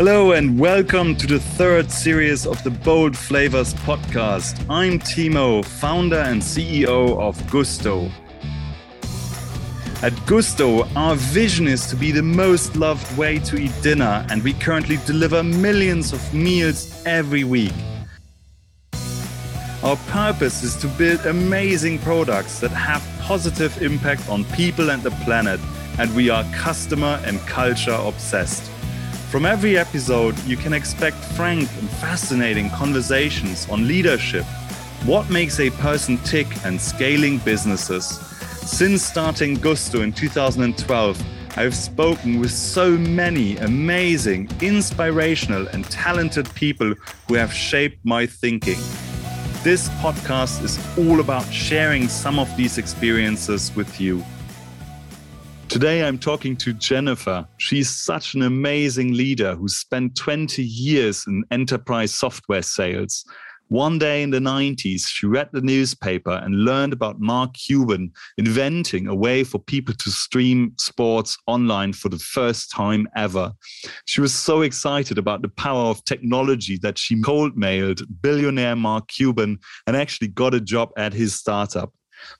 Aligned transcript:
Hello 0.00 0.32
and 0.32 0.58
welcome 0.58 1.14
to 1.14 1.26
the 1.26 1.38
third 1.38 1.90
series 1.90 2.46
of 2.46 2.64
the 2.64 2.70
Bold 2.70 3.14
Flavors 3.14 3.74
podcast. 3.74 4.58
I'm 4.70 4.98
Timo, 4.98 5.62
founder 5.62 6.20
and 6.20 6.40
CEO 6.40 7.18
of 7.18 7.36
Gousto. 7.50 8.10
At 10.02 10.14
Gousto, 10.24 10.90
our 10.96 11.16
vision 11.16 11.68
is 11.68 11.86
to 11.88 11.96
be 11.96 12.12
the 12.12 12.22
most 12.22 12.76
loved 12.76 13.14
way 13.18 13.40
to 13.40 13.58
eat 13.58 13.72
dinner, 13.82 14.24
and 14.30 14.42
we 14.42 14.54
currently 14.54 14.96
deliver 15.04 15.42
millions 15.42 16.14
of 16.14 16.32
meals 16.32 17.02
every 17.04 17.44
week. 17.44 17.74
Our 19.82 19.96
purpose 20.08 20.62
is 20.62 20.76
to 20.76 20.86
build 20.86 21.26
amazing 21.26 21.98
products 21.98 22.58
that 22.60 22.70
have 22.70 23.06
positive 23.20 23.82
impact 23.82 24.30
on 24.30 24.46
people 24.56 24.92
and 24.92 25.02
the 25.02 25.10
planet, 25.26 25.60
and 25.98 26.16
we 26.16 26.30
are 26.30 26.42
customer 26.54 27.20
and 27.26 27.38
culture 27.40 27.98
obsessed. 28.00 28.70
From 29.30 29.46
every 29.46 29.78
episode, 29.78 30.36
you 30.40 30.56
can 30.56 30.72
expect 30.72 31.16
frank 31.16 31.68
and 31.78 31.88
fascinating 31.88 32.68
conversations 32.70 33.68
on 33.70 33.86
leadership, 33.86 34.44
what 35.04 35.30
makes 35.30 35.60
a 35.60 35.70
person 35.70 36.18
tick, 36.24 36.48
and 36.64 36.80
scaling 36.80 37.38
businesses. 37.38 38.06
Since 38.68 39.04
starting 39.04 39.56
Gousto 39.56 40.02
in 40.02 40.12
2012, 40.12 41.22
I've 41.56 41.76
spoken 41.76 42.40
with 42.40 42.50
so 42.50 42.90
many 42.90 43.56
amazing, 43.58 44.50
inspirational, 44.60 45.68
and 45.68 45.84
talented 45.88 46.52
people 46.56 46.92
who 47.28 47.34
have 47.34 47.52
shaped 47.54 48.04
my 48.04 48.26
thinking. 48.26 48.78
This 49.62 49.88
podcast 50.00 50.64
is 50.64 50.76
all 50.98 51.20
about 51.20 51.44
sharing 51.52 52.08
some 52.08 52.40
of 52.40 52.48
these 52.56 52.78
experiences 52.78 53.70
with 53.76 54.00
you. 54.00 54.24
Today, 55.70 56.02
I'm 56.02 56.18
talking 56.18 56.56
to 56.56 56.72
Jennifer. 56.72 57.46
She's 57.58 57.88
such 57.88 58.34
an 58.34 58.42
amazing 58.42 59.12
leader 59.12 59.54
who 59.54 59.68
spent 59.68 60.16
20 60.16 60.64
years 60.64 61.24
in 61.28 61.44
enterprise 61.52 62.12
software 62.12 62.62
sales. 62.62 63.24
One 63.68 63.96
day 63.96 64.24
in 64.24 64.30
the 64.30 64.40
90s, 64.40 65.06
she 65.06 65.26
read 65.26 65.48
the 65.52 65.60
newspaper 65.60 66.40
and 66.42 66.64
learned 66.64 66.92
about 66.92 67.20
Mark 67.20 67.54
Cuban 67.54 68.10
inventing 68.36 69.06
a 69.06 69.14
way 69.14 69.44
for 69.44 69.60
people 69.60 69.94
to 69.94 70.10
stream 70.10 70.72
sports 70.76 71.38
online 71.46 71.92
for 71.92 72.08
the 72.08 72.18
first 72.18 72.72
time 72.72 73.06
ever. 73.14 73.52
She 74.06 74.20
was 74.20 74.34
so 74.34 74.62
excited 74.62 75.18
about 75.18 75.42
the 75.42 75.50
power 75.50 75.84
of 75.84 76.04
technology 76.04 76.78
that 76.78 76.98
she 76.98 77.22
cold 77.22 77.56
mailed 77.56 78.02
billionaire 78.20 78.74
Mark 78.74 79.06
Cuban 79.06 79.60
and 79.86 79.96
actually 79.96 80.28
got 80.28 80.52
a 80.52 80.60
job 80.60 80.90
at 80.96 81.12
his 81.12 81.36
startup. 81.36 81.92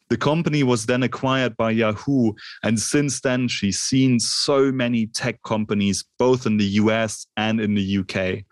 The 0.09 0.17
company 0.17 0.63
was 0.63 0.87
then 0.87 1.03
acquired 1.03 1.57
by 1.57 1.71
Yahoo. 1.71 2.33
And 2.63 2.79
since 2.79 3.21
then, 3.21 3.49
she's 3.49 3.79
seen 3.79 4.21
so 4.21 4.73
many 4.73 5.07
tech 5.07 5.43
companies, 5.43 6.05
both 6.19 6.47
in 6.47 6.57
the 6.57 6.65
US 6.65 7.27
and 7.37 7.61
in 7.61 7.75
the 7.75 7.99
UK. 7.99 8.45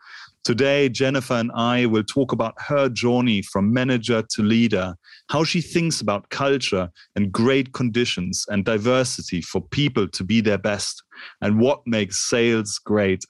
Today, 0.45 0.89
Jennifer 0.89 1.35
and 1.35 1.53
I 1.53 1.85
will 1.87 2.05
talk 2.05 2.33
about 2.33 2.55
her 2.59 2.89
journey 2.89 3.43
from 3.43 3.73
manager 3.73 4.23
to 4.31 4.43
leader, 4.43 4.95
how 5.29 5.45
she 5.45 5.61
thinks 5.61 6.01
about 6.01 6.31
culture 6.31 6.89
and 7.17 7.31
great 7.31 7.75
conditions 7.75 8.47
and 8.49 8.65
diversity 8.65 9.43
for 9.43 9.61
people 9.61 10.09
to 10.09 10.25
be 10.25 10.41
their 10.41 10.57
best, 10.57 11.03
and 11.43 11.59
what 11.59 11.83
makes 11.87 12.31
sales 12.31 12.81
great. 12.83 13.25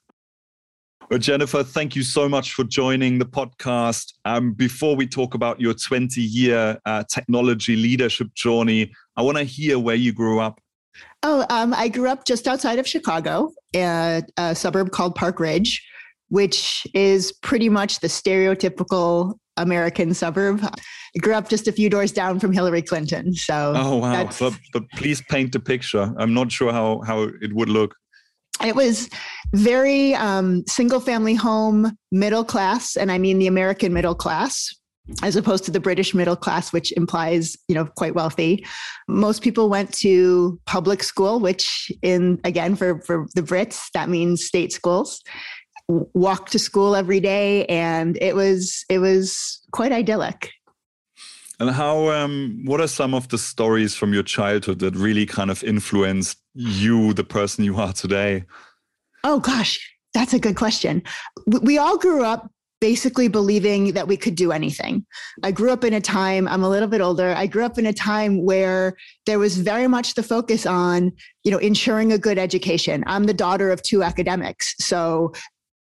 Well, 1.10 1.18
Jennifer, 1.18 1.62
thank 1.62 1.96
you 1.96 2.02
so 2.02 2.28
much 2.28 2.52
for 2.52 2.64
joining 2.64 3.18
the 3.18 3.24
podcast. 3.24 4.12
Um, 4.24 4.52
before 4.52 4.94
we 4.94 5.06
talk 5.06 5.34
about 5.34 5.60
your 5.60 5.72
20 5.72 6.20
year 6.20 6.78
uh, 6.84 7.04
technology 7.10 7.76
leadership 7.76 8.34
journey, 8.34 8.92
I 9.16 9.22
want 9.22 9.38
to 9.38 9.44
hear 9.44 9.78
where 9.78 9.96
you 9.96 10.12
grew 10.12 10.38
up. 10.38 10.60
Oh, 11.22 11.46
um, 11.48 11.72
I 11.74 11.88
grew 11.88 12.08
up 12.08 12.24
just 12.24 12.46
outside 12.46 12.78
of 12.78 12.86
Chicago, 12.86 13.52
a, 13.74 14.22
a 14.36 14.54
suburb 14.54 14.90
called 14.90 15.14
Park 15.14 15.40
Ridge 15.40 15.82
which 16.28 16.86
is 16.94 17.32
pretty 17.32 17.68
much 17.68 18.00
the 18.00 18.06
stereotypical 18.06 19.34
American 19.56 20.14
suburb. 20.14 20.60
I 20.62 21.18
grew 21.20 21.34
up 21.34 21.48
just 21.48 21.66
a 21.68 21.72
few 21.72 21.90
doors 21.90 22.12
down 22.12 22.38
from 22.38 22.52
Hillary 22.52 22.82
Clinton. 22.82 23.34
So 23.34 23.72
Oh 23.76 23.96
wow. 23.96 24.28
But, 24.38 24.58
but 24.72 24.84
please 24.94 25.22
paint 25.22 25.52
the 25.52 25.60
picture. 25.60 26.12
I'm 26.18 26.34
not 26.34 26.52
sure 26.52 26.72
how 26.72 27.00
how 27.06 27.22
it 27.22 27.52
would 27.52 27.68
look. 27.68 27.94
It 28.64 28.74
was 28.74 29.08
very 29.54 30.14
um, 30.14 30.64
single 30.66 31.00
family 31.00 31.34
home, 31.34 31.96
middle 32.10 32.44
class, 32.44 32.96
and 32.96 33.10
I 33.10 33.18
mean 33.18 33.38
the 33.38 33.46
American 33.46 33.92
middle 33.92 34.14
class, 34.14 34.74
as 35.22 35.36
opposed 35.36 35.64
to 35.64 35.70
the 35.70 35.80
British 35.80 36.14
middle 36.14 36.36
class, 36.36 36.72
which 36.72 36.92
implies, 36.92 37.56
you 37.68 37.74
know, 37.74 37.86
quite 37.86 38.14
wealthy. 38.14 38.66
Most 39.06 39.42
people 39.42 39.68
went 39.68 39.92
to 39.98 40.60
public 40.66 41.02
school, 41.02 41.40
which 41.40 41.90
in 42.02 42.40
again 42.44 42.74
for, 42.74 43.00
for 43.02 43.26
the 43.34 43.42
Brits, 43.42 43.90
that 43.94 44.08
means 44.08 44.44
state 44.44 44.72
schools 44.72 45.22
Walked 45.90 46.52
to 46.52 46.58
school 46.58 46.94
every 46.94 47.18
day 47.18 47.64
and 47.64 48.18
it 48.20 48.34
was 48.34 48.84
it 48.90 48.98
was 48.98 49.58
quite 49.72 49.90
idyllic 49.90 50.50
and 51.58 51.70
how 51.70 52.10
um, 52.10 52.60
what 52.64 52.80
are 52.80 52.86
some 52.86 53.14
of 53.14 53.28
the 53.28 53.38
stories 53.38 53.94
from 53.94 54.12
your 54.12 54.22
childhood 54.22 54.78
that 54.80 54.94
really 54.94 55.26
kind 55.26 55.50
of 55.50 55.64
influenced 55.64 56.38
you 56.58 57.12
the 57.14 57.24
person 57.24 57.64
you 57.64 57.76
are 57.76 57.92
today 57.92 58.44
oh 59.24 59.38
gosh 59.38 59.94
that's 60.12 60.34
a 60.34 60.38
good 60.38 60.56
question 60.56 61.02
we 61.62 61.78
all 61.78 61.96
grew 61.96 62.24
up 62.24 62.50
basically 62.80 63.28
believing 63.28 63.92
that 63.92 64.06
we 64.06 64.16
could 64.16 64.34
do 64.34 64.52
anything. 64.52 65.04
I 65.42 65.50
grew 65.50 65.70
up 65.70 65.84
in 65.84 65.92
a 65.94 66.00
time, 66.00 66.46
I'm 66.46 66.62
a 66.62 66.68
little 66.68 66.88
bit 66.88 67.00
older, 67.00 67.34
I 67.36 67.46
grew 67.46 67.64
up 67.64 67.78
in 67.78 67.86
a 67.86 67.92
time 67.92 68.44
where 68.44 68.96
there 69.26 69.38
was 69.38 69.58
very 69.58 69.88
much 69.88 70.14
the 70.14 70.22
focus 70.22 70.64
on, 70.64 71.12
you 71.44 71.50
know, 71.50 71.58
ensuring 71.58 72.12
a 72.12 72.18
good 72.18 72.38
education. 72.38 73.02
I'm 73.06 73.24
the 73.24 73.34
daughter 73.34 73.72
of 73.72 73.82
two 73.82 74.02
academics. 74.02 74.74
So 74.78 75.32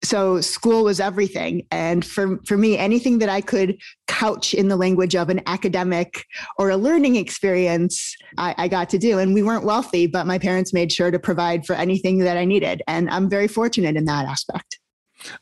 so 0.05 0.41
school 0.41 0.83
was 0.83 0.99
everything. 0.99 1.65
And 1.71 2.05
for 2.05 2.39
for 2.45 2.57
me 2.57 2.77
anything 2.77 3.19
that 3.19 3.29
i 3.29 3.41
could 3.41 3.77
couch 4.07 4.53
in 4.53 4.67
the 4.67 4.75
language 4.75 5.15
of 5.15 5.29
an 5.29 5.41
academic 5.45 6.25
or 6.57 6.69
a 6.69 6.77
learning 6.77 7.15
experience 7.15 8.15
I, 8.37 8.55
I, 8.57 8.67
got 8.67 8.89
to 8.89 8.97
do. 8.97 9.19
And 9.19 9.33
we 9.33 9.43
weren't 9.43 9.65
wealthy 9.65 10.07
but 10.07 10.27
my 10.27 10.37
parents 10.37 10.73
made 10.73 10.91
sure 10.91 11.11
to 11.11 11.19
provide 11.19 11.65
for 11.65 11.73
anything 11.73 12.19
that 12.19 12.37
i 12.37 12.45
needed. 12.45 12.81
And 12.87 13.09
i'm 13.09 13.29
very 13.29 13.47
fortunate 13.47 13.95
in 13.95 14.05
that 14.05 14.25
aspect. 14.25 14.79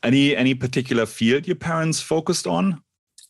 Any 0.02 0.34
any 0.36 0.54
particular 0.54 1.06
field 1.06 1.46
your 1.46 1.56
parents 1.56 2.00
focused 2.00 2.46
on? 2.46 2.82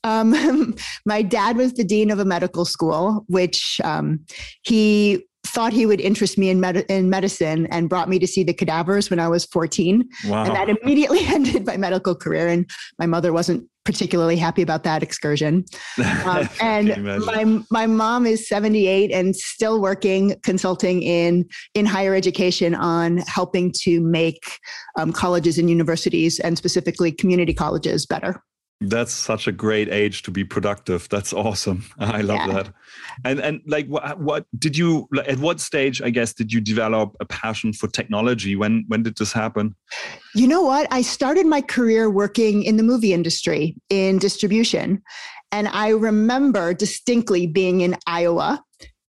Um, 0.05 0.77
my 1.07 1.23
dad 1.23 1.57
was 1.57 1.73
the 1.73 1.85
dean 1.85 2.11
of 2.11 2.19
a 2.19 2.25
medical 2.25 2.65
school 2.65 3.25
which 3.29 3.81
um, 3.83 4.25
he 4.63 5.25
thought 5.47 5.73
he 5.73 5.87
would 5.87 6.01
interest 6.01 6.39
me 6.39 6.51
in, 6.51 6.61
med- 6.61 6.87
in 6.89 7.11
medicine 7.11 7.67
and 7.67 7.89
brought 7.89 8.09
me 8.09 8.19
to 8.19 8.27
see 8.27 8.43
the 8.43 8.55
cadavers 8.55 9.11
when 9.11 9.21
I 9.21 9.29
was 9.29 9.45
14. 9.45 10.09
Wow. 10.27 10.45
And 10.45 10.57
that 10.57 10.69
immediately 10.69 11.21
ended 11.27 11.67
my 11.67 11.77
medical 11.77 12.15
career. 12.15 12.49
And 12.49 12.69
my 12.99 13.07
mother 13.07 13.33
wasn't 13.33 13.69
particularly 13.85 14.37
happy 14.37 14.63
about 14.63 14.83
that 14.85 15.03
excursion. 15.03 15.65
Um, 16.25 16.49
and 16.61 17.05
my, 17.25 17.63
my 17.71 17.87
mom 17.87 18.25
is 18.25 18.49
78 18.49 19.11
and 19.13 19.37
still 19.37 19.81
working, 19.81 20.37
consulting 20.43 21.03
in, 21.03 21.47
in 21.75 21.85
higher 21.85 22.15
education 22.15 22.75
on 22.75 23.19
helping 23.19 23.73
to 23.83 24.01
make 24.01 24.59
um, 24.99 25.13
colleges 25.13 25.59
and 25.59 25.69
universities 25.69 26.41
and 26.41 26.57
specifically 26.57 27.13
community 27.13 27.53
colleges 27.53 28.07
better. 28.07 28.43
That's 28.81 29.13
such 29.13 29.47
a 29.47 29.53
great 29.53 29.89
age 29.89 30.23
to 30.23 30.31
be 30.31 30.45
productive. 30.45 31.09
That's 31.09 31.33
awesome. 31.33 31.85
I 31.99 32.21
love 32.21 32.47
yeah. 32.47 32.53
that. 32.55 32.75
And 33.25 33.41
and 33.41 33.61
like 33.67 33.87
what 33.87 34.19
what 34.21 34.47
did 34.59 34.77
you 34.77 35.09
at 35.27 35.39
what 35.39 35.61
stage 35.61 36.03
I 36.03 36.11
guess 36.11 36.35
did 36.35 36.53
you 36.53 36.61
develop 36.61 37.17
a 37.21 37.25
passion 37.25 37.73
for 37.73 37.89
technology? 37.89 38.57
When 38.57 38.85
when 38.89 39.03
did 39.03 39.17
this 39.17 39.33
happen? 39.33 39.75
You 40.35 40.49
know 40.49 40.63
what? 40.63 40.87
I 40.91 41.03
started 41.03 41.47
my 41.47 41.61
career 41.61 42.11
working 42.11 42.63
in 42.63 42.77
the 42.77 42.83
movie 42.83 43.13
industry 43.13 43.77
in 43.91 44.19
distribution. 44.19 45.03
And 45.53 45.69
I 45.69 45.91
remember 45.91 46.75
distinctly 46.75 47.47
being 47.47 47.83
in 47.83 47.97
Iowa 48.09 48.61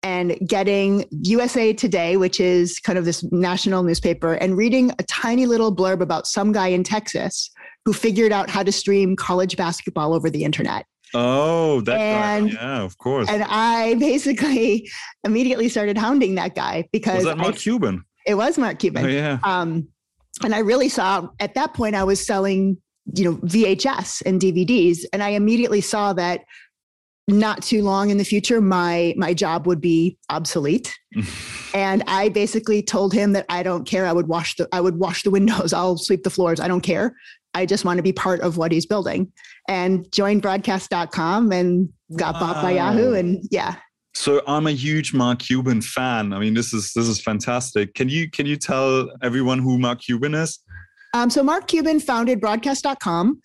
and 0.03 0.37
getting 0.47 1.07
USA 1.11 1.73
Today, 1.73 2.19
which 2.19 2.39
is 2.39 2.79
kind 2.79 2.99
of 2.99 3.07
this 3.07 3.25
national 3.33 3.83
newspaper, 3.83 4.35
and 4.35 4.55
reading 4.55 4.93
a 4.99 5.03
tiny 5.05 5.47
little 5.47 5.75
blurb 5.75 6.03
about 6.03 6.27
some 6.27 6.53
guy 6.53 6.69
in 6.69 6.85
Texas 6.85 7.51
who 7.85 7.93
figured 7.93 8.33
out 8.33 8.49
how 8.49 8.63
to 8.63 8.73
stream 8.73 9.17
college 9.17 9.57
basketball 9.57 10.15
over 10.15 10.31
the 10.31 10.45
internet. 10.45 10.87
Oh, 11.13 11.81
that 11.83 12.01
and, 12.01 12.51
guy. 12.51 12.57
Yeah, 12.57 12.83
of 12.83 12.99
course. 12.99 13.29
And 13.29 13.45
I 13.47 13.95
basically 13.95 14.91
immediately 15.23 15.69
started 15.69 15.97
hounding 15.97 16.35
that 16.37 16.55
guy 16.55 16.89
because 16.93 17.17
was 17.17 17.25
that 17.25 17.39
Mark 17.39 17.55
I, 17.55 17.59
Cuban? 17.59 18.05
It 18.27 18.35
was 18.35 18.59
Mark 18.59 18.79
Cuban. 18.79 19.05
Oh, 19.05 19.09
yeah. 19.09 19.39
Um, 19.45 19.89
and 20.43 20.55
I 20.55 20.59
really 20.59 20.89
saw 20.89 21.29
at 21.39 21.55
that 21.55 21.75
point 21.75 21.95
I 21.95 22.05
was 22.05 22.25
selling, 22.25 22.79
you 23.15 23.25
know, 23.25 23.37
VHS 23.39 24.23
and 24.27 24.41
DVDs, 24.41 25.05
and 25.13 25.23
I 25.23 25.31
immediately 25.31 25.81
saw 25.81 26.13
that 26.15 26.41
not 27.29 27.63
too 27.63 27.83
long 27.83 28.11
in 28.11 28.19
the 28.19 28.25
future 28.25 28.61
my 28.61 29.15
my 29.17 29.33
job 29.33 29.67
would 29.67 29.81
be 29.81 30.19
obsolete 30.29 30.95
and 31.75 32.03
i 32.07 32.29
basically 32.29 32.83
told 32.83 33.15
him 33.15 33.33
that 33.33 33.47
i 33.49 33.63
don't 33.63 33.87
care 33.87 34.05
i 34.05 34.13
would 34.13 34.29
wash 34.29 34.57
the 34.57 34.69
i 34.73 34.81
would 34.81 34.99
wash 34.99 35.23
the 35.23 35.31
windows 35.31 35.73
i'll 35.73 35.97
sweep 35.97 36.23
the 36.23 36.29
floors 36.29 36.61
i 36.61 36.69
don't 36.69 36.83
care 36.83 37.17
I 37.55 37.67
just 37.67 37.85
want 37.85 37.99
to 37.99 38.03
be 38.03 38.13
part 38.13 38.41
of 38.41 38.57
what 38.57 38.73
he's 38.73 38.87
building 38.87 39.33
and 39.69 40.11
joined 40.13 40.43
broadcast.com 40.43 41.53
and 41.53 41.89
got 42.17 42.35
wow. 42.35 42.41
bought 42.41 42.63
by 42.63 42.73
Yahoo. 42.73 43.15
And 43.15 43.45
yeah. 43.51 43.77
So 44.15 44.43
I'm 44.47 44.67
a 44.67 44.73
huge 44.73 45.15
Mark 45.15 45.41
Cuban 45.41 45.81
fan. 45.83 46.33
I 46.33 46.39
mean, 46.39 46.55
this 46.55 46.73
is 46.73 46.93
this 46.95 47.09
is 47.09 47.21
fantastic. 47.21 47.95
Can 47.95 48.09
you 48.09 48.31
can 48.31 48.47
you 48.47 48.57
tell 48.57 49.11
everyone 49.23 49.59
who 49.59 49.79
Mark 49.79 50.01
Cuban 50.01 50.35
is? 50.35 50.61
Um, 51.15 51.31
so 51.31 51.43
Mark 51.43 51.69
Cuban 51.69 52.01
founded 52.01 52.41
broadcast.com 52.41 53.41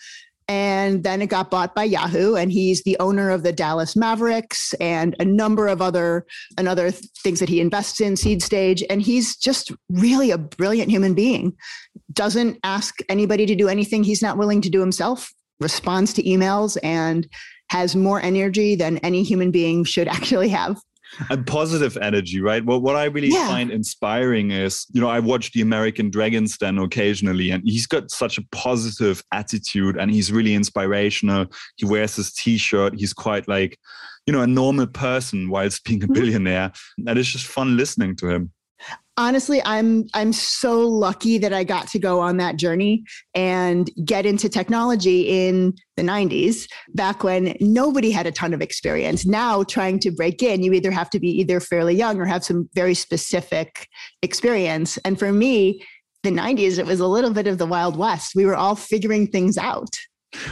and 0.49 1.03
then 1.03 1.21
it 1.21 1.27
got 1.27 1.51
bought 1.51 1.75
by 1.75 1.83
Yahoo 1.83 2.33
and 2.33 2.51
he's 2.51 2.81
the 2.81 2.97
owner 2.99 3.29
of 3.29 3.43
the 3.43 3.53
Dallas 3.53 3.95
Mavericks 3.95 4.73
and 4.81 5.15
a 5.19 5.23
number 5.25 5.67
of 5.67 5.79
other 5.79 6.25
and 6.57 6.67
other 6.67 6.89
things 6.89 7.39
that 7.39 7.49
he 7.49 7.61
invests 7.61 8.01
in 8.01 8.17
seed 8.17 8.41
stage. 8.41 8.83
And 8.89 8.99
he's 8.99 9.37
just 9.37 9.71
really 9.89 10.31
a 10.31 10.39
brilliant 10.39 10.89
human 10.89 11.13
being. 11.13 11.55
Doesn't 12.13 12.57
ask 12.63 12.97
anybody 13.09 13.45
to 13.45 13.53
do 13.53 13.69
anything 13.69 14.03
he's 14.03 14.23
not 14.23 14.39
willing 14.39 14.59
to 14.61 14.71
do 14.71 14.79
himself. 14.79 15.31
Responds 15.59 16.13
to 16.13 16.23
emails 16.23 16.77
and 16.81 17.27
has 17.69 17.95
more 17.95 18.19
energy 18.19 18.73
than 18.73 18.97
any 18.99 19.21
human 19.21 19.51
being 19.51 19.83
should 19.83 20.07
actually 20.17 20.49
have 20.49 20.81
and 21.29 21.45
positive 21.45 21.97
energy, 22.01 22.41
right? 22.41 22.63
Well, 22.63 22.79
what 22.79 22.95
I 22.95 23.05
really 23.05 23.29
yeah. 23.29 23.47
find 23.47 23.71
inspiring 23.71 24.51
is, 24.51 24.85
you 24.91 25.01
know, 25.01 25.09
I 25.09 25.19
watch 25.19 25.51
the 25.51 25.61
American 25.61 26.09
Dragons 26.09 26.57
Den 26.57 26.77
occasionally, 26.77 27.51
and 27.51 27.63
he's 27.65 27.87
got 27.87 28.11
such 28.11 28.37
a 28.37 28.43
positive 28.51 29.23
attitude 29.31 29.97
and 29.97 30.11
he's 30.11 30.31
really 30.31 30.53
inspirational. 30.53 31.47
He 31.77 31.85
wears 31.85 32.15
his 32.15 32.33
t 32.33 32.57
shirt. 32.57 32.93
He's 32.97 33.13
quite 33.13 33.47
like, 33.47 33.77
you 34.25 34.33
know, 34.33 34.41
a 34.41 34.47
normal 34.47 34.87
person 34.87 35.49
whilst 35.49 35.83
being 35.83 36.03
a 36.03 36.05
mm-hmm. 36.05 36.13
billionaire. 36.13 36.71
And 37.05 37.17
it's 37.17 37.29
just 37.29 37.47
fun 37.47 37.77
listening 37.77 38.15
to 38.17 38.29
him 38.29 38.51
honestly 39.19 39.61
i'm 39.65 40.05
i'm 40.13 40.31
so 40.31 40.79
lucky 40.79 41.37
that 41.37 41.51
i 41.51 41.63
got 41.63 41.87
to 41.89 41.99
go 41.99 42.21
on 42.21 42.37
that 42.37 42.55
journey 42.55 43.03
and 43.35 43.91
get 44.05 44.25
into 44.25 44.47
technology 44.47 45.47
in 45.47 45.73
the 45.97 46.03
90s 46.03 46.65
back 46.95 47.21
when 47.21 47.55
nobody 47.59 48.09
had 48.09 48.25
a 48.25 48.31
ton 48.31 48.53
of 48.53 48.61
experience. 48.61 49.25
Now 49.25 49.63
trying 49.63 49.99
to 49.99 50.11
break 50.11 50.41
in 50.41 50.63
you 50.63 50.71
either 50.71 50.91
have 50.91 51.09
to 51.09 51.19
be 51.19 51.27
either 51.27 51.59
fairly 51.59 51.93
young 51.93 52.17
or 52.19 52.25
have 52.25 52.45
some 52.45 52.69
very 52.73 52.93
specific 52.93 53.87
experience. 54.21 54.97
And 55.03 55.19
for 55.19 55.33
me 55.33 55.85
the 56.23 56.31
90s 56.31 56.79
it 56.79 56.85
was 56.85 57.01
a 57.01 57.07
little 57.07 57.31
bit 57.31 57.47
of 57.47 57.57
the 57.57 57.65
wild 57.65 57.97
west. 57.97 58.31
We 58.35 58.45
were 58.45 58.55
all 58.55 58.75
figuring 58.75 59.27
things 59.27 59.57
out 59.57 59.89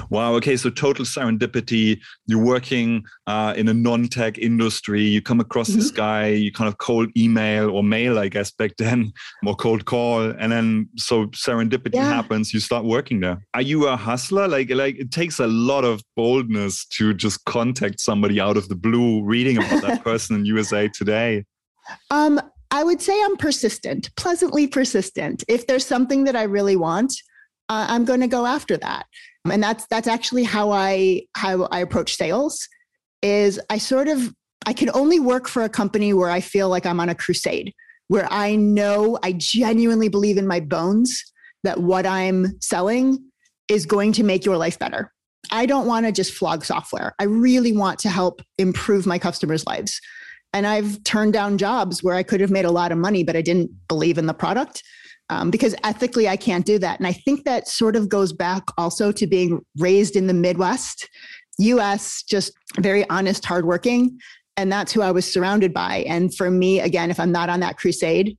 Wow. 0.09 0.33
Okay. 0.35 0.57
So 0.57 0.69
total 0.69 1.05
serendipity. 1.05 1.99
You're 2.25 2.43
working 2.43 3.03
uh, 3.27 3.53
in 3.55 3.67
a 3.67 3.73
non-tech 3.73 4.37
industry. 4.37 5.03
You 5.03 5.21
come 5.21 5.39
across 5.39 5.69
mm-hmm. 5.69 5.79
this 5.79 5.91
guy. 5.91 6.29
You 6.29 6.51
kind 6.51 6.67
of 6.67 6.77
cold 6.77 7.09
email 7.17 7.69
or 7.69 7.83
mail, 7.83 8.19
I 8.19 8.27
guess, 8.27 8.51
back 8.51 8.77
then, 8.77 9.11
or 9.45 9.55
cold 9.55 9.85
call, 9.85 10.31
and 10.31 10.51
then 10.51 10.89
so 10.97 11.27
serendipity 11.27 11.95
yeah. 11.95 12.13
happens. 12.13 12.53
You 12.53 12.59
start 12.59 12.85
working 12.85 13.19
there. 13.19 13.45
Are 13.53 13.61
you 13.61 13.87
a 13.87 13.95
hustler? 13.95 14.47
Like, 14.47 14.69
like 14.71 14.97
it 14.97 15.11
takes 15.11 15.39
a 15.39 15.47
lot 15.47 15.83
of 15.83 16.01
boldness 16.15 16.85
to 16.97 17.13
just 17.13 17.43
contact 17.45 17.99
somebody 17.99 18.39
out 18.39 18.57
of 18.57 18.69
the 18.69 18.75
blue, 18.75 19.23
reading 19.23 19.57
about 19.57 19.81
that 19.83 20.03
person 20.03 20.35
in 20.35 20.45
USA 20.45 20.87
Today. 20.87 21.45
Um, 22.11 22.41
I 22.71 22.83
would 22.83 23.01
say 23.01 23.13
I'm 23.23 23.37
persistent, 23.37 24.13
pleasantly 24.15 24.67
persistent. 24.67 25.43
If 25.47 25.67
there's 25.67 25.85
something 25.85 26.25
that 26.25 26.35
I 26.35 26.43
really 26.43 26.75
want, 26.75 27.13
uh, 27.69 27.85
I'm 27.89 28.05
going 28.05 28.21
to 28.21 28.27
go 28.27 28.45
after 28.45 28.77
that 28.77 29.05
Um, 29.47 29.51
and 29.51 29.63
that's 29.63 29.87
that's 29.87 30.09
actually 30.09 30.43
how 30.43 30.71
i 30.71 31.21
how 31.35 31.63
i 31.71 31.79
approach 31.79 32.15
sales 32.15 32.67
is 33.21 33.61
i 33.69 33.77
sort 33.77 34.09
of 34.09 34.33
i 34.65 34.73
can 34.73 34.89
only 34.93 35.21
work 35.21 35.47
for 35.47 35.63
a 35.63 35.69
company 35.69 36.11
where 36.11 36.29
i 36.29 36.41
feel 36.41 36.67
like 36.67 36.85
i'm 36.85 36.99
on 36.99 37.07
a 37.07 37.15
crusade 37.15 37.73
where 38.09 38.27
i 38.29 38.57
know 38.57 39.17
i 39.23 39.31
genuinely 39.31 40.09
believe 40.09 40.37
in 40.37 40.45
my 40.45 40.59
bones 40.59 41.23
that 41.63 41.79
what 41.79 42.05
i'm 42.05 42.59
selling 42.59 43.17
is 43.69 43.85
going 43.85 44.11
to 44.13 44.23
make 44.23 44.45
your 44.45 44.57
life 44.57 44.79
better. 44.79 45.11
I 45.51 45.65
don't 45.65 45.87
want 45.87 46.05
to 46.05 46.11
just 46.13 46.33
flog 46.33 46.63
software. 46.63 47.13
I 47.19 47.25
really 47.25 47.73
want 47.73 47.99
to 47.99 48.09
help 48.09 48.41
improve 48.57 49.05
my 49.05 49.19
customers 49.19 49.65
lives. 49.65 50.01
And 50.53 50.67
i've 50.67 51.03
turned 51.03 51.33
down 51.33 51.57
jobs 51.57 52.03
where 52.03 52.15
i 52.15 52.23
could 52.23 52.41
have 52.41 52.51
made 52.51 52.65
a 52.65 52.71
lot 52.71 52.91
of 52.91 52.97
money 52.97 53.23
but 53.23 53.37
i 53.37 53.41
didn't 53.41 53.71
believe 53.87 54.17
in 54.17 54.25
the 54.25 54.33
product 54.33 54.83
um, 55.29 55.51
because 55.51 55.75
ethically 55.83 56.27
I 56.27 56.37
can't 56.37 56.65
do 56.65 56.79
that. 56.79 56.99
And 56.99 57.07
I 57.07 57.13
think 57.13 57.43
that 57.43 57.67
sort 57.67 57.95
of 57.95 58.09
goes 58.09 58.33
back 58.33 58.63
also 58.77 59.11
to 59.11 59.27
being 59.27 59.61
raised 59.77 60.15
in 60.15 60.27
the 60.27 60.33
Midwest, 60.33 61.09
US, 61.59 62.23
just 62.23 62.53
very 62.79 63.07
honest, 63.09 63.43
hardworking. 63.45 64.19
And 64.55 64.71
that's 64.71 64.91
who 64.91 65.01
I 65.01 65.11
was 65.11 65.31
surrounded 65.31 65.73
by. 65.73 66.05
And 66.07 66.33
for 66.33 66.49
me, 66.49 66.79
again, 66.79 67.11
if 67.11 67.19
I'm 67.19 67.31
not 67.31 67.49
on 67.49 67.59
that 67.59 67.77
crusade, 67.77 68.37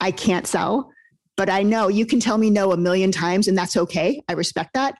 I 0.00 0.10
can't 0.10 0.46
sell. 0.46 0.90
But 1.36 1.48
I 1.48 1.62
know 1.62 1.88
you 1.88 2.06
can 2.06 2.20
tell 2.20 2.38
me 2.38 2.50
no 2.50 2.72
a 2.72 2.76
million 2.76 3.12
times, 3.12 3.48
and 3.48 3.56
that's 3.56 3.76
okay. 3.76 4.20
I 4.28 4.32
respect 4.32 4.70
that. 4.74 4.96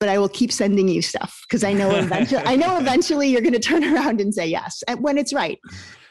But 0.00 0.08
I 0.08 0.18
will 0.18 0.28
keep 0.28 0.52
sending 0.52 0.88
you 0.88 1.02
stuff 1.02 1.40
because 1.48 1.64
I 1.64 1.72
know 1.72 1.90
eventually 1.90 2.42
I 2.44 2.56
know 2.56 2.78
eventually 2.78 3.28
you're 3.28 3.40
going 3.40 3.52
to 3.52 3.58
turn 3.58 3.84
around 3.94 4.20
and 4.20 4.32
say 4.32 4.46
yes 4.46 4.82
when 4.98 5.18
it's 5.18 5.32
right. 5.32 5.58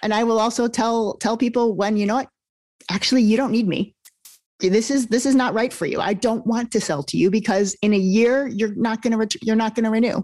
And 0.03 0.13
I 0.13 0.23
will 0.23 0.39
also 0.39 0.67
tell 0.67 1.15
tell 1.15 1.37
people 1.37 1.75
when 1.75 1.97
you 1.97 2.05
know 2.05 2.15
what, 2.15 2.29
actually 2.89 3.23
you 3.23 3.37
don't 3.37 3.51
need 3.51 3.67
me 3.67 3.95
this 4.59 4.89
is 4.89 5.07
this 5.07 5.25
is 5.25 5.35
not 5.35 5.53
right 5.53 5.71
for 5.71 5.85
you. 5.85 5.99
I 5.99 6.13
don't 6.13 6.45
want 6.45 6.71
to 6.71 6.81
sell 6.81 7.03
to 7.03 7.17
you 7.17 7.29
because 7.29 7.75
in 7.81 7.93
a 7.93 7.97
year 7.97 8.47
you're 8.47 8.75
not 8.75 9.01
going 9.01 9.11
to 9.11 9.17
ret- 9.17 9.43
you're 9.43 9.55
not 9.55 9.75
going 9.75 9.85
to 9.85 9.91
renew. 9.91 10.23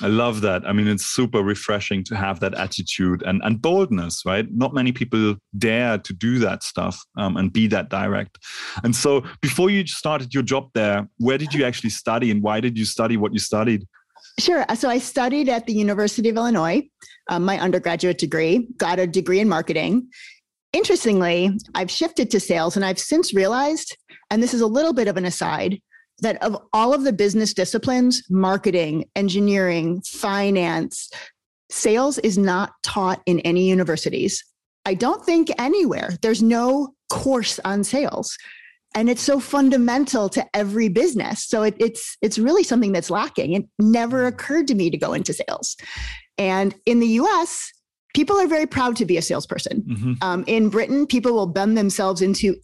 I 0.00 0.06
love 0.06 0.42
that. 0.42 0.64
I 0.64 0.72
mean, 0.72 0.86
it's 0.86 1.04
super 1.04 1.42
refreshing 1.42 2.04
to 2.04 2.16
have 2.16 2.38
that 2.40 2.54
attitude 2.54 3.22
and, 3.26 3.40
and 3.42 3.60
boldness, 3.60 4.22
right? 4.24 4.46
Not 4.50 4.72
many 4.72 4.92
people 4.92 5.34
dare 5.56 5.98
to 5.98 6.12
do 6.12 6.38
that 6.38 6.62
stuff 6.62 7.02
um, 7.16 7.36
and 7.36 7.52
be 7.52 7.66
that 7.68 7.88
direct. 7.88 8.38
And 8.84 8.94
so, 8.94 9.24
before 9.40 9.70
you 9.70 9.86
started 9.86 10.32
your 10.32 10.44
job 10.44 10.70
there, 10.74 11.08
where 11.18 11.38
did 11.38 11.52
you 11.52 11.64
actually 11.64 11.90
study 11.90 12.30
and 12.30 12.42
why 12.42 12.60
did 12.60 12.78
you 12.78 12.84
study 12.84 13.16
what 13.16 13.32
you 13.32 13.40
studied? 13.40 13.86
Sure. 14.38 14.64
So, 14.76 14.88
I 14.88 14.98
studied 14.98 15.48
at 15.48 15.66
the 15.66 15.72
University 15.72 16.28
of 16.28 16.36
Illinois, 16.36 16.88
um, 17.28 17.44
my 17.44 17.58
undergraduate 17.58 18.18
degree, 18.18 18.68
got 18.76 19.00
a 19.00 19.06
degree 19.06 19.40
in 19.40 19.48
marketing. 19.48 20.08
Interestingly, 20.72 21.50
I've 21.74 21.90
shifted 21.90 22.30
to 22.30 22.40
sales 22.40 22.76
and 22.76 22.84
I've 22.84 22.98
since 22.98 23.32
realized, 23.32 23.96
and 24.30 24.42
this 24.42 24.54
is 24.54 24.60
a 24.60 24.66
little 24.66 24.92
bit 24.92 25.08
of 25.08 25.16
an 25.16 25.24
aside, 25.24 25.80
that 26.20 26.42
of 26.42 26.60
all 26.72 26.92
of 26.92 27.04
the 27.04 27.12
business 27.12 27.54
disciplines, 27.54 28.22
marketing, 28.28 29.04
engineering, 29.16 30.02
finance, 30.02 31.10
sales 31.70 32.18
is 32.18 32.36
not 32.36 32.72
taught 32.82 33.22
in 33.26 33.40
any 33.40 33.68
universities. 33.68 34.44
I 34.84 34.94
don't 34.94 35.24
think 35.24 35.50
anywhere. 35.58 36.16
There's 36.22 36.42
no 36.42 36.94
course 37.10 37.58
on 37.64 37.84
sales. 37.84 38.36
And 38.94 39.10
it's 39.10 39.22
so 39.22 39.38
fundamental 39.38 40.28
to 40.30 40.44
every 40.54 40.88
business. 40.88 41.44
So 41.44 41.62
it, 41.62 41.76
it's 41.78 42.16
it's 42.22 42.38
really 42.38 42.62
something 42.62 42.92
that's 42.92 43.10
lacking. 43.10 43.52
It 43.52 43.66
never 43.78 44.24
mm. 44.24 44.28
occurred 44.28 44.66
to 44.68 44.74
me 44.74 44.88
to 44.90 44.96
go 44.96 45.12
into 45.12 45.34
sales. 45.34 45.76
And 46.38 46.74
in 46.86 47.00
the 47.00 47.06
US, 47.20 47.70
people 48.14 48.36
are 48.36 48.46
very 48.46 48.66
proud 48.66 48.96
to 48.96 49.04
be 49.04 49.16
a 49.16 49.22
salesperson. 49.22 49.82
Mm-hmm. 49.82 50.12
Um, 50.22 50.44
in 50.46 50.68
Britain, 50.68 51.06
people 51.06 51.32
will 51.32 51.46
bend 51.46 51.76
themselves 51.76 52.22
into 52.22 52.56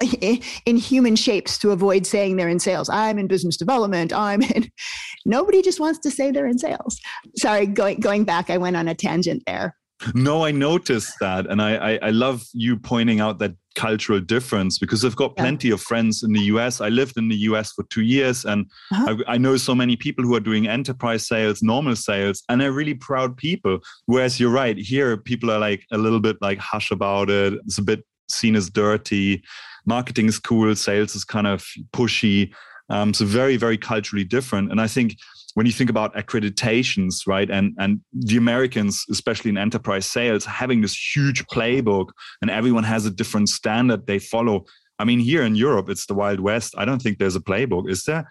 in 0.66 0.76
human 0.76 1.16
shapes 1.16 1.58
to 1.58 1.70
avoid 1.70 2.06
saying 2.06 2.36
they're 2.36 2.48
in 2.48 2.58
sales. 2.58 2.88
I'm 2.88 3.18
in 3.18 3.26
business 3.26 3.56
development. 3.56 4.12
I'm 4.12 4.42
in. 4.42 4.70
Nobody 5.24 5.62
just 5.62 5.80
wants 5.80 5.98
to 6.00 6.10
say 6.10 6.30
they're 6.30 6.46
in 6.46 6.58
sales. 6.58 7.00
Sorry, 7.36 7.66
going 7.66 8.00
going 8.00 8.24
back, 8.24 8.50
I 8.50 8.58
went 8.58 8.76
on 8.76 8.88
a 8.88 8.94
tangent 8.94 9.42
there. 9.46 9.76
No, 10.14 10.44
I 10.44 10.50
noticed 10.50 11.14
that, 11.20 11.46
and 11.46 11.62
I, 11.62 11.76
I, 11.76 11.98
I 12.02 12.10
love 12.10 12.44
you 12.52 12.76
pointing 12.76 13.20
out 13.20 13.38
that 13.38 13.54
cultural 13.74 14.20
difference 14.20 14.78
because 14.78 15.04
I've 15.04 15.16
got 15.16 15.36
plenty 15.36 15.68
yeah. 15.68 15.74
of 15.74 15.80
friends 15.80 16.22
in 16.22 16.32
the 16.32 16.40
US. 16.42 16.80
I 16.80 16.88
lived 16.88 17.16
in 17.16 17.28
the 17.28 17.36
US 17.36 17.72
for 17.72 17.84
two 17.84 18.02
years, 18.02 18.44
and 18.44 18.66
uh-huh. 18.92 19.16
I, 19.26 19.34
I, 19.34 19.38
know 19.38 19.56
so 19.56 19.74
many 19.74 19.96
people 19.96 20.24
who 20.24 20.34
are 20.34 20.40
doing 20.40 20.68
enterprise 20.68 21.26
sales, 21.26 21.62
normal 21.62 21.96
sales, 21.96 22.42
and 22.48 22.60
they're 22.60 22.72
really 22.72 22.94
proud 22.94 23.36
people. 23.36 23.78
Whereas 24.06 24.38
you're 24.38 24.50
right, 24.50 24.76
here 24.76 25.16
people 25.16 25.50
are 25.50 25.58
like 25.58 25.84
a 25.92 25.98
little 25.98 26.20
bit 26.20 26.36
like 26.40 26.58
hush 26.58 26.90
about 26.90 27.30
it. 27.30 27.54
It's 27.66 27.78
a 27.78 27.82
bit 27.82 28.04
seen 28.28 28.56
as 28.56 28.70
dirty. 28.70 29.42
Marketing 29.86 30.26
is 30.26 30.38
cool, 30.38 30.74
sales 30.76 31.14
is 31.14 31.24
kind 31.24 31.46
of 31.46 31.64
pushy. 31.92 32.52
Um, 32.90 33.14
so 33.14 33.24
very, 33.24 33.56
very 33.56 33.78
culturally 33.78 34.24
different. 34.24 34.70
And 34.70 34.80
I 34.80 34.86
think 34.86 35.16
when 35.54 35.66
you 35.66 35.72
think 35.72 35.88
about 35.88 36.14
accreditations, 36.14 37.26
right, 37.26 37.50
and 37.50 37.74
and 37.78 38.00
the 38.12 38.36
Americans, 38.36 39.04
especially 39.10 39.50
in 39.50 39.58
enterprise 39.58 40.06
sales, 40.06 40.44
having 40.44 40.80
this 40.80 40.96
huge 41.14 41.46
playbook, 41.46 42.08
and 42.42 42.50
everyone 42.50 42.84
has 42.84 43.06
a 43.06 43.10
different 43.10 43.48
standard 43.48 44.06
they 44.06 44.18
follow. 44.18 44.64
I 44.98 45.04
mean, 45.04 45.18
here 45.18 45.42
in 45.42 45.56
Europe, 45.56 45.88
it's 45.88 46.06
the 46.06 46.14
Wild 46.14 46.40
West. 46.40 46.74
I 46.76 46.84
don't 46.84 47.02
think 47.02 47.18
there's 47.18 47.34
a 47.34 47.40
playbook, 47.40 47.90
is 47.90 48.04
there? 48.04 48.28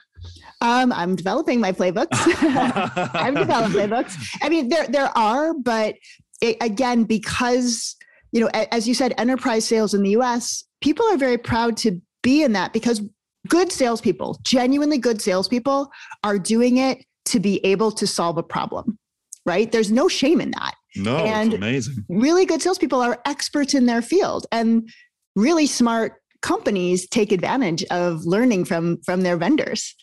Um, 0.61 0.93
I'm 0.93 1.15
developing 1.15 1.59
my 1.59 1.73
playbooks. 1.73 2.07
I've 3.13 3.35
developed 3.35 3.75
playbooks. 3.75 4.15
I 4.41 4.49
mean, 4.49 4.69
there 4.69 4.87
there 4.87 5.17
are, 5.17 5.53
but 5.53 5.95
it, 6.41 6.57
again, 6.61 7.05
because 7.05 7.95
you 8.33 8.41
know, 8.41 8.49
as 8.53 8.87
you 8.87 8.93
said, 8.93 9.13
enterprise 9.17 9.65
sales 9.65 9.93
in 9.93 10.03
the 10.03 10.09
U.S., 10.11 10.63
people 10.81 11.05
are 11.05 11.17
very 11.17 11.37
proud 11.37 11.77
to 11.77 12.01
be 12.21 12.43
in 12.43 12.53
that 12.53 12.73
because 12.73 13.01
good 13.47 13.71
salespeople, 13.71 14.39
genuinely 14.41 14.97
good 14.97 15.21
salespeople, 15.21 15.89
are 16.23 16.39
doing 16.39 16.77
it 16.77 17.05
to 17.25 17.39
be 17.39 17.63
able 17.65 17.91
to 17.91 18.07
solve 18.07 18.37
a 18.37 18.43
problem, 18.43 18.97
right? 19.45 19.71
There's 19.71 19.91
no 19.91 20.07
shame 20.07 20.41
in 20.41 20.51
that. 20.51 20.75
No, 20.95 21.17
and 21.17 21.53
amazing. 21.53 22.05
Really 22.09 22.45
good 22.45 22.61
salespeople 22.61 23.01
are 23.01 23.19
experts 23.25 23.73
in 23.73 23.85
their 23.85 24.01
field, 24.01 24.45
and 24.51 24.89
really 25.35 25.65
smart 25.65 26.13
companies 26.41 27.07
take 27.07 27.31
advantage 27.31 27.83
of 27.85 28.25
learning 28.25 28.65
from 28.65 29.01
from 29.03 29.21
their 29.21 29.37
vendors. 29.37 29.95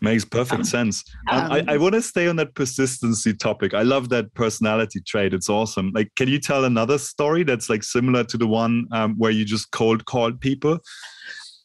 Makes 0.00 0.26
perfect 0.26 0.60
um, 0.60 0.64
sense. 0.64 1.02
Um, 1.30 1.50
I, 1.50 1.64
I 1.66 1.76
want 1.78 1.94
to 1.94 2.02
stay 2.02 2.28
on 2.28 2.36
that 2.36 2.54
persistency 2.54 3.32
topic. 3.32 3.72
I 3.72 3.82
love 3.82 4.10
that 4.10 4.32
personality 4.34 5.00
trait. 5.00 5.32
It's 5.32 5.48
awesome. 5.48 5.92
Like, 5.94 6.10
can 6.14 6.28
you 6.28 6.38
tell 6.38 6.64
another 6.64 6.98
story 6.98 7.42
that's 7.42 7.70
like 7.70 7.82
similar 7.82 8.22
to 8.24 8.36
the 8.36 8.46
one 8.46 8.86
um, 8.92 9.14
where 9.16 9.30
you 9.30 9.44
just 9.44 9.70
cold 9.70 10.04
called 10.04 10.40
people? 10.40 10.78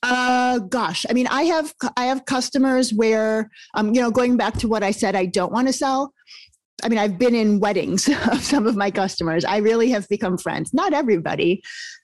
Uh, 0.03 0.59
gosh, 0.59 1.05
I 1.09 1.13
mean, 1.13 1.27
I 1.27 1.43
have 1.43 1.73
I 1.95 2.05
have 2.05 2.25
customers 2.25 2.93
where, 2.93 3.49
um, 3.73 3.93
you 3.93 4.01
know, 4.01 4.11
going 4.11 4.37
back 4.37 4.55
to 4.59 4.67
what 4.67 4.83
I 4.83 4.91
said, 4.91 5.15
I 5.15 5.25
don't 5.25 5.51
want 5.51 5.67
to 5.67 5.73
sell. 5.73 6.13
I 6.83 6.89
mean, 6.89 6.99
I've 6.99 7.17
been 7.17 7.33
in 7.33 7.59
weddings 7.59 8.07
of 8.31 8.43
some 8.43 8.67
of 8.67 8.75
my 8.75 8.91
customers. 8.91 9.43
I 9.43 9.57
really 9.57 9.89
have 9.89 10.07
become 10.07 10.37
friends. 10.37 10.73
Not 10.73 10.93
everybody, 10.93 11.63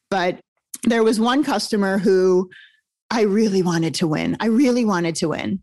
but 0.09 0.39
there 0.83 1.03
was 1.03 1.19
one 1.19 1.43
customer 1.43 1.97
who 1.97 2.49
I 3.11 3.21
really 3.21 3.61
wanted 3.61 3.93
to 3.95 4.07
win. 4.07 4.37
I 4.39 4.47
really 4.47 4.85
wanted 4.85 5.15
to 5.15 5.29
win. 5.29 5.61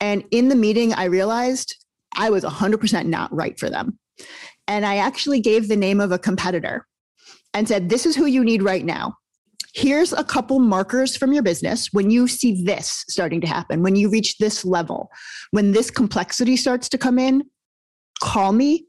And 0.00 0.24
in 0.30 0.48
the 0.48 0.54
meeting, 0.54 0.94
I 0.94 1.04
realized 1.04 1.74
I 2.14 2.30
was 2.30 2.44
100% 2.44 3.06
not 3.06 3.34
right 3.34 3.58
for 3.58 3.68
them. 3.68 3.98
And 4.68 4.86
I 4.86 4.98
actually 4.98 5.40
gave 5.40 5.68
the 5.68 5.76
name 5.76 6.00
of 6.00 6.12
a 6.12 6.18
competitor 6.18 6.86
and 7.52 7.68
said, 7.68 7.88
This 7.88 8.06
is 8.06 8.16
who 8.16 8.26
you 8.26 8.44
need 8.44 8.62
right 8.62 8.84
now. 8.84 9.16
Here's 9.74 10.12
a 10.12 10.22
couple 10.22 10.60
markers 10.60 11.16
from 11.16 11.32
your 11.32 11.42
business 11.42 11.88
when 11.92 12.10
you 12.10 12.28
see 12.28 12.62
this 12.64 13.04
starting 13.08 13.40
to 13.40 13.46
happen, 13.46 13.82
when 13.82 13.96
you 13.96 14.08
reach 14.08 14.38
this 14.38 14.64
level, 14.64 15.10
when 15.50 15.72
this 15.72 15.90
complexity 15.90 16.56
starts 16.56 16.88
to 16.90 16.98
come 16.98 17.18
in, 17.18 17.42
call 18.20 18.52
me 18.52 18.86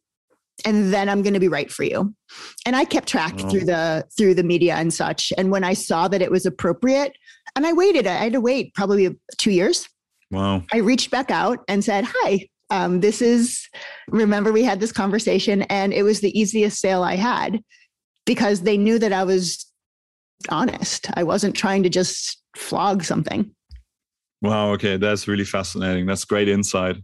and 0.63 0.93
then 0.93 1.09
I'm 1.09 1.21
going 1.21 1.33
to 1.33 1.39
be 1.39 1.47
right 1.47 1.69
for 1.71 1.83
you. 1.83 2.13
And 2.65 2.75
I 2.75 2.85
kept 2.85 3.09
track 3.09 3.33
oh. 3.39 3.49
through 3.49 3.65
the 3.65 4.05
through 4.17 4.35
the 4.35 4.43
media 4.43 4.75
and 4.75 4.93
such. 4.93 5.33
And 5.37 5.51
when 5.51 5.63
I 5.63 5.73
saw 5.73 6.07
that 6.07 6.21
it 6.21 6.31
was 6.31 6.45
appropriate, 6.45 7.17
and 7.55 7.65
I 7.65 7.73
waited, 7.73 8.07
I 8.07 8.13
had 8.13 8.33
to 8.33 8.41
wait 8.41 8.73
probably 8.73 9.15
two 9.37 9.51
years. 9.51 9.89
Wow. 10.31 10.63
I 10.71 10.77
reached 10.77 11.11
back 11.11 11.29
out 11.29 11.59
and 11.67 11.83
said, 11.83 12.05
"Hi, 12.07 12.47
um, 12.69 13.01
this 13.01 13.21
is." 13.21 13.67
Remember, 14.09 14.53
we 14.53 14.63
had 14.63 14.79
this 14.79 14.91
conversation, 14.91 15.63
and 15.63 15.93
it 15.93 16.03
was 16.03 16.21
the 16.21 16.37
easiest 16.39 16.79
sale 16.79 17.03
I 17.03 17.15
had 17.15 17.59
because 18.25 18.61
they 18.61 18.77
knew 18.77 18.97
that 18.99 19.13
I 19.13 19.23
was 19.23 19.64
honest. 20.49 21.07
I 21.13 21.23
wasn't 21.23 21.55
trying 21.55 21.83
to 21.83 21.89
just 21.89 22.41
flog 22.55 23.03
something. 23.03 23.51
Wow. 24.41 24.71
Okay. 24.73 24.97
That's 24.97 25.27
really 25.27 25.45
fascinating. 25.45 26.05
That's 26.05 26.25
great 26.25 26.47
insight. 26.47 26.97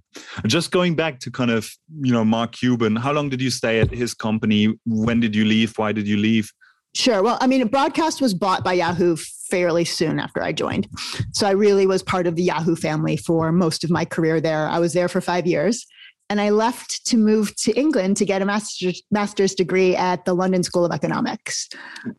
Just 0.46 0.72
going 0.72 0.96
back 0.96 1.20
to 1.22 1.32
kind 1.32 1.50
of, 1.50 1.70
you 2.02 2.12
know, 2.12 2.24
Mark 2.24 2.52
Cuban, 2.52 2.96
how 2.96 3.14
long 3.14 3.30
did 3.30 3.42
you 3.42 3.50
stay 3.50 3.80
at 3.80 3.90
his 3.90 4.14
company? 4.14 4.78
When 4.86 5.20
did 5.20 5.36
you 5.36 5.46
leave? 5.46 5.78
Why 5.78 5.92
did 5.92 6.08
you 6.08 6.18
leave? 6.18 6.52
Sure. 6.94 7.24
Well, 7.24 7.38
I 7.40 7.48
mean, 7.48 7.66
broadcast 7.68 8.22
was 8.22 8.34
bought 8.34 8.64
by 8.64 8.74
Yahoo 8.74 9.16
fairly 9.50 9.86
soon 9.86 10.20
after 10.20 10.42
I 10.42 10.52
joined. 10.52 10.88
So 11.34 11.48
I 11.48 11.52
really 11.52 11.88
was 11.88 12.04
part 12.04 12.28
of 12.28 12.36
the 12.36 12.44
Yahoo 12.44 12.76
family 12.76 13.18
for 13.18 13.52
most 13.52 13.84
of 13.84 13.90
my 13.90 14.06
career 14.06 14.42
there. 14.42 14.68
I 14.68 14.80
was 14.80 14.94
there 14.94 15.08
for 15.08 15.22
five 15.22 15.48
years 15.48 15.86
and 16.32 16.40
I 16.40 16.50
left 16.50 17.06
to 17.08 17.18
move 17.18 17.54
to 17.58 17.74
England 17.74 18.16
to 18.18 18.26
get 18.26 18.42
a 18.42 18.46
master's, 18.46 19.04
master's 19.12 19.54
degree 19.54 19.98
at 19.98 20.24
the 20.24 20.34
London 20.34 20.64
School 20.64 20.86
of 20.86 20.94
Economics. 20.94 21.68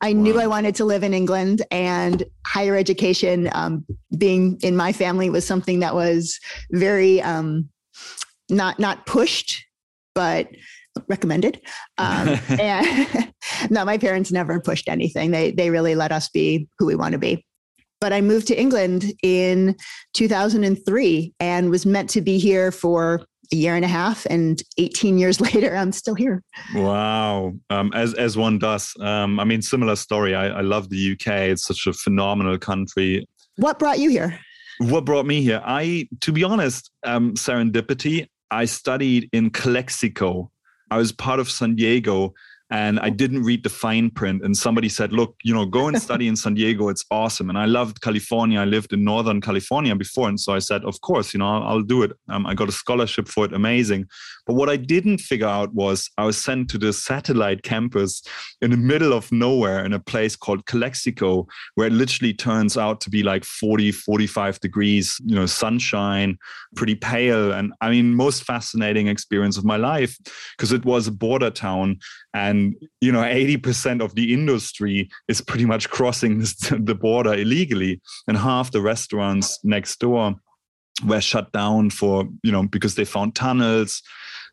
I 0.02 0.12
wow. 0.12 0.20
knew 0.20 0.38
I 0.38 0.46
wanted 0.46 0.74
to 0.76 0.84
live 0.84 1.02
in 1.02 1.14
England, 1.14 1.62
and 1.70 2.22
higher 2.46 2.76
education, 2.76 3.48
um, 3.52 3.86
being 4.18 4.58
in 4.62 4.76
my 4.76 4.92
family, 4.92 5.30
was 5.30 5.46
something 5.46 5.80
that 5.80 5.94
was 5.94 6.38
very 6.72 7.22
um, 7.22 7.70
not 8.50 8.78
not 8.78 9.06
pushed, 9.06 9.64
but 10.14 10.46
recommended. 11.08 11.62
Um, 11.96 12.38
and 12.60 13.32
no, 13.70 13.82
my 13.86 13.96
parents 13.96 14.30
never 14.30 14.60
pushed 14.60 14.90
anything. 14.90 15.30
They 15.30 15.52
they 15.52 15.70
really 15.70 15.94
let 15.94 16.12
us 16.12 16.28
be 16.28 16.68
who 16.78 16.84
we 16.84 16.96
want 16.96 17.12
to 17.12 17.18
be 17.18 17.46
but 18.02 18.12
I 18.12 18.20
moved 18.20 18.48
to 18.48 18.60
England 18.60 19.12
in 19.22 19.76
2003 20.14 21.34
and 21.38 21.70
was 21.70 21.86
meant 21.86 22.10
to 22.10 22.20
be 22.20 22.36
here 22.36 22.72
for 22.72 23.24
a 23.52 23.56
year 23.56 23.76
and 23.76 23.84
a 23.84 23.88
half 23.88 24.26
and 24.30 24.62
18 24.78 25.18
years 25.18 25.40
later 25.46 25.76
i'm 25.76 25.92
still 25.92 26.14
here. 26.14 26.42
Wow. 26.74 27.54
Um, 27.70 27.92
as 27.94 28.14
as 28.14 28.36
one 28.36 28.58
does. 28.58 28.94
Um, 29.00 29.38
i 29.40 29.44
mean 29.44 29.62
similar 29.62 29.96
story. 29.96 30.34
I, 30.34 30.48
I 30.48 30.60
love 30.60 30.88
the 30.88 31.12
uk 31.12 31.26
it's 31.26 31.64
such 31.66 31.86
a 31.86 31.92
phenomenal 31.92 32.58
country. 32.58 33.26
What 33.56 33.78
brought 33.78 33.98
you 33.98 34.10
here? 34.10 34.38
What 34.78 35.04
brought 35.04 35.26
me 35.26 35.42
here? 35.42 35.62
I 35.64 36.08
to 36.20 36.32
be 36.32 36.44
honest 36.44 36.90
um, 37.04 37.34
serendipity 37.34 38.26
i 38.50 38.64
studied 38.64 39.28
in 39.32 39.50
calexico. 39.50 40.50
I 40.90 40.96
was 40.96 41.12
part 41.12 41.40
of 41.40 41.50
san 41.50 41.76
diego 41.76 42.34
and 42.72 42.98
I 43.00 43.10
didn't 43.10 43.42
read 43.42 43.62
the 43.62 43.68
fine 43.68 44.08
print. 44.10 44.42
And 44.42 44.56
somebody 44.56 44.88
said, 44.88 45.12
"Look, 45.12 45.36
you 45.44 45.54
know, 45.54 45.66
go 45.66 45.88
and 45.88 46.00
study 46.08 46.26
in 46.26 46.36
San 46.36 46.54
Diego. 46.54 46.88
It's 46.88 47.04
awesome." 47.10 47.50
And 47.50 47.58
I 47.58 47.66
loved 47.66 48.00
California. 48.00 48.58
I 48.58 48.64
lived 48.64 48.94
in 48.94 49.04
Northern 49.04 49.40
California 49.42 49.94
before, 49.94 50.28
and 50.30 50.40
so 50.40 50.54
I 50.54 50.58
said, 50.58 50.82
"Of 50.84 51.00
course, 51.02 51.34
you 51.34 51.38
know, 51.38 51.48
I'll, 51.48 51.62
I'll 51.64 51.82
do 51.82 52.02
it." 52.02 52.12
Um, 52.30 52.46
I 52.46 52.54
got 52.54 52.70
a 52.70 52.72
scholarship 52.72 53.28
for 53.28 53.44
it. 53.44 53.52
Amazing. 53.52 54.06
But 54.46 54.54
what 54.54 54.68
I 54.68 54.76
didn't 54.76 55.18
figure 55.18 55.46
out 55.46 55.72
was 55.74 56.10
I 56.18 56.24
was 56.24 56.36
sent 56.36 56.68
to 56.70 56.78
the 56.78 56.92
satellite 56.92 57.62
campus 57.62 58.22
in 58.60 58.70
the 58.70 58.76
middle 58.76 59.12
of 59.12 59.30
nowhere 59.30 59.84
in 59.84 59.92
a 59.92 60.00
place 60.00 60.36
called 60.36 60.66
Calexico, 60.66 61.46
where 61.74 61.86
it 61.86 61.92
literally 61.92 62.34
turns 62.34 62.76
out 62.76 63.00
to 63.02 63.10
be 63.10 63.22
like 63.22 63.44
40, 63.44 63.92
45 63.92 64.60
degrees, 64.60 65.20
you 65.24 65.34
know, 65.34 65.46
sunshine, 65.46 66.38
pretty 66.76 66.94
pale. 66.94 67.52
And 67.52 67.72
I 67.80 67.90
mean, 67.90 68.14
most 68.14 68.44
fascinating 68.44 69.06
experience 69.06 69.56
of 69.56 69.64
my 69.64 69.76
life 69.76 70.18
because 70.56 70.72
it 70.72 70.84
was 70.84 71.06
a 71.06 71.12
border 71.12 71.50
town 71.50 71.98
and 72.34 72.74
you 73.00 73.12
know 73.12 73.22
80% 73.22 74.02
of 74.02 74.14
the 74.14 74.32
industry 74.32 75.08
is 75.28 75.40
pretty 75.40 75.64
much 75.64 75.90
crossing 75.90 76.38
the 76.70 76.96
border 76.98 77.34
illegally 77.34 78.00
and 78.28 78.36
half 78.36 78.70
the 78.70 78.80
restaurants 78.80 79.58
next 79.64 79.98
door 80.00 80.34
were 81.04 81.20
shut 81.20 81.52
down 81.52 81.90
for 81.90 82.28
you 82.42 82.52
know 82.52 82.66
because 82.66 82.94
they 82.94 83.04
found 83.04 83.34
tunnels 83.34 84.02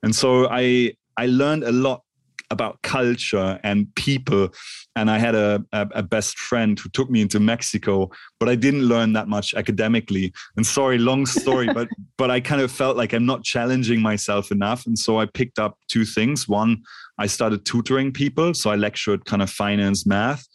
and 0.04 0.16
so 0.16 0.48
i 0.50 0.92
i 1.18 1.26
learned 1.26 1.64
a 1.64 1.72
lot 1.72 2.04
about 2.52 2.82
culture 2.82 3.60
and 3.64 3.94
people. 3.96 4.50
And 4.96 5.10
I 5.10 5.18
had 5.18 5.36
a, 5.36 5.64
a, 5.72 5.88
a, 5.96 6.04
best 6.04 6.38
friend 6.38 6.80
who 6.80 6.90
took 6.90 7.10
me 7.10 7.22
into 7.22 7.40
Mexico, 7.40 8.10
but 8.40 8.50
I 8.50 8.56
didn't 8.56 8.88
learn 8.88 9.14
that 9.14 9.28
much 9.28 9.54
academically. 9.54 10.34
And 10.58 10.66
sorry, 10.66 10.98
long 10.98 11.26
story, 11.26 11.68
but 11.74 11.88
but 12.18 12.32
I 12.32 12.40
kind 12.40 12.62
of 12.62 12.72
felt 12.72 12.98
like 12.98 13.14
I'm 13.14 13.26
not 13.26 13.44
challenging 13.44 14.02
myself 14.02 14.52
enough. 14.52 14.86
And 14.86 14.98
so 14.98 15.20
I 15.20 15.26
picked 15.28 15.60
up 15.60 15.78
two 15.88 16.06
things. 16.06 16.48
One, 16.48 16.82
I 17.18 17.28
started 17.28 17.66
tutoring 17.66 18.12
people. 18.12 18.54
So 18.54 18.72
I 18.72 18.76
lectured 18.76 19.26
kind 19.26 19.42
of 19.42 19.50
finance, 19.50 20.06
math. 20.06 20.48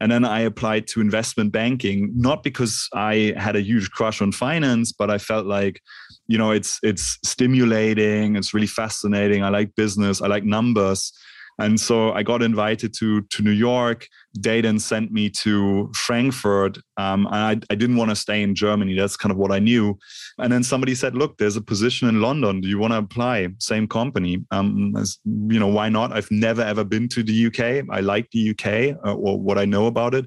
And 0.00 0.10
then 0.10 0.24
I 0.24 0.40
applied 0.40 0.86
to 0.88 1.00
investment 1.00 1.52
banking, 1.52 2.10
not 2.14 2.42
because 2.42 2.88
I 2.94 3.34
had 3.36 3.54
a 3.54 3.60
huge 3.60 3.90
crush 3.90 4.22
on 4.22 4.32
finance, 4.32 4.92
but 4.92 5.10
I 5.10 5.18
felt 5.18 5.46
like, 5.46 5.80
you 6.26 6.38
know, 6.38 6.52
it's 6.52 6.78
it's 6.82 7.18
stimulating, 7.24 8.36
it's 8.36 8.54
really 8.54 8.66
fascinating. 8.66 9.42
I 9.44 9.50
like 9.50 9.74
business, 9.76 10.22
I 10.22 10.26
like 10.26 10.44
numbers. 10.44 11.12
And 11.60 11.78
so 11.78 12.12
I 12.12 12.22
got 12.22 12.42
invited 12.42 12.94
to 12.98 13.22
to 13.22 13.42
New 13.42 13.50
York. 13.50 14.06
They 14.38 14.60
then 14.60 14.78
sent 14.78 15.12
me 15.12 15.28
to 15.44 15.90
Frankfurt. 15.94 16.78
Um, 16.96 17.26
I, 17.28 17.60
I 17.70 17.74
didn't 17.74 17.96
want 17.96 18.10
to 18.10 18.16
stay 18.16 18.42
in 18.42 18.54
Germany. 18.54 18.96
That's 18.96 19.16
kind 19.16 19.30
of 19.30 19.38
what 19.38 19.52
I 19.52 19.58
knew. 19.58 19.98
And 20.38 20.52
then 20.52 20.62
somebody 20.62 20.94
said, 20.94 21.14
"Look, 21.14 21.36
there's 21.36 21.56
a 21.56 21.60
position 21.60 22.08
in 22.08 22.20
London. 22.20 22.60
Do 22.60 22.68
you 22.68 22.78
want 22.78 22.94
to 22.94 22.98
apply?" 22.98 23.48
Same 23.58 23.86
company. 23.86 24.44
Um, 24.50 24.94
as, 24.96 25.18
you 25.24 25.60
know, 25.60 25.68
why 25.68 25.90
not? 25.90 26.12
I've 26.12 26.30
never 26.30 26.62
ever 26.62 26.84
been 26.84 27.08
to 27.10 27.22
the 27.22 27.46
UK. 27.46 27.84
I 27.90 28.00
like 28.00 28.30
the 28.30 28.50
UK 28.50 28.96
uh, 29.06 29.14
or 29.14 29.38
what 29.38 29.58
I 29.58 29.64
know 29.64 29.86
about 29.86 30.14
it 30.14 30.26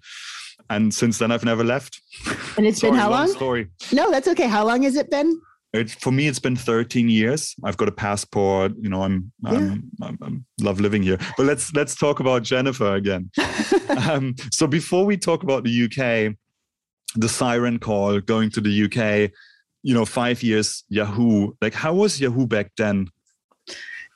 and 0.70 0.94
since 0.94 1.18
then 1.18 1.32
I've 1.32 1.44
never 1.44 1.64
left. 1.64 2.02
And 2.58 2.66
it's 2.66 2.80
Sorry, 2.82 2.92
been 2.92 3.00
how 3.00 3.10
long? 3.10 3.28
Story. 3.28 3.68
No, 3.92 4.12
that's 4.12 4.28
okay. 4.30 4.48
How 4.48 4.66
long 4.66 4.84
has 4.84 4.96
it 4.96 5.10
been? 5.10 5.40
It, 5.74 5.90
for 5.90 6.12
me, 6.12 6.28
it's 6.28 6.40
been 6.40 6.56
13 6.56 7.10
years. 7.10 7.56
I've 7.64 7.78
got 7.78 7.88
a 7.88 7.92
passport. 7.92 8.74
You 8.80 8.90
know, 8.90 9.02
I'm, 9.02 9.32
yeah. 9.44 9.52
I'm, 9.52 9.92
I'm, 10.02 10.18
I'm 10.22 10.46
love 10.62 10.80
living 10.80 11.02
here. 11.02 11.18
But 11.36 11.48
let's 11.48 11.74
let's 11.74 11.96
talk 11.96 12.20
about 12.20 12.44
Jennifer 12.44 12.94
again. 12.94 13.32
um, 14.10 14.36
so 14.52 14.68
before 14.68 15.06
we 15.06 15.18
talk 15.18 15.42
about 15.42 15.64
the 15.64 15.86
UK, 15.86 16.36
the 17.16 17.30
siren 17.30 17.80
call 17.80 18.20
going 18.20 18.52
to 18.52 18.62
the 18.62 18.84
UK, 18.84 19.32
you 19.82 19.94
know, 19.96 20.06
five 20.06 20.44
years 20.44 20.84
Yahoo. 20.90 21.54
Like, 21.60 21.74
how 21.74 21.94
was 21.96 22.22
Yahoo 22.22 22.46
back 22.46 22.72
then? 22.78 23.08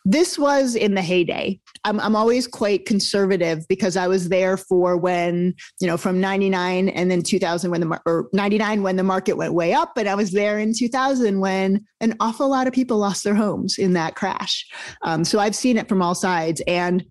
This 0.09 0.39
was 0.39 0.73
in 0.73 0.93
the 0.93 1.01
heyday. 1.01 1.59
I'm, 1.83 1.99
I'm 1.99 2.15
always 2.15 2.47
quite 2.47 2.85
conservative 2.85 3.67
because 3.67 3.97
I 3.97 4.07
was 4.07 4.29
there 4.29 4.55
for 4.55 4.95
when, 4.95 5.53
you 5.81 5.87
know, 5.87 5.97
from 5.97 6.21
99 6.21 6.87
and 6.87 7.11
then 7.11 7.21
2000 7.21 7.69
when 7.69 7.81
the, 7.81 8.01
or 8.05 8.29
99 8.31 8.83
when 8.83 8.95
the 8.95 9.03
market 9.03 9.35
went 9.35 9.53
way 9.53 9.73
up. 9.73 9.97
And 9.97 10.07
I 10.07 10.15
was 10.15 10.31
there 10.31 10.59
in 10.59 10.73
2000 10.73 11.41
when 11.41 11.85
an 11.99 12.15
awful 12.21 12.47
lot 12.47 12.67
of 12.67 12.73
people 12.73 12.97
lost 12.97 13.25
their 13.25 13.35
homes 13.35 13.77
in 13.77 13.91
that 13.93 14.15
crash. 14.15 14.65
Um, 15.01 15.25
so 15.25 15.39
I've 15.39 15.55
seen 15.55 15.75
it 15.75 15.89
from 15.89 16.01
all 16.01 16.15
sides. 16.15 16.61
And 16.67 17.03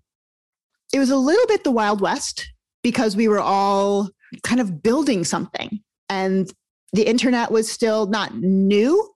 it 0.91 0.97
was 0.97 1.11
a 1.11 1.17
little 1.17 1.45
bit 1.45 1.63
the 1.63 1.69
Wild 1.69 2.01
West 2.01 2.51
because 2.81 3.15
we 3.15 3.27
were 3.27 3.39
all 3.39 4.09
kind 4.41 4.59
of 4.59 4.81
building 4.81 5.23
something. 5.23 5.81
And 6.09 6.51
the 6.93 7.07
internet 7.07 7.51
was 7.51 7.71
still 7.71 8.07
not 8.07 8.35
new, 8.37 9.07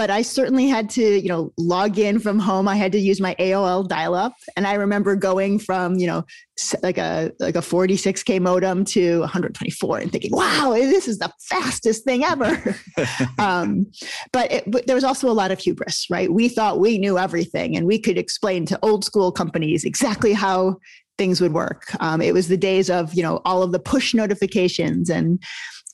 but 0.00 0.08
I 0.08 0.22
certainly 0.22 0.66
had 0.66 0.88
to, 0.90 1.20
you 1.20 1.28
know, 1.28 1.52
log 1.58 1.98
in 1.98 2.20
from 2.20 2.38
home. 2.38 2.66
I 2.66 2.76
had 2.76 2.90
to 2.92 2.98
use 2.98 3.20
my 3.20 3.34
AOL 3.38 3.86
dial-up, 3.86 4.32
and 4.56 4.66
I 4.66 4.72
remember 4.72 5.14
going 5.14 5.58
from, 5.58 5.96
you 5.96 6.06
know, 6.06 6.24
like 6.82 6.96
a 6.96 7.30
like 7.38 7.54
a 7.54 7.60
46k 7.60 8.40
modem 8.40 8.86
to 8.86 9.20
124, 9.20 9.98
and 9.98 10.10
thinking, 10.10 10.30
"Wow, 10.32 10.72
this 10.72 11.06
is 11.06 11.18
the 11.18 11.30
fastest 11.42 12.04
thing 12.04 12.24
ever." 12.24 12.74
um, 13.38 13.92
but, 14.32 14.50
it, 14.50 14.70
but 14.70 14.86
there 14.86 14.96
was 14.96 15.04
also 15.04 15.28
a 15.28 15.36
lot 15.36 15.50
of 15.50 15.58
hubris, 15.58 16.06
right? 16.08 16.32
We 16.32 16.48
thought 16.48 16.80
we 16.80 16.96
knew 16.96 17.18
everything, 17.18 17.76
and 17.76 17.86
we 17.86 17.98
could 17.98 18.16
explain 18.16 18.64
to 18.66 18.78
old 18.80 19.04
school 19.04 19.30
companies 19.30 19.84
exactly 19.84 20.32
how 20.32 20.78
things 21.20 21.42
would 21.42 21.52
work. 21.52 21.94
Um, 22.00 22.22
it 22.22 22.32
was 22.32 22.48
the 22.48 22.56
days 22.56 22.88
of, 22.88 23.12
you 23.12 23.22
know, 23.22 23.42
all 23.44 23.62
of 23.62 23.72
the 23.72 23.78
push 23.78 24.14
notifications 24.14 25.10
and 25.10 25.38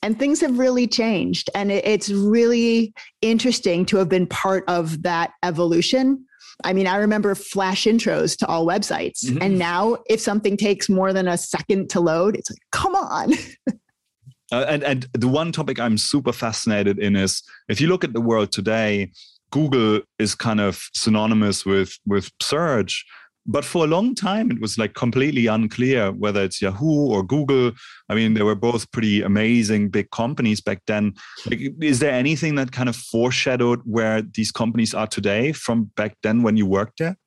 and 0.03 0.17
things 0.19 0.41
have 0.41 0.57
really 0.57 0.87
changed. 0.87 1.49
And 1.55 1.71
it's 1.71 2.09
really 2.09 2.93
interesting 3.21 3.85
to 3.87 3.97
have 3.97 4.09
been 4.09 4.27
part 4.27 4.63
of 4.67 5.03
that 5.03 5.31
evolution. 5.43 6.25
I 6.63 6.73
mean, 6.73 6.87
I 6.87 6.97
remember 6.97 7.33
flash 7.35 7.85
intros 7.85 8.37
to 8.39 8.47
all 8.47 8.65
websites. 8.65 9.25
Mm-hmm. 9.25 9.41
And 9.41 9.59
now, 9.59 9.97
if 10.09 10.19
something 10.19 10.57
takes 10.57 10.89
more 10.89 11.13
than 11.13 11.27
a 11.27 11.37
second 11.37 11.89
to 11.91 11.99
load, 11.99 12.35
it's 12.35 12.49
like, 12.49 12.59
come 12.71 12.95
on. 12.95 13.33
uh, 14.51 14.65
and, 14.67 14.83
and 14.83 15.07
the 15.13 15.27
one 15.27 15.51
topic 15.51 15.79
I'm 15.79 15.97
super 15.97 16.31
fascinated 16.31 16.99
in 16.99 17.15
is 17.15 17.43
if 17.69 17.79
you 17.79 17.87
look 17.87 18.03
at 18.03 18.13
the 18.13 18.21
world 18.21 18.51
today, 18.51 19.11
Google 19.51 20.01
is 20.19 20.35
kind 20.35 20.59
of 20.59 20.89
synonymous 20.93 21.65
with, 21.65 21.97
with 22.05 22.31
search 22.41 23.05
but 23.47 23.63
for 23.65 23.85
a 23.85 23.87
long 23.87 24.13
time 24.13 24.51
it 24.51 24.59
was 24.59 24.77
like 24.77 24.93
completely 24.93 25.47
unclear 25.47 26.11
whether 26.11 26.43
it's 26.43 26.61
yahoo 26.61 27.07
or 27.07 27.23
google. 27.23 27.71
I 28.09 28.15
mean 28.15 28.33
they 28.33 28.43
were 28.43 28.55
both 28.55 28.91
pretty 28.91 29.21
amazing 29.21 29.89
big 29.89 30.11
companies 30.11 30.61
back 30.61 30.81
then. 30.85 31.13
Like, 31.45 31.59
is 31.81 31.99
there 31.99 32.11
anything 32.11 32.55
that 32.55 32.71
kind 32.71 32.89
of 32.89 32.95
foreshadowed 32.95 33.81
where 33.85 34.21
these 34.21 34.51
companies 34.51 34.93
are 34.93 35.07
today 35.07 35.53
from 35.53 35.91
back 35.95 36.17
then 36.23 36.43
when 36.43 36.57
you 36.57 36.65
worked 36.65 36.99
there? 36.99 37.17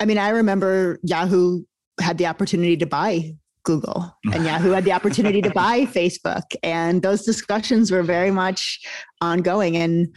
I 0.00 0.04
mean 0.04 0.18
i 0.18 0.30
remember 0.30 0.98
yahoo 1.02 1.64
had 2.00 2.18
the 2.18 2.26
opportunity 2.26 2.76
to 2.76 2.86
buy 2.86 3.34
google 3.64 4.16
and 4.32 4.44
yahoo 4.50 4.70
had 4.70 4.84
the 4.84 4.92
opportunity 4.92 5.42
to 5.42 5.50
buy 5.50 5.80
facebook 5.80 6.44
and 6.62 7.02
those 7.02 7.24
discussions 7.24 7.90
were 7.90 8.04
very 8.04 8.30
much 8.30 8.80
ongoing. 9.20 9.76
And 9.76 10.14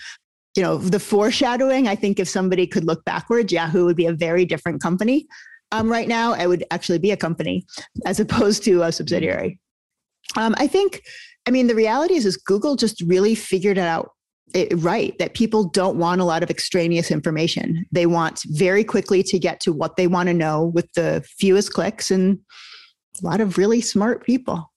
you 0.56 0.64
know, 0.64 0.78
the 0.78 1.00
foreshadowing, 1.00 1.88
I 1.88 1.96
think 1.96 2.20
if 2.20 2.28
somebody 2.28 2.68
could 2.68 2.84
look 2.84 3.06
backwards, 3.06 3.54
Yahoo 3.54 3.86
would 3.86 3.96
be 3.96 4.06
a 4.06 4.14
very 4.14 4.46
different 4.46 4.82
company. 4.82 5.28
Um, 5.72 5.90
right 5.90 6.08
now, 6.08 6.34
it 6.34 6.48
would 6.48 6.66
actually 6.72 7.00
be 7.00 7.12
a 7.12 7.18
company 7.18 7.66
as 8.06 8.20
opposed 8.20 8.64
to 8.64 8.84
a 8.84 8.92
subsidiary. 8.92 9.60
Um, 10.36 10.54
I 10.58 10.68
think, 10.68 11.02
I 11.48 11.52
mean, 11.52 11.68
the 11.68 11.76
reality 11.76 12.16
is, 12.16 12.26
is 12.26 12.36
Google 12.36 12.76
just 12.76 13.02
really 13.02 13.36
figured 13.36 13.78
it 13.78 13.88
out 13.88 14.12
it, 14.54 14.74
right 14.78 15.18
that 15.18 15.34
people 15.34 15.70
don't 15.70 15.98
want 15.98 16.22
a 16.22 16.26
lot 16.26 16.44
of 16.44 16.50
extraneous 16.50 17.12
information. 17.12 17.86
They 17.92 18.06
want 18.06 18.42
very 18.48 18.84
quickly 18.84 19.24
to 19.24 19.40
get 19.40 19.60
to 19.62 19.74
what 19.74 19.96
they 19.96 20.08
want 20.08 20.28
to 20.28 20.34
know 20.34 20.66
with 20.66 20.92
the 20.94 21.24
fewest 21.38 21.74
clicks 21.74 22.12
and 22.12 22.40
a 23.22 23.26
lot 23.26 23.42
of 23.42 23.58
really 23.58 23.82
smart 23.82 24.26
people. 24.26 24.71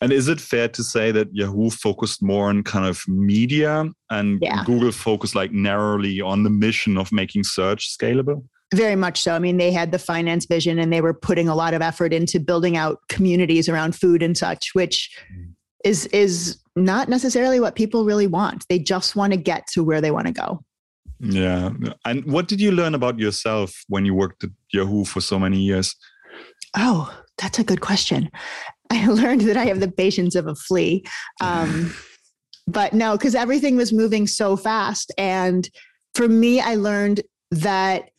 And 0.00 0.12
is 0.12 0.28
it 0.28 0.40
fair 0.40 0.68
to 0.68 0.84
say 0.84 1.10
that 1.12 1.28
Yahoo 1.32 1.70
focused 1.70 2.22
more 2.22 2.48
on 2.48 2.62
kind 2.62 2.86
of 2.86 3.02
media 3.08 3.86
and 4.10 4.38
yeah. 4.40 4.64
Google 4.64 4.92
focused 4.92 5.34
like 5.34 5.50
narrowly 5.52 6.20
on 6.20 6.44
the 6.44 6.50
mission 6.50 6.96
of 6.96 7.10
making 7.10 7.44
search 7.44 7.96
scalable? 7.96 8.44
Very 8.74 8.96
much 8.96 9.22
so. 9.22 9.34
I 9.34 9.38
mean, 9.38 9.56
they 9.56 9.72
had 9.72 9.92
the 9.92 9.98
finance 9.98 10.46
vision 10.46 10.78
and 10.78 10.92
they 10.92 11.00
were 11.00 11.14
putting 11.14 11.48
a 11.48 11.54
lot 11.54 11.74
of 11.74 11.82
effort 11.82 12.12
into 12.12 12.38
building 12.38 12.76
out 12.76 12.98
communities 13.08 13.68
around 13.68 13.96
food 13.96 14.22
and 14.22 14.36
such, 14.36 14.74
which 14.74 15.10
mm. 15.32 15.52
is 15.84 16.06
is 16.06 16.58
not 16.76 17.08
necessarily 17.08 17.60
what 17.60 17.74
people 17.74 18.04
really 18.04 18.26
want. 18.26 18.64
They 18.68 18.78
just 18.78 19.16
want 19.16 19.32
to 19.32 19.38
get 19.38 19.66
to 19.72 19.82
where 19.82 20.00
they 20.00 20.10
want 20.10 20.26
to 20.26 20.32
go. 20.32 20.60
Yeah. 21.18 21.70
And 22.04 22.24
what 22.26 22.46
did 22.46 22.60
you 22.60 22.70
learn 22.70 22.94
about 22.94 23.18
yourself 23.18 23.84
when 23.88 24.04
you 24.04 24.14
worked 24.14 24.44
at 24.44 24.50
Yahoo 24.72 25.04
for 25.04 25.20
so 25.20 25.38
many 25.38 25.58
years? 25.58 25.96
Oh, 26.76 27.12
that's 27.38 27.58
a 27.58 27.64
good 27.64 27.80
question. 27.80 28.30
I 28.90 29.06
learned 29.06 29.42
that 29.42 29.56
I 29.56 29.66
have 29.66 29.80
the 29.80 29.90
patience 29.90 30.34
of 30.34 30.46
a 30.46 30.54
flea. 30.54 31.04
Um, 31.40 31.94
but 32.66 32.92
no, 32.92 33.16
because 33.16 33.34
everything 33.34 33.76
was 33.76 33.92
moving 33.92 34.26
so 34.26 34.56
fast. 34.56 35.12
And 35.16 35.68
for 36.14 36.28
me, 36.28 36.60
I 36.60 36.74
learned 36.74 37.22
that 37.50 38.10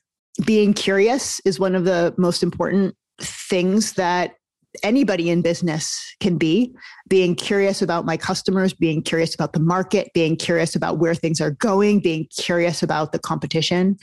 being 0.46 0.74
curious 0.74 1.40
is 1.46 1.60
one 1.60 1.76
of 1.76 1.86
the 1.86 2.14
most 2.18 2.44
important 2.44 2.96
things 3.20 3.94
that 3.94 4.36
anybody 4.84 5.30
in 5.30 5.42
business 5.42 6.16
can 6.20 6.38
be 6.38 6.74
being 7.08 7.36
curious 7.36 7.82
about 7.82 8.06
my 8.06 8.16
customers 8.16 8.72
being 8.72 9.02
curious 9.02 9.34
about 9.34 9.54
the 9.54 9.60
market 9.60 10.10
being 10.14 10.36
curious 10.36 10.76
about 10.76 11.00
where 11.00 11.16
things 11.16 11.42
are 11.42 11.52
going 11.52 12.00
being 12.00 12.28
curious 12.38 12.84
about 12.84 13.12
the 13.12 13.18
competition 13.18 13.98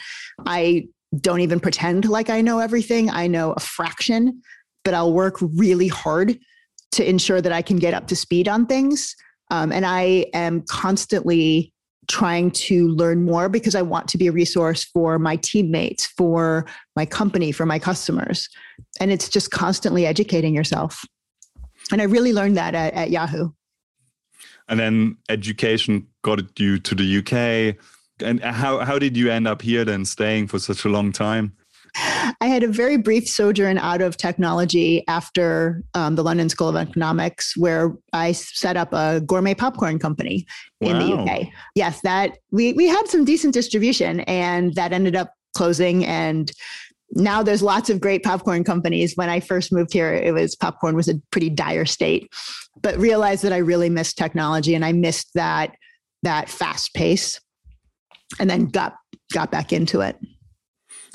i 0.45 0.85
don't 1.21 1.41
even 1.41 1.61
pretend 1.61 2.09
like 2.09 2.29
i 2.29 2.41
know 2.41 2.59
everything 2.59 3.09
i 3.11 3.29
know 3.29 3.53
a 3.53 3.61
fraction 3.61 4.43
but 4.85 4.93
i'll 4.93 5.13
work 5.13 5.37
really 5.41 5.89
hard 5.89 6.37
to 6.93 7.09
ensure 7.09 7.41
that 7.41 7.53
I 7.53 7.63
can 7.63 7.77
get 7.77 7.95
up 7.95 8.07
to 8.09 8.17
speed 8.17 8.49
on 8.49 8.67
things. 8.67 9.15
Um, 9.51 9.73
and 9.73 9.87
I 9.87 10.27
am 10.33 10.63
constantly 10.63 11.73
trying 12.09 12.51
to 12.53 12.89
learn 12.89 13.25
more 13.25 13.49
because 13.49 13.75
I 13.75 13.83
want 13.83 14.09
to 14.09 14.19
be 14.19 14.29
a 14.29 14.33
resource 14.33 14.85
for 14.85 15.19
my 15.19 15.37
teammates, 15.37 16.07
for 16.07 16.67
my 16.95 17.05
company, 17.05 17.53
for 17.53 17.67
my 17.67 17.79
customers. 17.79 18.49
And 19.01 19.11
it's 19.11 19.29
just 19.29 19.51
constantly 19.51 20.07
educating 20.07 20.55
yourself. 20.55 21.05
And 21.93 22.01
I 22.01 22.05
really 22.05 22.33
learned 22.33 22.57
that 22.57 22.75
at, 22.75 22.93
at 22.95 23.11
Yahoo. 23.11 23.51
And 24.69 24.81
then 24.81 25.17
education 25.29 26.07
got 26.23 26.59
you 26.59 26.79
to 26.79 26.95
the 26.95 27.19
UK. 27.19 27.77
And 28.21 28.43
how, 28.43 28.79
how 28.81 28.99
did 28.99 29.17
you 29.17 29.31
end 29.31 29.47
up 29.47 29.63
here 29.63 29.85
then 29.85 30.05
staying 30.05 30.49
for 30.49 30.59
such 30.59 30.85
a 30.85 30.89
long 30.89 31.13
time? 31.13 31.53
I 32.41 32.47
had 32.47 32.63
a 32.63 32.69
very 32.69 32.97
brief 32.97 33.29
sojourn 33.29 33.79
out 33.79 34.03
of 34.03 34.17
technology 34.17 35.05
after 35.09 35.83
um, 35.95 36.15
the 36.15 36.23
London 36.23 36.49
School 36.49 36.69
of 36.69 36.77
Economics, 36.77 37.57
where 37.57 37.95
I 38.13 38.33
set 38.33 38.77
up 38.77 38.93
a 38.93 39.21
gourmet 39.21 39.55
popcorn 39.55 39.99
company 39.99 40.47
wow. 40.81 40.91
in 40.91 40.99
the 40.99 41.17
UK. 41.17 41.49
Yes, 41.75 42.01
that 42.03 42.39
we 42.51 42.73
we 42.75 42.87
had 42.87 43.09
some 43.09 43.25
decent 43.25 43.55
distribution, 43.55 44.21
and 44.21 44.75
that 44.75 44.93
ended 44.93 45.17
up 45.17 45.33
closing. 45.55 46.05
And 46.05 46.53
now 47.13 47.43
there's 47.43 47.63
lots 47.63 47.89
of 47.89 48.01
great 48.01 48.23
popcorn 48.23 48.65
companies. 48.65 49.17
When 49.17 49.31
I 49.31 49.41
first 49.41 49.73
moved 49.73 49.93
here, 49.93 50.13
it 50.13 50.35
was 50.35 50.55
popcorn 50.55 50.97
was 50.97 51.09
a 51.09 51.21
pretty 51.31 51.51
dire 51.51 51.87
state, 51.87 52.31
but 52.83 52.97
realized 52.99 53.43
that 53.45 53.53
I 53.53 53.59
really 53.59 53.89
missed 53.89 54.19
technology 54.19 54.75
and 54.75 54.85
I 54.85 54.93
missed 54.93 55.33
that 55.35 55.77
that 56.23 56.49
fast 56.51 56.93
pace, 56.95 57.41
and 58.39 58.51
then 58.51 58.67
got 58.67 58.97
got 59.33 59.51
back 59.51 59.73
into 59.73 60.01
it. 60.01 60.17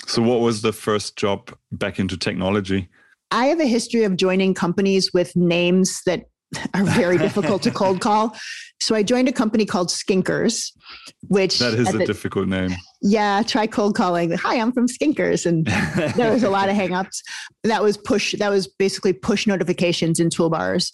So, 0.08 0.22
what 0.22 0.40
was 0.40 0.62
the 0.62 0.74
first 0.74 1.16
job 1.16 1.56
back 1.72 2.00
into 2.00 2.18
technology? 2.18 2.90
I 3.32 3.46
have 3.46 3.60
a 3.60 3.66
history 3.66 4.04
of 4.04 4.18
joining 4.18 4.54
companies 4.54 5.14
with 5.14 5.36
names 5.36 6.02
that 6.06 6.26
are 6.74 6.84
very 6.84 7.18
difficult 7.18 7.62
to 7.64 7.72
cold 7.72 8.02
call. 8.02 8.36
So 8.82 8.96
I 8.96 9.04
joined 9.04 9.28
a 9.28 9.32
company 9.32 9.64
called 9.64 9.90
Skinkers, 9.90 10.72
which 11.28 11.60
that 11.60 11.76
is 11.76 11.94
a 11.94 12.00
the, 12.00 12.06
difficult 12.06 12.48
name. 12.48 12.72
Yeah, 13.02 13.44
try 13.44 13.68
cold 13.68 13.96
calling. 13.96 14.32
Hi, 14.32 14.56
I'm 14.56 14.72
from 14.72 14.88
Skinkers, 14.88 15.46
and 15.46 15.68
there 16.16 16.32
was 16.32 16.44
a 16.44 16.50
lot 16.50 16.68
of 16.68 16.76
hangups. 16.78 17.22
That 17.64 17.84
was 17.84 17.96
push. 17.96 18.34
That 18.40 18.50
was 18.50 18.68
basically 18.68 19.14
push 19.14 19.46
notifications 19.46 20.20
in 20.20 20.30
toolbars, 20.30 20.92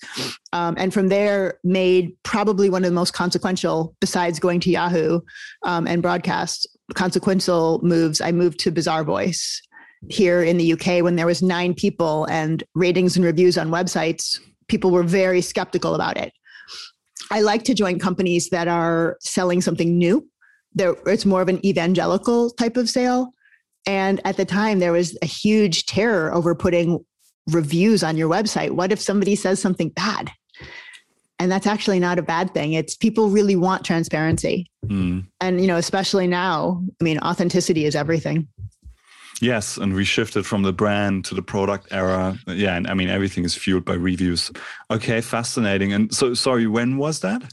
um, 0.52 0.76
and 0.78 0.94
from 0.94 1.08
there 1.08 1.60
made 1.64 2.12
probably 2.24 2.70
one 2.70 2.84
of 2.84 2.92
the 2.92 2.96
most 2.96 3.14
consequential, 3.14 3.96
besides 4.02 4.40
going 4.40 4.60
to 4.62 4.70
Yahoo 4.70 5.22
um, 5.64 5.88
and 5.88 6.02
broadcast, 6.02 6.68
consequential 6.94 7.80
moves. 7.84 8.22
I 8.22 8.32
moved 8.32 8.60
to 8.60 8.72
Bazaarvoice 8.72 9.60
here 10.10 10.44
in 10.44 10.58
the 10.58 10.74
UK 10.74 11.04
when 11.04 11.16
there 11.16 11.26
was 11.26 11.42
nine 11.42 11.74
people 11.74 12.26
and 12.26 12.64
ratings 12.76 13.16
and 13.16 13.26
reviews 13.26 13.58
on 13.58 13.70
websites 13.70 14.40
people 14.68 14.92
were 14.92 15.04
very 15.04 15.42
skeptical 15.42 15.96
about 15.96 16.18
it. 16.18 16.34
I 17.32 17.42
like 17.42 17.64
to 17.66 17.74
join 17.74 18.00
companies 18.00 18.50
that 18.50 18.68
are 18.68 19.18
selling 19.20 19.62
something 19.62 19.98
new. 19.98 20.28
There, 20.74 20.96
it's 21.06 21.26
more 21.26 21.42
of 21.42 21.50
an 21.50 21.66
evangelical 21.66 22.52
type 22.52 22.78
of 22.78 22.90
sale. 22.90 23.34
And 23.86 24.22
at 24.26 24.38
the 24.38 24.46
time, 24.46 24.80
there 24.80 24.92
was 24.92 25.18
a 25.22 25.26
huge 25.26 25.86
terror 25.86 26.34
over 26.34 26.54
putting 26.56 27.04
reviews 27.48 28.04
on 28.04 28.18
your 28.18 28.30
website. 28.30 28.72
What 28.72 28.92
if 28.92 29.02
somebody 29.02 29.36
says 29.36 29.62
something 29.62 29.90
bad? 29.90 30.32
And 31.40 31.52
that's 31.52 31.68
actually 31.68 32.00
not 32.00 32.18
a 32.18 32.24
bad 32.24 32.54
thing. 32.54 32.74
It's 32.74 32.96
people 32.96 33.30
really 33.30 33.56
want 33.56 33.86
transparency. 33.86 34.72
Mm. 34.88 35.28
And, 35.40 35.62
you 35.62 35.68
know, 35.68 35.78
especially 35.78 36.26
now, 36.26 36.84
I 37.00 37.04
mean, 37.04 37.20
authenticity 37.20 37.86
is 37.86 37.96
everything. 37.96 38.48
Yes, 39.42 39.78
and 39.78 39.94
we 39.94 40.04
shifted 40.04 40.46
from 40.46 40.64
the 40.64 40.74
brand 40.74 41.26
to 41.26 41.36
the 41.36 41.42
product 41.42 41.88
era. 41.92 42.38
Yeah, 42.48 42.76
and 42.76 42.88
I 42.88 42.94
mean 42.94 43.10
everything 43.10 43.46
is 43.46 43.54
fueled 43.54 43.86
by 43.86 43.94
reviews. 43.94 44.52
Okay, 44.90 45.22
fascinating. 45.22 45.94
And 45.94 46.14
so, 46.14 46.34
sorry, 46.34 46.66
when 46.66 46.98
was 46.98 47.20
that? 47.20 47.44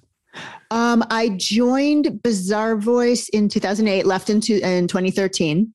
Um, 0.71 1.05
I 1.11 1.31
joined 1.37 2.07
Bazaarvoice 2.23 3.29
in 3.31 3.49
2008, 3.49 4.07
left 4.07 4.31
in, 4.31 4.37
in 4.37 4.89
2013, 4.89 5.73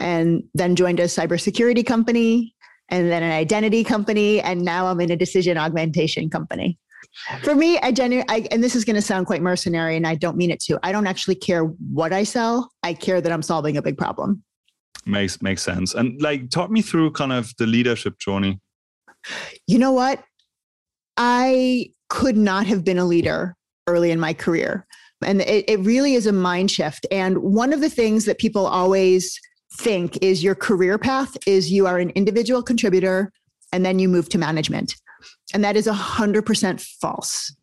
and 0.00 0.42
then 0.54 0.76
joined 0.76 1.00
a 1.00 1.04
cybersecurity 1.04 1.86
company, 1.86 2.54
and 2.88 3.10
then 3.10 3.22
an 3.22 3.32
identity 3.32 3.84
company, 3.84 4.40
and 4.40 4.62
now 4.62 4.86
I'm 4.86 5.00
in 5.00 5.10
a 5.10 5.16
decision 5.16 5.56
augmentation 5.56 6.28
company. 6.28 6.78
For 7.42 7.54
me, 7.54 7.78
I 7.78 7.92
genuinely, 7.92 8.50
and 8.50 8.62
this 8.62 8.74
is 8.74 8.84
going 8.84 8.96
to 8.96 9.02
sound 9.02 9.26
quite 9.26 9.42
mercenary, 9.42 9.96
and 9.96 10.06
I 10.06 10.14
don't 10.14 10.36
mean 10.36 10.50
it 10.50 10.60
to. 10.64 10.78
I 10.82 10.92
don't 10.92 11.06
actually 11.06 11.34
care 11.36 11.64
what 11.64 12.12
I 12.12 12.24
sell. 12.24 12.70
I 12.82 12.94
care 12.94 13.20
that 13.20 13.32
I'm 13.32 13.42
solving 13.42 13.76
a 13.76 13.82
big 13.82 13.96
problem. 13.96 14.42
Makes 15.04 15.42
makes 15.42 15.62
sense. 15.62 15.94
And 15.94 16.20
like 16.22 16.50
talk 16.50 16.70
me 16.70 16.80
through 16.80 17.12
kind 17.12 17.32
of 17.32 17.52
the 17.58 17.66
leadership 17.66 18.18
journey. 18.18 18.60
You 19.66 19.78
know 19.78 19.92
what? 19.92 20.22
I 21.16 21.92
could 22.08 22.36
not 22.36 22.66
have 22.66 22.84
been 22.84 22.98
a 22.98 23.04
leader 23.04 23.56
early 23.86 24.10
in 24.10 24.20
my 24.20 24.32
career. 24.32 24.86
And 25.24 25.40
it, 25.40 25.64
it 25.68 25.80
really 25.80 26.14
is 26.14 26.26
a 26.26 26.32
mind 26.32 26.70
shift. 26.70 27.06
And 27.10 27.38
one 27.38 27.72
of 27.72 27.80
the 27.80 27.90
things 27.90 28.24
that 28.24 28.38
people 28.38 28.66
always 28.66 29.38
think 29.78 30.18
is 30.22 30.42
your 30.42 30.54
career 30.54 30.98
path 30.98 31.36
is 31.46 31.70
you 31.70 31.86
are 31.86 31.98
an 31.98 32.10
individual 32.10 32.62
contributor 32.62 33.32
and 33.72 33.84
then 33.84 33.98
you 33.98 34.08
move 34.08 34.28
to 34.30 34.38
management 34.38 34.94
and 35.54 35.64
that 35.64 35.76
is 35.76 35.86
100% 35.86 36.80
false 37.00 37.54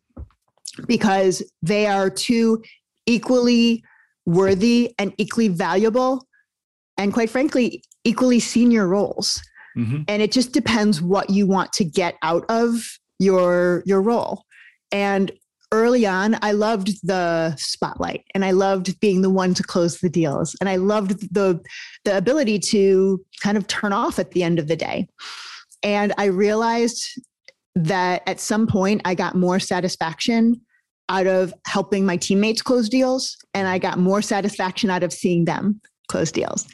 because 0.86 1.42
they 1.62 1.86
are 1.86 2.10
two 2.10 2.62
equally 3.06 3.82
worthy 4.26 4.94
and 4.98 5.12
equally 5.18 5.48
valuable 5.48 6.26
and 6.96 7.12
quite 7.12 7.30
frankly 7.30 7.82
equally 8.04 8.40
senior 8.40 8.86
roles. 8.86 9.42
Mm-hmm. 9.78 10.02
and 10.08 10.20
it 10.20 10.32
just 10.32 10.50
depends 10.50 11.00
what 11.00 11.30
you 11.30 11.46
want 11.46 11.72
to 11.74 11.84
get 11.84 12.16
out 12.22 12.44
of 12.48 12.98
your 13.20 13.84
your 13.86 14.02
role. 14.02 14.42
And 14.90 15.30
early 15.72 16.04
on 16.04 16.36
i 16.42 16.50
loved 16.50 16.88
the 17.06 17.54
spotlight 17.54 18.24
and 18.34 18.44
i 18.44 18.50
loved 18.50 18.98
being 18.98 19.22
the 19.22 19.30
one 19.30 19.54
to 19.54 19.62
close 19.62 20.00
the 20.00 20.10
deals. 20.10 20.56
And 20.60 20.68
i 20.68 20.74
loved 20.74 21.32
the 21.32 21.60
the 22.04 22.16
ability 22.16 22.58
to 22.70 23.24
kind 23.40 23.56
of 23.56 23.68
turn 23.68 23.92
off 23.92 24.18
at 24.18 24.32
the 24.32 24.42
end 24.42 24.58
of 24.58 24.66
the 24.66 24.74
day. 24.74 25.08
And 25.84 26.12
i 26.18 26.24
realized 26.24 27.06
that 27.74 28.22
at 28.26 28.40
some 28.40 28.66
point 28.66 29.00
i 29.04 29.14
got 29.14 29.34
more 29.34 29.60
satisfaction 29.60 30.60
out 31.10 31.26
of 31.26 31.52
helping 31.66 32.06
my 32.06 32.16
teammates 32.16 32.62
close 32.62 32.88
deals 32.88 33.36
and 33.52 33.66
I 33.66 33.78
got 33.78 33.98
more 33.98 34.22
satisfaction 34.22 34.90
out 34.90 35.02
of 35.02 35.12
seeing 35.12 35.44
them 35.44 35.80
close 36.08 36.30
deals. 36.30 36.66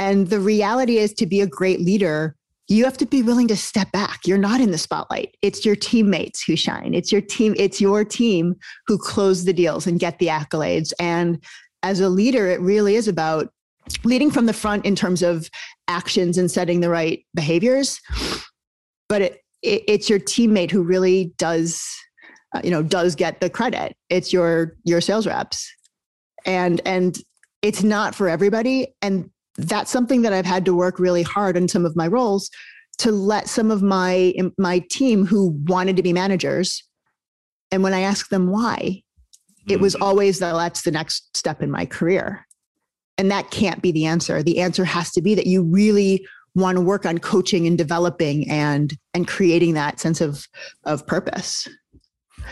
And 0.00 0.28
the 0.28 0.40
reality 0.40 0.98
is 0.98 1.14
to 1.14 1.26
be 1.26 1.40
a 1.40 1.46
great 1.46 1.80
leader, 1.80 2.34
you 2.66 2.84
have 2.84 2.96
to 2.96 3.06
be 3.06 3.22
willing 3.22 3.46
to 3.48 3.56
step 3.56 3.92
back. 3.92 4.26
You're 4.26 4.36
not 4.36 4.60
in 4.60 4.72
the 4.72 4.78
spotlight. 4.78 5.36
It's 5.42 5.64
your 5.64 5.76
teammates 5.76 6.42
who 6.42 6.56
shine. 6.56 6.92
It's 6.92 7.12
your 7.12 7.20
team, 7.20 7.54
it's 7.56 7.80
your 7.80 8.04
team 8.04 8.56
who 8.88 8.98
close 8.98 9.44
the 9.44 9.52
deals 9.52 9.86
and 9.86 10.00
get 10.00 10.18
the 10.18 10.26
accolades. 10.26 10.92
And 10.98 11.42
as 11.84 12.00
a 12.00 12.08
leader, 12.08 12.48
it 12.48 12.60
really 12.60 12.96
is 12.96 13.06
about 13.06 13.48
leading 14.02 14.30
from 14.30 14.46
the 14.46 14.52
front 14.52 14.84
in 14.84 14.96
terms 14.96 15.22
of 15.22 15.48
actions 15.86 16.36
and 16.36 16.50
setting 16.50 16.80
the 16.80 16.88
right 16.88 17.24
behaviors. 17.34 18.00
But 19.08 19.22
it, 19.22 19.43
it 19.64 19.82
it's 19.88 20.10
your 20.10 20.20
teammate 20.20 20.70
who 20.70 20.82
really 20.82 21.32
does 21.38 21.84
uh, 22.54 22.60
you 22.62 22.70
know 22.70 22.82
does 22.82 23.14
get 23.14 23.40
the 23.40 23.50
credit. 23.50 23.96
It's 24.08 24.32
your 24.32 24.76
your 24.84 25.00
sales 25.00 25.26
reps. 25.26 25.70
And 26.46 26.80
and 26.84 27.16
it's 27.62 27.82
not 27.82 28.14
for 28.14 28.28
everybody. 28.28 28.94
And 29.02 29.30
that's 29.56 29.88
something 29.88 30.22
that 30.22 30.32
i've 30.32 30.44
had 30.44 30.64
to 30.64 30.74
work 30.74 30.98
really 30.98 31.22
hard 31.22 31.56
in 31.56 31.68
some 31.68 31.86
of 31.86 31.94
my 31.94 32.08
roles 32.08 32.50
to 32.98 33.12
let 33.12 33.48
some 33.48 33.70
of 33.70 33.82
my 33.82 34.34
my 34.58 34.80
team 34.90 35.24
who 35.24 35.50
wanted 35.68 35.94
to 35.94 36.02
be 36.02 36.12
managers 36.12 36.82
and 37.70 37.80
when 37.80 37.94
i 37.94 38.00
asked 38.00 38.30
them 38.30 38.48
why 38.48 39.00
it 39.68 39.80
was 39.80 39.94
mm-hmm. 39.94 40.02
always 40.02 40.38
that 40.38 40.52
that's 40.52 40.82
the 40.82 40.90
next 40.90 41.36
step 41.36 41.62
in 41.62 41.70
my 41.70 41.86
career. 41.86 42.46
And 43.16 43.30
that 43.30 43.50
can't 43.50 43.80
be 43.80 43.92
the 43.92 44.06
answer. 44.06 44.42
The 44.42 44.60
answer 44.60 44.84
has 44.84 45.10
to 45.12 45.22
be 45.22 45.34
that 45.34 45.46
you 45.46 45.62
really 45.62 46.26
want 46.54 46.76
to 46.76 46.80
work 46.80 47.04
on 47.04 47.18
coaching 47.18 47.66
and 47.66 47.76
developing 47.76 48.48
and 48.48 48.96
and 49.12 49.26
creating 49.26 49.74
that 49.74 50.00
sense 50.00 50.20
of 50.20 50.46
of 50.84 51.06
purpose 51.06 51.68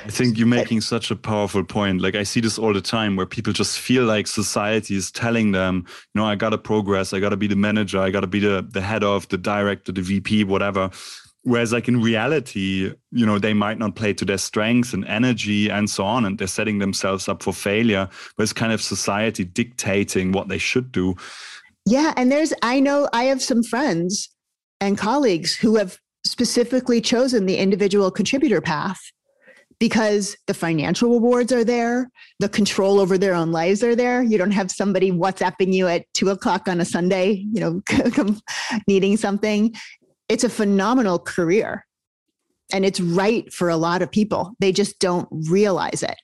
I 0.05 0.11
think 0.11 0.39
you're 0.39 0.47
making 0.47 0.81
such 0.81 1.11
a 1.11 1.17
powerful 1.17 1.65
point. 1.65 2.01
Like 2.01 2.15
I 2.15 2.23
see 2.23 2.41
this 2.41 2.59
all 2.59 2.73
the 2.73 2.81
time 2.81 3.17
where 3.17 3.27
people 3.27 3.53
just 3.53 3.79
feel 3.79 4.05
like 4.05 4.27
society 4.27 4.97
is 4.97 5.11
telling 5.11 5.53
them, 5.53 5.85
you 5.87 6.21
know, 6.21 6.25
I 6.25 6.35
gotta 6.35 6.59
progress, 6.59 7.13
I 7.13 7.21
gotta 7.21 7.37
be 7.37 7.47
the 7.47 7.57
manager, 7.57 8.01
I 8.01 8.11
gotta 8.11 8.27
be 8.27 8.41
the 8.41 8.67
the 8.69 8.81
head 8.81 9.05
of, 9.05 9.29
the 9.29 9.39
director, 9.39 9.93
the 9.93 10.03
VP, 10.03 10.45
whatever. 10.45 10.91
Whereas 11.45 11.73
like 11.73 11.89
in 11.89 12.01
reality, 12.01 12.93
you 13.11 13.27
know, 13.27 13.39
they 13.39 13.53
might 13.53 13.79
not 13.79 13.97
play 13.97 14.15
to 14.15 14.25
their 14.25 14.39
strengths 14.39 14.93
and 14.93 15.05
energy 15.07 15.69
and 15.69 15.91
so 15.91 16.05
on, 16.05 16.25
and 16.25 16.39
they're 16.39 16.47
setting 16.47 16.79
themselves 16.79 17.29
up 17.29 17.43
for 17.43 17.53
failure. 17.53 18.09
But 18.37 18.45
it's 18.45 18.53
kind 18.53 18.73
of 18.73 18.81
society 18.81 19.45
dictating 19.45 20.33
what 20.33 20.49
they 20.49 20.59
should 20.59 20.93
do. 20.93 21.17
Yeah. 21.87 22.13
And 22.17 22.31
there's 22.31 22.53
I 22.63 22.81
know 22.81 23.09
I 23.13 23.25
have 23.25 23.43
some 23.43 23.63
friends 23.63 24.29
and 24.81 24.97
colleagues 24.99 25.57
who 25.57 25.77
have 25.77 25.99
specifically 26.25 27.01
chosen 27.01 27.47
the 27.47 27.57
individual 27.57 28.11
contributor 28.11 28.61
path 28.61 29.01
because 29.83 30.37
the 30.47 30.55
financial 30.55 31.11
rewards 31.11 31.53
are 31.53 31.65
there, 31.65 32.09
the 32.39 32.49
control 32.49 33.01
over 33.01 33.19
their 33.19 33.35
own 33.35 33.51
lives 33.51 33.83
are 33.83 33.97
there. 33.97 34.23
You 34.23 34.39
don't 34.39 34.53
have 34.53 34.71
somebody 34.71 35.11
WhatsApping 35.11 35.73
you 35.73 35.89
at 35.89 36.05
two 36.15 36.31
o'clock 36.31 36.69
on 36.69 36.81
a 36.81 36.85
Sunday, 36.85 37.45
you 37.53 37.61
know, 37.61 38.37
needing 38.87 39.17
something. 39.17 39.75
It's 40.29 40.45
a 40.45 40.49
phenomenal 40.49 41.19
career. 41.19 41.85
And 42.73 42.85
it's 42.85 43.01
right 43.01 43.53
for 43.53 43.69
a 43.69 43.77
lot 43.77 44.03
of 44.03 44.11
people. 44.13 44.55
They 44.61 44.71
just 44.71 45.01
don't 45.01 45.29
realize 45.51 46.05
it. 46.05 46.17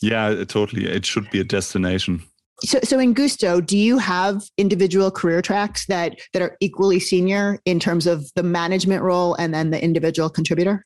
Yeah, 0.00 0.44
totally. 0.44 0.86
It 0.86 1.04
should 1.04 1.28
be 1.30 1.40
a 1.40 1.44
destination. 1.44 2.22
So, 2.64 2.80
so 2.82 2.98
in 2.98 3.14
Gousto, 3.14 3.64
do 3.64 3.78
you 3.78 3.98
have 3.98 4.42
individual 4.56 5.10
career 5.10 5.40
tracks 5.42 5.86
that 5.86 6.18
that 6.32 6.42
are 6.42 6.56
equally 6.60 6.98
senior 6.98 7.60
in 7.64 7.78
terms 7.78 8.06
of 8.06 8.30
the 8.34 8.42
management 8.42 9.02
role 9.02 9.34
and 9.34 9.54
then 9.54 9.70
the 9.70 9.82
individual 9.82 10.28
contributor? 10.28 10.84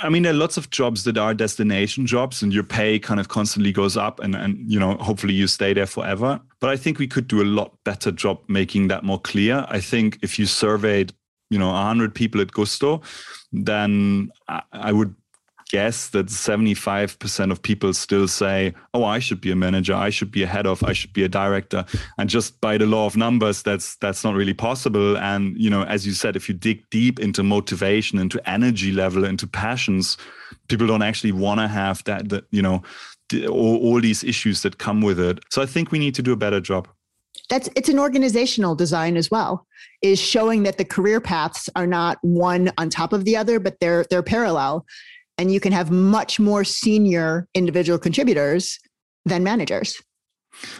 I 0.00 0.08
mean, 0.08 0.24
there 0.24 0.32
are 0.32 0.36
lots 0.36 0.56
of 0.56 0.70
jobs 0.70 1.04
that 1.04 1.16
are 1.18 1.34
destination 1.34 2.06
jobs, 2.06 2.42
and 2.42 2.52
your 2.52 2.64
pay 2.64 2.98
kind 2.98 3.20
of 3.20 3.28
constantly 3.28 3.72
goes 3.72 3.96
up, 3.96 4.20
and 4.20 4.34
and 4.34 4.58
you 4.70 4.78
know, 4.78 4.96
hopefully 4.96 5.34
you 5.34 5.46
stay 5.46 5.72
there 5.72 5.86
forever. 5.86 6.40
But 6.60 6.70
I 6.70 6.76
think 6.76 6.98
we 6.98 7.06
could 7.06 7.28
do 7.28 7.42
a 7.42 7.44
lot 7.44 7.76
better 7.84 8.10
job 8.10 8.40
making 8.48 8.88
that 8.88 9.04
more 9.04 9.20
clear. 9.20 9.66
I 9.68 9.80
think 9.80 10.18
if 10.22 10.38
you 10.38 10.46
surveyed, 10.46 11.12
you 11.50 11.58
know, 11.58 11.72
hundred 11.72 12.14
people 12.14 12.40
at 12.40 12.48
Gousto, 12.48 13.02
then 13.52 14.30
I, 14.48 14.62
I 14.72 14.92
would 14.92 15.14
guess 15.70 16.08
that 16.10 16.26
75% 16.26 17.50
of 17.50 17.62
people 17.62 17.92
still 17.94 18.28
say, 18.28 18.74
oh, 18.92 19.04
I 19.04 19.18
should 19.18 19.40
be 19.40 19.50
a 19.50 19.56
manager, 19.56 19.94
I 19.94 20.10
should 20.10 20.30
be 20.30 20.42
a 20.42 20.46
head 20.46 20.66
of, 20.66 20.82
I 20.84 20.92
should 20.92 21.12
be 21.12 21.24
a 21.24 21.28
director. 21.28 21.84
And 22.18 22.28
just 22.28 22.60
by 22.60 22.78
the 22.78 22.86
law 22.86 23.06
of 23.06 23.16
numbers, 23.16 23.62
that's 23.62 23.96
that's 23.96 24.24
not 24.24 24.34
really 24.34 24.54
possible. 24.54 25.16
And, 25.18 25.56
you 25.58 25.70
know, 25.70 25.84
as 25.84 26.06
you 26.06 26.12
said, 26.12 26.36
if 26.36 26.48
you 26.48 26.54
dig 26.54 26.88
deep 26.90 27.18
into 27.18 27.42
motivation, 27.42 28.18
into 28.18 28.40
energy 28.48 28.92
level, 28.92 29.24
into 29.24 29.46
passions, 29.46 30.16
people 30.68 30.86
don't 30.86 31.02
actually 31.02 31.32
want 31.32 31.60
to 31.60 31.68
have 31.68 32.04
that, 32.04 32.28
that, 32.28 32.44
you 32.50 32.62
know, 32.62 32.82
all, 33.48 33.76
all 33.78 34.00
these 34.00 34.22
issues 34.22 34.62
that 34.62 34.78
come 34.78 35.00
with 35.00 35.18
it. 35.18 35.40
So 35.50 35.62
I 35.62 35.66
think 35.66 35.90
we 35.90 35.98
need 35.98 36.14
to 36.16 36.22
do 36.22 36.32
a 36.32 36.36
better 36.36 36.60
job 36.60 36.88
that's 37.48 37.68
it's 37.76 37.88
an 37.88 37.98
organizational 37.98 38.74
design 38.74 39.16
as 39.16 39.30
well 39.30 39.66
is 40.02 40.18
showing 40.18 40.62
that 40.62 40.78
the 40.78 40.84
career 40.84 41.20
paths 41.20 41.68
are 41.76 41.86
not 41.86 42.18
one 42.22 42.70
on 42.78 42.88
top 42.88 43.12
of 43.12 43.24
the 43.24 43.36
other 43.36 43.60
but 43.60 43.78
they're 43.80 44.04
they're 44.10 44.22
parallel 44.22 44.84
and 45.38 45.52
you 45.52 45.60
can 45.60 45.72
have 45.72 45.90
much 45.90 46.38
more 46.38 46.64
senior 46.64 47.48
individual 47.54 47.98
contributors 47.98 48.78
than 49.24 49.42
managers. 49.42 50.00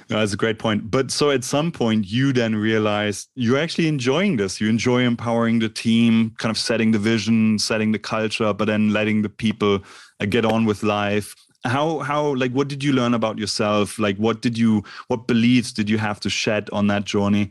that's 0.08 0.32
a 0.32 0.36
great 0.36 0.58
point. 0.58 0.90
But 0.90 1.10
so 1.10 1.30
at 1.30 1.44
some 1.44 1.72
point, 1.72 2.06
you 2.06 2.32
then 2.32 2.54
realize 2.54 3.26
you're 3.34 3.58
actually 3.58 3.88
enjoying 3.88 4.36
this. 4.36 4.60
You 4.60 4.68
enjoy 4.68 5.02
empowering 5.02 5.58
the 5.58 5.68
team, 5.68 6.34
kind 6.38 6.50
of 6.50 6.58
setting 6.58 6.92
the 6.92 6.98
vision, 6.98 7.58
setting 7.58 7.92
the 7.92 7.98
culture, 7.98 8.52
but 8.52 8.66
then 8.66 8.90
letting 8.92 9.22
the 9.22 9.28
people 9.28 9.80
uh, 10.20 10.26
get 10.26 10.44
on 10.44 10.64
with 10.64 10.82
life. 10.82 11.34
How, 11.64 12.00
how, 12.00 12.34
like, 12.34 12.52
what 12.52 12.68
did 12.68 12.84
you 12.84 12.92
learn 12.92 13.14
about 13.14 13.38
yourself? 13.38 13.98
Like, 13.98 14.18
what 14.18 14.42
did 14.42 14.58
you, 14.58 14.84
what 15.08 15.26
beliefs 15.26 15.72
did 15.72 15.88
you 15.88 15.96
have 15.96 16.20
to 16.20 16.30
shed 16.30 16.68
on 16.72 16.88
that 16.88 17.04
journey? 17.04 17.50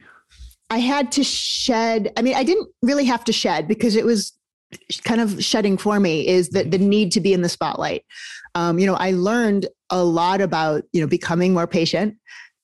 I 0.69 0.77
had 0.77 1.11
to 1.13 1.23
shed, 1.23 2.13
I 2.15 2.21
mean, 2.21 2.35
I 2.35 2.43
didn't 2.43 2.69
really 2.81 3.05
have 3.05 3.23
to 3.25 3.33
shed 3.33 3.67
because 3.67 3.95
it 3.95 4.05
was 4.05 4.33
kind 5.03 5.21
of 5.21 5.43
shedding 5.43 5.77
for 5.77 5.99
me 5.99 6.27
is 6.27 6.49
that 6.49 6.71
the 6.71 6.77
need 6.77 7.11
to 7.13 7.21
be 7.21 7.33
in 7.33 7.41
the 7.41 7.49
spotlight. 7.49 8.05
Um, 8.55 8.79
you 8.79 8.85
know, 8.85 8.95
I 8.95 9.11
learned 9.11 9.67
a 9.89 10.03
lot 10.03 10.41
about, 10.41 10.83
you 10.93 11.01
know, 11.01 11.07
becoming 11.07 11.53
more 11.53 11.67
patient, 11.67 12.15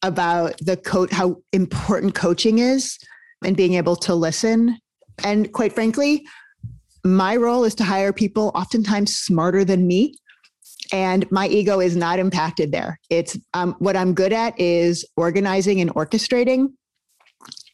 about 0.01 0.57
the 0.59 0.77
coach, 0.77 1.11
how 1.11 1.37
important 1.51 2.15
coaching 2.15 2.59
is 2.59 2.97
and 3.43 3.55
being 3.55 3.73
able 3.73 3.95
to 3.97 4.15
listen. 4.15 4.77
And 5.23 5.51
quite 5.51 5.73
frankly, 5.73 6.25
my 7.03 7.35
role 7.35 7.63
is 7.63 7.75
to 7.75 7.83
hire 7.83 8.13
people 8.13 8.51
oftentimes 8.55 9.15
smarter 9.15 9.63
than 9.63 9.87
me. 9.87 10.15
And 10.91 11.29
my 11.31 11.47
ego 11.47 11.79
is 11.79 11.95
not 11.95 12.17
impacted 12.17 12.71
there. 12.71 12.99
It's 13.09 13.37
um, 13.53 13.75
what 13.79 13.95
I'm 13.95 14.13
good 14.13 14.33
at 14.33 14.59
is 14.59 15.05
organizing 15.17 15.81
and 15.81 15.93
orchestrating 15.93 16.69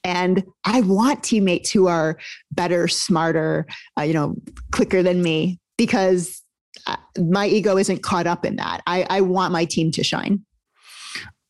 and 0.05 0.43
I 0.63 0.81
want 0.81 1.23
teammates 1.23 1.71
who 1.71 1.87
are 1.87 2.19
better, 2.51 2.87
smarter, 2.87 3.65
uh, 3.99 4.03
you 4.03 4.13
know, 4.13 4.35
quicker 4.71 5.01
than 5.01 5.23
me 5.23 5.59
because 5.77 6.43
uh, 6.85 6.97
my 7.17 7.47
ego 7.47 7.75
isn't 7.77 8.03
caught 8.03 8.27
up 8.27 8.45
in 8.45 8.57
that. 8.57 8.83
I, 8.85 9.07
I 9.09 9.21
want 9.21 9.51
my 9.51 9.65
team 9.65 9.91
to 9.93 10.03
shine 10.03 10.45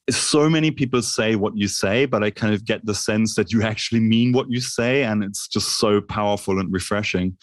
so 0.09 0.49
many 0.49 0.69
people 0.69 1.01
say 1.01 1.35
what 1.35 1.57
you 1.57 1.67
say, 1.67 2.05
but 2.05 2.23
I 2.23 2.29
kind 2.29 2.53
of 2.53 2.63
get 2.63 2.85
the 2.85 2.93
sense 2.93 3.33
that 3.35 3.51
you 3.51 3.63
actually 3.63 4.01
mean 4.01 4.33
what 4.33 4.45
you 4.51 4.61
say, 4.61 5.03
and 5.03 5.23
it's 5.23 5.47
just 5.47 5.79
so 5.79 5.99
powerful 5.99 6.59
and 6.59 6.71
refreshing. 6.71 7.35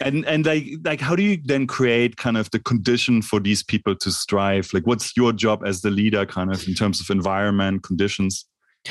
And 0.00 0.24
and 0.26 0.44
like 0.44 0.64
like 0.84 1.00
how 1.00 1.14
do 1.14 1.22
you 1.22 1.38
then 1.44 1.68
create 1.68 2.16
kind 2.16 2.36
of 2.36 2.50
the 2.50 2.58
condition 2.58 3.22
for 3.22 3.38
these 3.38 3.62
people 3.62 3.94
to 3.94 4.10
strive? 4.10 4.74
Like 4.74 4.88
what's 4.88 5.16
your 5.16 5.32
job 5.32 5.62
as 5.64 5.82
the 5.82 5.90
leader, 5.90 6.26
kind 6.26 6.52
of 6.52 6.66
in 6.66 6.74
terms 6.74 7.00
of 7.00 7.10
environment 7.10 7.84
conditions? 7.84 8.44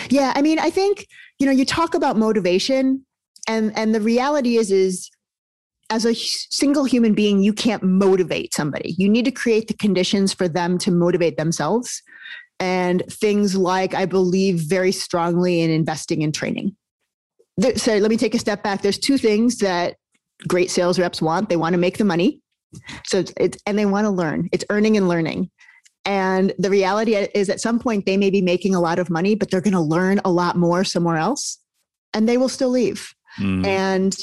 Yeah, 0.10 0.34
I 0.36 0.42
mean, 0.42 0.60
I 0.60 0.70
think 0.70 1.08
you 1.40 1.46
know, 1.46 1.52
you 1.52 1.66
talk 1.66 1.96
about 1.96 2.18
motivation, 2.18 3.06
and 3.48 3.76
and 3.78 3.94
the 3.94 4.02
reality 4.02 4.58
is 4.58 4.72
is 4.72 5.10
as 5.90 6.06
a 6.06 6.16
single 6.16 6.86
human 6.86 7.14
being, 7.14 7.42
you 7.42 7.54
can't 7.54 7.84
motivate 7.84 8.54
somebody. 8.54 8.96
You 8.98 9.10
need 9.10 9.26
to 9.26 9.32
create 9.32 9.68
the 9.68 9.74
conditions 9.76 10.34
for 10.34 10.48
them 10.48 10.78
to 10.80 10.92
motivate 10.92 11.38
themselves. 11.38 12.02
And 12.60 13.04
things 13.10 13.56
like, 13.56 13.94
I 13.94 14.06
believe 14.06 14.60
very 14.60 14.92
strongly 14.92 15.62
in 15.62 15.70
investing 15.70 16.22
in 16.22 16.32
training. 16.32 16.76
So 17.76 17.98
let 17.98 18.10
me 18.10 18.18
take 18.18 18.34
a 18.34 18.40
step 18.40 18.64
back. 18.64 18.82
There's 18.82 18.98
two 18.98 19.18
things 19.18 19.58
that 19.58 19.98
great 20.48 20.72
sales 20.72 20.98
reps 20.98 21.22
want 21.22 21.50
they 21.50 21.58
want 21.58 21.74
to 21.74 21.80
make 21.80 21.98
the 21.98 22.06
money 22.06 22.42
So 23.06 23.24
it's, 23.38 23.58
and 23.66 23.78
they 23.78 23.86
want 23.86 24.06
to 24.06 24.10
learn. 24.10 24.50
It's 24.52 24.66
earning 24.70 24.98
and 24.98 25.08
learning. 25.08 25.50
And 26.06 26.54
the 26.60 26.70
reality 26.70 27.16
is 27.16 27.50
at 27.50 27.62
some 27.62 27.80
point 27.80 28.06
they 28.06 28.18
may 28.18 28.30
be 28.30 28.42
making 28.42 28.76
a 28.76 28.82
lot 28.82 29.00
of 29.00 29.10
money, 29.10 29.36
but 29.36 29.50
they're 29.50 29.62
going 29.62 29.74
to 29.74 29.80
learn 29.80 30.20
a 30.26 30.32
lot 30.32 30.58
more 30.58 30.84
somewhere 30.84 31.18
else 31.18 31.60
and 32.14 32.28
they 32.28 32.38
will 32.38 32.50
still 32.50 32.70
leave. 32.70 33.14
Mm. 33.40 33.66
And 33.66 34.14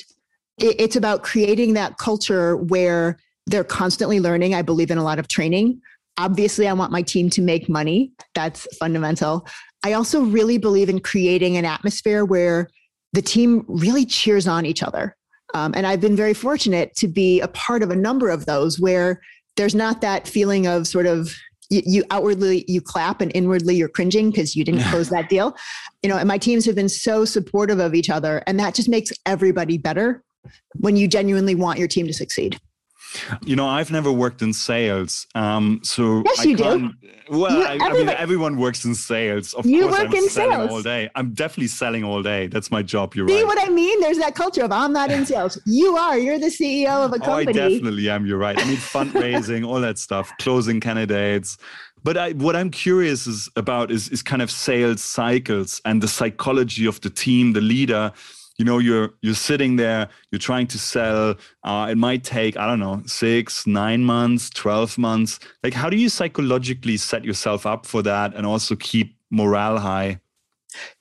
it, 0.59 0.81
it's 0.81 0.97
about 0.97 1.23
creating 1.23 1.75
that 1.75 1.99
culture 1.99 2.57
where 2.57 3.19
they're 3.47 3.65
constantly 3.65 4.21
learning. 4.21 4.55
I 4.55 4.63
believe 4.63 4.91
in 4.91 4.99
a 4.99 5.03
lot 5.03 5.19
of 5.19 5.29
training. 5.29 5.81
Obviously, 6.19 6.69
I 6.69 6.73
want 6.73 6.93
my 6.93 7.03
team 7.03 7.31
to 7.31 7.43
make 7.43 7.69
money. 7.69 8.13
That's 8.35 8.67
fundamental. 8.77 9.47
I 9.83 9.95
also 9.95 10.23
really 10.23 10.59
believe 10.59 10.89
in 10.89 11.01
creating 11.01 11.57
an 11.57 11.65
atmosphere 11.65 12.25
where 12.25 12.69
the 13.13 13.23
team 13.23 13.65
really 13.67 14.05
cheers 14.05 14.47
on 14.47 14.67
each 14.67 14.83
other. 14.83 15.17
Um, 15.55 15.73
and 15.75 15.87
I've 15.87 16.01
been 16.01 16.15
very 16.15 16.35
fortunate 16.35 16.95
to 16.97 17.09
be 17.09 17.41
a 17.41 17.49
part 17.49 17.83
of 17.83 17.91
a 17.91 17.97
number 17.97 18.29
of 18.29 18.47
those 18.47 18.79
where 18.79 19.21
there's 19.57 19.75
not 19.75 20.01
that 20.03 20.29
feeling 20.29 20.67
of 20.67 20.87
sort 20.87 21.07
of 21.07 21.35
you, 21.71 21.83
you 21.87 22.05
outwardly 22.11 22.65
you 22.69 22.81
clap 22.81 23.21
and 23.21 23.33
inwardly 23.35 23.77
you're 23.77 23.89
cringing 23.89 24.31
because 24.31 24.55
you 24.55 24.65
didn't 24.65 24.83
close 24.85 25.09
that 25.09 25.29
deal. 25.29 25.57
You 26.03 26.11
know, 26.11 26.19
and 26.19 26.29
my 26.29 26.39
teams 26.39 26.67
have 26.67 26.75
been 26.75 26.89
so 26.89 27.25
supportive 27.25 27.79
of 27.79 27.95
each 27.95 28.11
other, 28.11 28.43
and 28.47 28.59
that 28.61 28.75
just 28.75 28.89
makes 28.89 29.13
everybody 29.25 29.79
better 29.79 30.23
when 30.75 30.97
you 30.97 31.09
genuinely 31.09 31.55
want 31.55 31.79
your 31.79 31.89
team 31.89 32.07
to 32.07 32.13
succeed. 32.13 32.61
You 33.45 33.57
know, 33.57 33.67
I've 33.67 33.91
never 33.91 34.13
worked 34.13 34.43
in 34.43 34.53
sales, 34.53 35.27
um, 35.35 35.81
so 35.83 36.23
yes, 36.25 36.45
you 36.45 36.57
do. 36.57 36.91
Well, 37.31 37.59
you, 37.59 37.65
I, 37.65 37.79
I, 37.81 37.93
mean, 37.93 38.09
everyone 38.09 38.57
works 38.57 38.85
in 38.85 38.95
sales. 38.95 39.55
Of 39.55 39.65
you 39.65 39.83
course, 39.83 39.93
work 39.93 40.09
I'm 40.09 40.15
in 40.15 40.29
selling 40.29 40.53
sales 40.53 40.71
all 40.71 40.83
day. 40.83 41.11
I'm 41.15 41.33
definitely 41.33 41.69
selling 41.69 42.03
all 42.03 42.23
day. 42.23 42.49
That's 42.49 42.71
my 42.71 42.83
job. 42.83 43.15
You're 43.15 43.27
right. 43.27 43.39
See 43.39 43.45
what 43.45 43.59
I 43.61 43.71
mean? 43.71 44.01
There's 44.01 44.19
that 44.19 44.35
culture 44.35 44.65
of 44.65 44.73
I'm 44.73 44.93
not 44.93 45.11
in 45.11 45.25
sales. 45.25 45.61
You 45.65 45.97
are. 45.97 46.19
You're 46.19 46.39
the 46.41 46.47
CEO 46.47 47.05
of 47.05 47.13
a 47.13 47.19
company. 47.19 47.33
Oh, 47.33 47.67
I 47.67 47.69
definitely 47.71 48.11
am. 48.11 48.27
You're 48.27 48.39
right. 48.39 48.59
I 48.59 48.65
mean, 48.65 48.77
fundraising, 48.77 49.67
all 49.67 49.81
that 49.81 49.99
stuff, 49.99 50.33
closing 50.39 50.81
candidates. 50.81 51.57
But 52.03 52.17
I, 52.17 52.33
what 52.33 52.57
I'm 52.57 52.71
curious 52.71 53.27
is 53.27 53.49
about 53.57 53.91
is 53.91 54.09
is 54.09 54.23
kind 54.23 54.43
of 54.43 54.51
sales 54.51 55.03
cycles 55.03 55.81
and 55.85 56.03
the 56.03 56.09
psychology 56.09 56.87
of 56.87 57.01
the 57.01 57.11
team, 57.11 57.53
the 57.53 57.61
leader 57.61 58.13
you 58.61 58.65
know 58.69 58.79
you're 58.79 59.09
you're 59.23 59.43
sitting 59.51 59.73
there 59.77 60.03
you're 60.31 60.45
trying 60.51 60.67
to 60.75 60.79
sell 60.79 61.35
uh, 61.65 61.89
it 61.91 61.99
might 62.07 62.23
take 62.23 62.57
i 62.57 62.67
don't 62.69 62.83
know 62.87 63.03
six 63.07 63.67
nine 63.67 64.05
months 64.05 64.51
12 64.61 64.99
months. 64.99 65.39
Like 65.63 65.75
how 65.75 65.89
do 65.91 65.97
you 65.97 66.09
psychologically 66.09 66.97
set 66.97 67.25
yourself 67.25 67.67
up 67.67 67.87
for 67.87 68.03
that 68.03 68.35
and 68.35 68.47
also 68.47 68.77
keep 68.77 69.17
morale 69.31 69.79
high? 69.79 70.21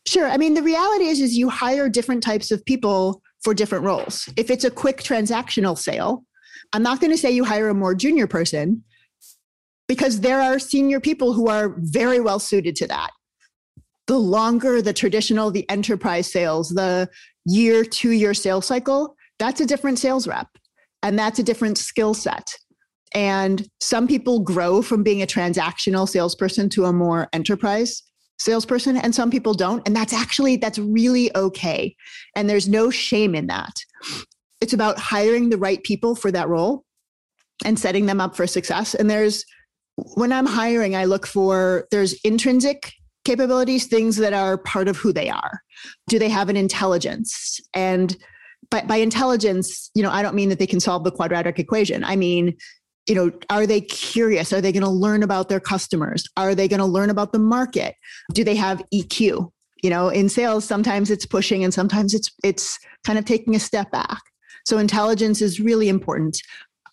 Sure. 0.06 0.28
I 0.28 0.38
mean 0.38 0.54
the 0.54 0.64
reality 0.64 1.06
is 1.06 1.20
is 1.20 1.38
you 1.38 1.50
hire 1.50 1.90
different 1.90 2.24
types 2.24 2.52
of 2.52 2.64
people 2.66 3.22
for 3.44 3.54
different 3.54 3.84
roles. 3.84 4.30
If 4.38 4.50
it's 4.50 4.64
a 4.64 4.72
quick 4.72 4.98
transactional 5.04 5.78
sale 5.78 6.24
i'm 6.74 6.84
not 6.84 7.00
going 7.00 7.12
to 7.12 7.18
say 7.18 7.32
you 7.32 7.44
hire 7.44 7.70
a 7.70 7.74
more 7.74 7.96
junior 7.96 8.28
person 8.28 8.84
because 9.88 10.20
there 10.20 10.40
are 10.40 10.60
senior 10.60 11.00
people 11.00 11.34
who 11.34 11.48
are 11.48 11.74
very 11.78 12.20
well 12.20 12.38
suited 12.38 12.76
to 12.76 12.86
that. 12.88 13.10
The 14.06 14.20
longer 14.20 14.82
the 14.82 14.94
traditional 14.94 15.52
the 15.52 15.68
enterprise 15.70 16.32
sales 16.32 16.70
the 16.70 17.10
year, 17.50 17.84
two 17.84 18.12
year 18.12 18.34
sales 18.34 18.66
cycle, 18.66 19.16
that's 19.40 19.62
a 19.62 19.66
different 19.66 20.00
sales 20.00 20.28
rep 20.28 20.48
and 21.02 21.18
that's 21.18 21.40
a 21.40 21.44
different 21.44 21.78
skill 21.78 22.14
set. 22.14 22.56
And 23.16 23.68
some 23.80 24.08
people 24.08 24.40
grow 24.40 24.82
from 24.82 25.02
being 25.02 25.22
a 25.22 25.28
transactional 25.28 26.08
salesperson 26.08 26.70
to 26.70 26.86
a 26.86 26.94
more 26.94 27.28
enterprise 27.34 28.04
salesperson 28.42 28.96
and 28.96 29.14
some 29.14 29.30
people 29.30 29.54
don't 29.54 29.86
and 29.86 29.94
that's 29.94 30.14
actually 30.14 30.56
that's 30.56 30.80
really 30.80 31.30
okay 31.36 31.94
and 32.38 32.50
there's 32.50 32.70
no 32.70 32.90
shame 32.90 33.36
in 33.36 33.48
that 33.48 33.74
it's 34.62 34.72
about 34.72 34.98
hiring 34.98 35.50
the 35.50 35.58
right 35.58 35.84
people 35.84 36.16
for 36.16 36.32
that 36.32 36.48
role 36.48 36.86
and 37.66 37.78
setting 37.78 38.06
them 38.06 38.22
up 38.22 38.38
for 38.38 38.48
success 38.48 38.96
and 38.96 39.10
there's 39.10 39.44
when 40.16 40.32
i'm 40.32 40.46
hiring 40.46 40.96
i 40.96 41.04
look 41.04 41.28
for 41.28 41.86
there's 41.92 42.14
intrinsic 42.24 42.94
capabilities, 43.26 43.86
things 43.86 44.18
that 44.18 44.34
are 44.34 44.58
part 44.58 44.88
of 44.88 44.98
who 44.98 45.14
they 45.14 45.30
are. 45.30 45.62
Do 46.08 46.20
they 46.20 46.30
have 46.30 46.50
an 46.50 46.58
intelligence? 46.58 47.60
And 47.74 48.16
by, 48.70 48.82
by 48.82 48.98
intelligence, 48.98 49.90
you 49.96 50.04
know, 50.04 50.12
I 50.12 50.22
don't 50.22 50.36
mean 50.36 50.50
that 50.50 50.60
they 50.60 50.68
can 50.68 50.80
solve 50.80 51.04
the 51.04 51.12
quadratic 51.12 51.60
equation. 51.60 52.04
I 52.04 52.16
mean, 52.16 52.56
you 53.08 53.16
know, 53.16 53.32
are 53.50 53.66
they 53.66 53.82
curious? 53.82 54.54
Are 54.54 54.62
they 54.62 54.72
going 54.72 54.84
to 54.84 54.90
learn 54.90 55.24
about 55.24 55.50
their 55.50 55.60
customers? 55.60 56.26
Are 56.38 56.54
they 56.54 56.68
going 56.68 56.80
to 56.80 56.86
learn 56.86 57.10
about 57.10 57.32
the 57.32 57.40
market? 57.40 57.96
Do 58.34 58.44
they 58.44 58.56
have 58.56 58.84
EQ? 58.94 59.52
You 59.82 59.90
know, 59.90 60.10
in 60.10 60.30
sales, 60.30 60.66
sometimes 60.66 61.10
it's 61.10 61.26
pushing 61.26 61.64
and 61.64 61.74
sometimes 61.74 62.14
it's 62.14 62.30
it's 62.44 62.78
kind 63.06 63.18
of 63.18 63.26
taking 63.26 63.56
a 63.56 63.60
step 63.60 63.90
back. 63.92 64.22
So 64.66 64.78
intelligence 64.78 65.42
is 65.42 65.60
really 65.60 65.90
important. 65.90 66.38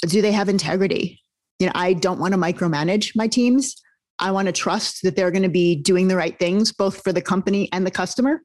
Do 0.03 0.22
they 0.22 0.33
have 0.33 0.49
integrity? 0.49 1.20
You 1.59 1.66
know, 1.66 1.72
I 1.75 1.94
don't 1.94 2.20
want 2.20 2.33
to 2.33 2.38
micromanage 2.38 3.16
my 3.16 3.27
teams. 3.27 3.75
I 4.18 4.31
want 4.31 4.46
to 4.46 4.53
trust 4.53 5.03
that 5.03 5.16
they're 5.16 5.31
going 5.31 5.42
to 5.42 5.49
be 5.49 5.77
doing 5.77 6.09
the 6.09 6.16
right 6.16 6.38
things, 6.38 6.72
both 6.72 7.03
for 7.03 7.12
the 7.12 7.20
company 7.20 7.68
and 7.72 7.87
the 7.87 7.90
customer. 7.90 8.40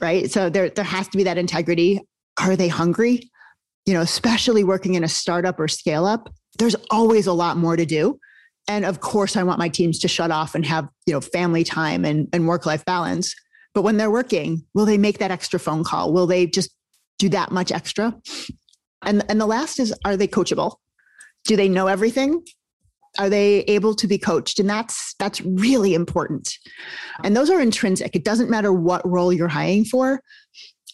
Right. 0.00 0.30
So 0.30 0.48
there, 0.48 0.70
there 0.70 0.84
has 0.84 1.08
to 1.08 1.16
be 1.16 1.24
that 1.24 1.38
integrity. 1.38 2.00
Are 2.40 2.56
they 2.56 2.68
hungry? 2.68 3.30
You 3.84 3.94
know, 3.94 4.00
especially 4.00 4.62
working 4.64 4.94
in 4.94 5.02
a 5.02 5.08
startup 5.08 5.58
or 5.58 5.66
scale 5.66 6.06
up, 6.06 6.28
there's 6.58 6.76
always 6.90 7.26
a 7.26 7.32
lot 7.32 7.56
more 7.56 7.76
to 7.76 7.86
do. 7.86 8.18
And 8.68 8.84
of 8.84 9.00
course, 9.00 9.34
I 9.36 9.42
want 9.42 9.58
my 9.58 9.68
teams 9.68 9.98
to 10.00 10.08
shut 10.08 10.30
off 10.30 10.54
and 10.54 10.64
have, 10.66 10.88
you 11.06 11.14
know, 11.14 11.20
family 11.20 11.64
time 11.64 12.04
and, 12.04 12.28
and 12.32 12.46
work 12.46 12.66
life 12.66 12.84
balance. 12.84 13.34
But 13.74 13.82
when 13.82 13.96
they're 13.96 14.10
working, 14.10 14.64
will 14.74 14.84
they 14.84 14.98
make 14.98 15.18
that 15.18 15.30
extra 15.30 15.58
phone 15.58 15.84
call? 15.84 16.12
Will 16.12 16.26
they 16.26 16.46
just 16.46 16.70
do 17.18 17.28
that 17.30 17.50
much 17.50 17.72
extra? 17.72 18.14
And, 19.04 19.24
and 19.28 19.40
the 19.40 19.46
last 19.46 19.80
is, 19.80 19.94
are 20.04 20.16
they 20.16 20.28
coachable? 20.28 20.76
Do 21.44 21.56
they 21.56 21.68
know 21.68 21.86
everything? 21.86 22.42
Are 23.18 23.28
they 23.28 23.60
able 23.62 23.94
to 23.94 24.06
be 24.06 24.16
coached? 24.18 24.58
And 24.58 24.70
that's 24.70 25.14
that's 25.18 25.40
really 25.42 25.94
important. 25.94 26.56
And 27.24 27.36
those 27.36 27.50
are 27.50 27.60
intrinsic. 27.60 28.14
It 28.14 28.24
doesn't 28.24 28.50
matter 28.50 28.72
what 28.72 29.06
role 29.08 29.32
you're 29.32 29.48
hiring 29.48 29.84
for. 29.84 30.22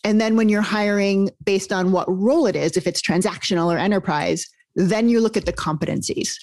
And 0.03 0.21
then 0.21 0.37
when 0.37 0.49
you're 0.49 0.63
hiring 0.63 1.31
based 1.45 1.73
on 1.73 1.93
what 1.93 2.07
role 2.09 2.47
it 2.47 2.57
is 2.57 2.77
if 2.77 2.87
it's 2.87 3.01
transactional 3.01 3.73
or 3.73 3.79
enterprise 3.79 4.47
then 4.77 5.09
you 5.09 5.21
look 5.21 5.37
at 5.37 5.47
the 5.47 5.53
competencies. 5.53 6.35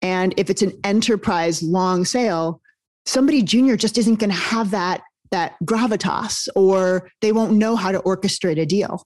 And 0.00 0.32
if 0.36 0.48
it's 0.48 0.62
an 0.62 0.72
enterprise 0.84 1.62
long 1.62 2.04
sale 2.04 2.60
somebody 3.06 3.42
junior 3.42 3.76
just 3.76 3.98
isn't 3.98 4.20
going 4.20 4.30
to 4.30 4.36
have 4.36 4.70
that 4.70 5.02
that 5.30 5.54
gravitas 5.64 6.48
or 6.54 7.08
they 7.20 7.32
won't 7.32 7.52
know 7.52 7.76
how 7.76 7.92
to 7.92 8.00
orchestrate 8.00 8.60
a 8.60 8.66
deal 8.66 9.04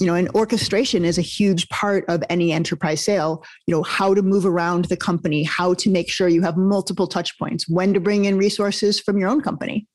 you 0.00 0.06
know 0.06 0.14
and 0.14 0.28
orchestration 0.30 1.04
is 1.04 1.18
a 1.18 1.22
huge 1.22 1.68
part 1.68 2.04
of 2.08 2.22
any 2.30 2.52
enterprise 2.52 3.04
sale. 3.04 3.44
You 3.66 3.74
know 3.74 3.82
how 3.82 4.14
to 4.14 4.22
move 4.22 4.46
around 4.46 4.86
the 4.86 4.96
company 4.96 5.42
how 5.42 5.74
to 5.74 5.90
make 5.90 6.10
sure 6.10 6.28
you 6.28 6.42
have 6.42 6.56
multiple 6.56 7.06
touch 7.06 7.38
points 7.38 7.68
when 7.68 7.94
to 7.94 8.00
bring 8.00 8.24
in 8.24 8.38
resources 8.38 9.00
from 9.00 9.18
your 9.18 9.28
own 9.28 9.40
company. 9.40 9.86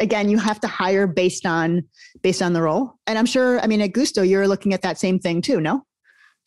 Again 0.00 0.28
you 0.28 0.38
have 0.38 0.60
to 0.60 0.68
hire 0.68 1.06
based 1.06 1.46
on 1.46 1.84
based 2.22 2.42
on 2.42 2.52
the 2.52 2.62
role. 2.62 2.94
And 3.06 3.18
i'm 3.18 3.26
sure 3.26 3.60
i 3.60 3.66
mean 3.66 3.80
at 3.80 3.92
gousto 3.92 4.28
you're 4.28 4.48
looking 4.48 4.74
at 4.74 4.82
that 4.82 4.98
same 4.98 5.18
thing 5.18 5.42
too 5.42 5.60
no 5.60 5.82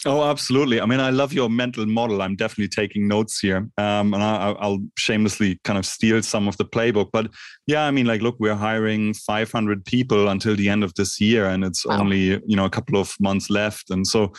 Oh, 0.05 0.23
absolutely. 0.23 0.81
I 0.81 0.87
mean, 0.87 0.99
I 0.99 1.11
love 1.11 1.31
your 1.31 1.47
mental 1.47 1.85
model. 1.85 2.23
I'm 2.23 2.35
definitely 2.35 2.69
taking 2.69 3.07
notes 3.07 3.39
here. 3.39 3.69
Um, 3.77 4.15
and 4.15 4.23
I, 4.23 4.55
will 4.67 4.79
shamelessly 4.97 5.59
kind 5.63 5.77
of 5.77 5.85
steal 5.85 6.23
some 6.23 6.47
of 6.47 6.57
the 6.57 6.65
playbook. 6.65 7.09
But 7.13 7.29
yeah, 7.67 7.85
I 7.85 7.91
mean, 7.91 8.07
like, 8.07 8.21
look, 8.21 8.35
we're 8.39 8.55
hiring 8.55 9.13
500 9.13 9.85
people 9.85 10.29
until 10.29 10.55
the 10.55 10.69
end 10.69 10.83
of 10.83 10.95
this 10.95 11.21
year, 11.21 11.45
and 11.45 11.63
it's 11.63 11.85
wow. 11.85 11.99
only, 11.99 12.41
you 12.47 12.55
know, 12.55 12.65
a 12.65 12.69
couple 12.69 12.99
of 12.99 13.13
months 13.19 13.51
left. 13.51 13.91
And 13.91 14.07
so 14.07 14.33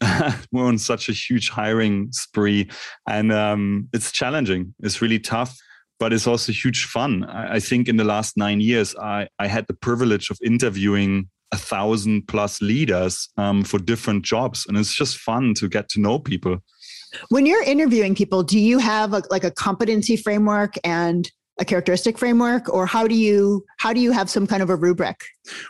we're 0.52 0.64
on 0.64 0.78
such 0.78 1.10
a 1.10 1.12
huge 1.12 1.50
hiring 1.50 2.10
spree. 2.12 2.70
And 3.06 3.30
um, 3.30 3.88
it's 3.92 4.10
challenging, 4.10 4.74
it's 4.82 5.02
really 5.02 5.18
tough. 5.18 5.54
But 6.00 6.12
it's 6.12 6.26
also 6.26 6.50
huge 6.50 6.86
fun. 6.86 7.24
I, 7.24 7.54
I 7.54 7.60
think 7.60 7.88
in 7.88 7.96
the 7.96 8.04
last 8.04 8.36
nine 8.36 8.60
years, 8.60 8.96
I, 8.96 9.28
I 9.38 9.46
had 9.46 9.66
the 9.68 9.74
privilege 9.74 10.28
of 10.28 10.38
interviewing 10.42 11.28
a 11.52 11.56
thousand 11.56 12.26
plus 12.26 12.60
leaders 12.60 13.28
um, 13.36 13.64
for 13.64 13.78
different 13.78 14.24
jobs, 14.24 14.66
and 14.66 14.76
it's 14.76 14.94
just 14.94 15.18
fun 15.18 15.54
to 15.54 15.68
get 15.68 15.88
to 15.90 16.00
know 16.00 16.18
people. 16.18 16.58
When 17.28 17.46
you're 17.46 17.62
interviewing 17.62 18.14
people, 18.14 18.42
do 18.42 18.58
you 18.58 18.78
have 18.78 19.12
a, 19.12 19.22
like 19.30 19.44
a 19.44 19.50
competency 19.50 20.16
framework 20.16 20.74
and 20.84 21.30
a 21.60 21.64
characteristic 21.64 22.18
framework 22.18 22.68
or 22.68 22.84
how 22.84 23.06
do 23.06 23.14
you 23.14 23.64
how 23.78 23.92
do 23.92 24.00
you 24.00 24.10
have 24.10 24.28
some 24.28 24.46
kind 24.46 24.62
of 24.62 24.70
a 24.70 24.76
rubric 24.76 25.24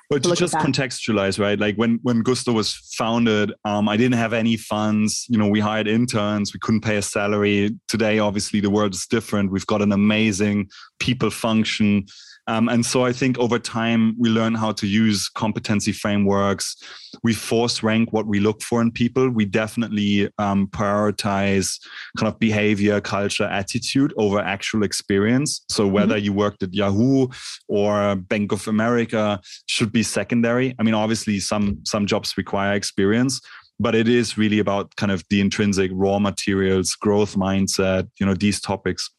well 0.09 0.19
to, 0.19 0.31
to 0.31 0.37
just 0.37 0.55
contextualize 0.55 1.39
right? 1.39 1.59
Like 1.59 1.77
when 1.77 1.99
when 2.03 2.25
gousto 2.25 2.55
was 2.55 2.73
founded 2.97 3.53
um, 3.65 3.89
i 3.89 3.97
didn't 3.97 4.19
have 4.19 4.33
any 4.33 4.57
funds. 4.57 5.27
You 5.29 5.39
know 5.39 5.49
we 5.49 5.61
hired 5.61 5.87
interns. 5.87 6.55
We 6.55 6.61
couldn't 6.61 6.83
pay 6.83 6.97
a 6.97 7.03
salary. 7.03 7.77
Today 7.89 8.19
obviously 8.19 8.61
the 8.61 8.71
world 8.71 8.95
is 8.95 9.07
different. 9.07 9.53
We've 9.53 9.67
got 9.67 9.83
an 9.83 9.93
amazing 9.93 10.71
people 10.99 11.31
function. 11.31 12.07
Um, 12.47 12.69
and 12.69 12.85
so 12.85 13.05
I 13.05 13.13
think 13.13 13.39
over 13.39 13.59
time, 13.59 14.15
we 14.19 14.29
learn 14.29 14.55
how 14.55 14.73
to 14.73 14.87
use 14.87 15.29
competency 15.29 15.93
frameworks. 15.93 16.77
We 17.23 17.33
force 17.33 17.83
rank 17.83 18.13
what 18.13 18.27
we 18.27 18.39
look 18.39 18.63
for 18.63 18.83
in 18.83 18.91
people. 18.91 19.31
We 19.31 19.47
definitely 19.47 20.29
um, 20.39 20.67
prioritize 20.69 21.81
kind 22.19 22.31
of 22.31 22.39
behavior, 22.39 23.01
culture, 23.01 23.45
attitude 23.45 24.13
over 24.19 24.41
actual 24.41 24.83
experience. 24.83 25.65
So 25.75 25.87
whether 25.87 26.15
mm-hmm. 26.15 26.25
you 26.25 26.33
worked 26.33 26.63
at 26.63 26.73
Yahoo 26.73 27.29
or 27.69 28.17
Bank 28.17 28.53
of 28.53 28.69
America 28.69 29.41
should 29.67 29.93
be 29.93 30.03
secondary. 30.03 30.75
I 30.79 30.83
mean, 30.83 30.95
obviously, 30.95 31.41
some 31.41 31.81
some 31.85 32.07
jobs 32.07 32.37
require 32.37 32.75
experience, 32.75 33.41
but 33.81 33.95
it 33.95 34.09
is 34.09 34.39
really 34.39 34.59
about 34.59 34.95
kind 34.97 35.13
of 35.13 35.25
the 35.31 35.41
intrinsic 35.41 35.91
raw 35.95 36.19
materials, 36.19 36.95
growth 36.95 37.37
mindset, 37.37 38.09
you 38.21 38.27
know, 38.27 38.35
these 38.35 38.61
topics. 38.61 39.11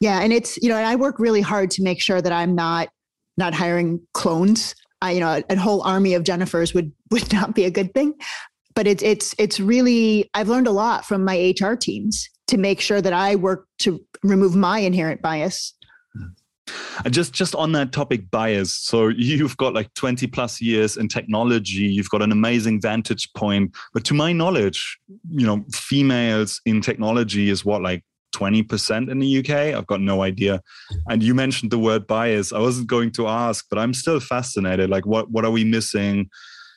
Yeah, 0.00 0.20
and 0.20 0.32
it's 0.32 0.56
you 0.62 0.68
know, 0.68 0.76
and 0.76 0.86
I 0.86 0.96
work 0.96 1.18
really 1.18 1.40
hard 1.40 1.70
to 1.72 1.82
make 1.82 2.00
sure 2.00 2.20
that 2.20 2.32
I'm 2.32 2.54
not 2.54 2.88
not 3.36 3.54
hiring 3.54 4.00
clones. 4.14 4.74
I, 5.02 5.12
you 5.12 5.20
know, 5.20 5.28
a, 5.28 5.44
a 5.48 5.56
whole 5.56 5.82
army 5.82 6.14
of 6.14 6.24
Jennifers 6.24 6.74
would 6.74 6.92
would 7.10 7.32
not 7.32 7.54
be 7.54 7.64
a 7.64 7.70
good 7.70 7.94
thing. 7.94 8.14
But 8.74 8.86
it's 8.86 9.02
it's 9.02 9.34
it's 9.38 9.58
really 9.58 10.30
I've 10.34 10.48
learned 10.48 10.68
a 10.68 10.72
lot 10.72 11.04
from 11.04 11.24
my 11.24 11.54
HR 11.60 11.74
teams 11.74 12.28
to 12.46 12.56
make 12.56 12.80
sure 12.80 13.00
that 13.00 13.12
I 13.12 13.36
work 13.36 13.66
to 13.80 14.00
remove 14.22 14.56
my 14.56 14.78
inherent 14.80 15.22
bias. 15.22 15.74
Mm. 16.16 16.30
And 17.04 17.14
just 17.14 17.32
just 17.32 17.54
on 17.54 17.72
that 17.72 17.92
topic 17.92 18.30
bias, 18.30 18.74
so 18.74 19.08
you've 19.08 19.56
got 19.56 19.74
like 19.74 19.92
20 19.94 20.26
plus 20.28 20.60
years 20.60 20.96
in 20.96 21.08
technology, 21.08 21.82
you've 21.82 22.10
got 22.10 22.22
an 22.22 22.32
amazing 22.32 22.80
vantage 22.80 23.32
point. 23.34 23.74
But 23.92 24.04
to 24.04 24.14
my 24.14 24.32
knowledge, 24.32 24.98
you 25.30 25.46
know, 25.46 25.64
females 25.72 26.60
in 26.66 26.80
technology 26.80 27.50
is 27.50 27.64
what 27.64 27.82
like 27.82 28.04
20% 28.34 29.10
in 29.10 29.18
the 29.18 29.38
UK. 29.38 29.74
I've 29.76 29.86
got 29.86 30.00
no 30.00 30.22
idea. 30.22 30.62
And 31.08 31.22
you 31.22 31.34
mentioned 31.34 31.70
the 31.70 31.78
word 31.78 32.06
bias. 32.06 32.52
I 32.52 32.60
wasn't 32.60 32.88
going 32.88 33.10
to 33.12 33.26
ask, 33.26 33.66
but 33.68 33.78
I'm 33.78 33.94
still 33.94 34.20
fascinated. 34.20 34.90
Like 34.90 35.06
what 35.06 35.30
what 35.30 35.44
are 35.44 35.50
we 35.50 35.64
missing? 35.64 36.28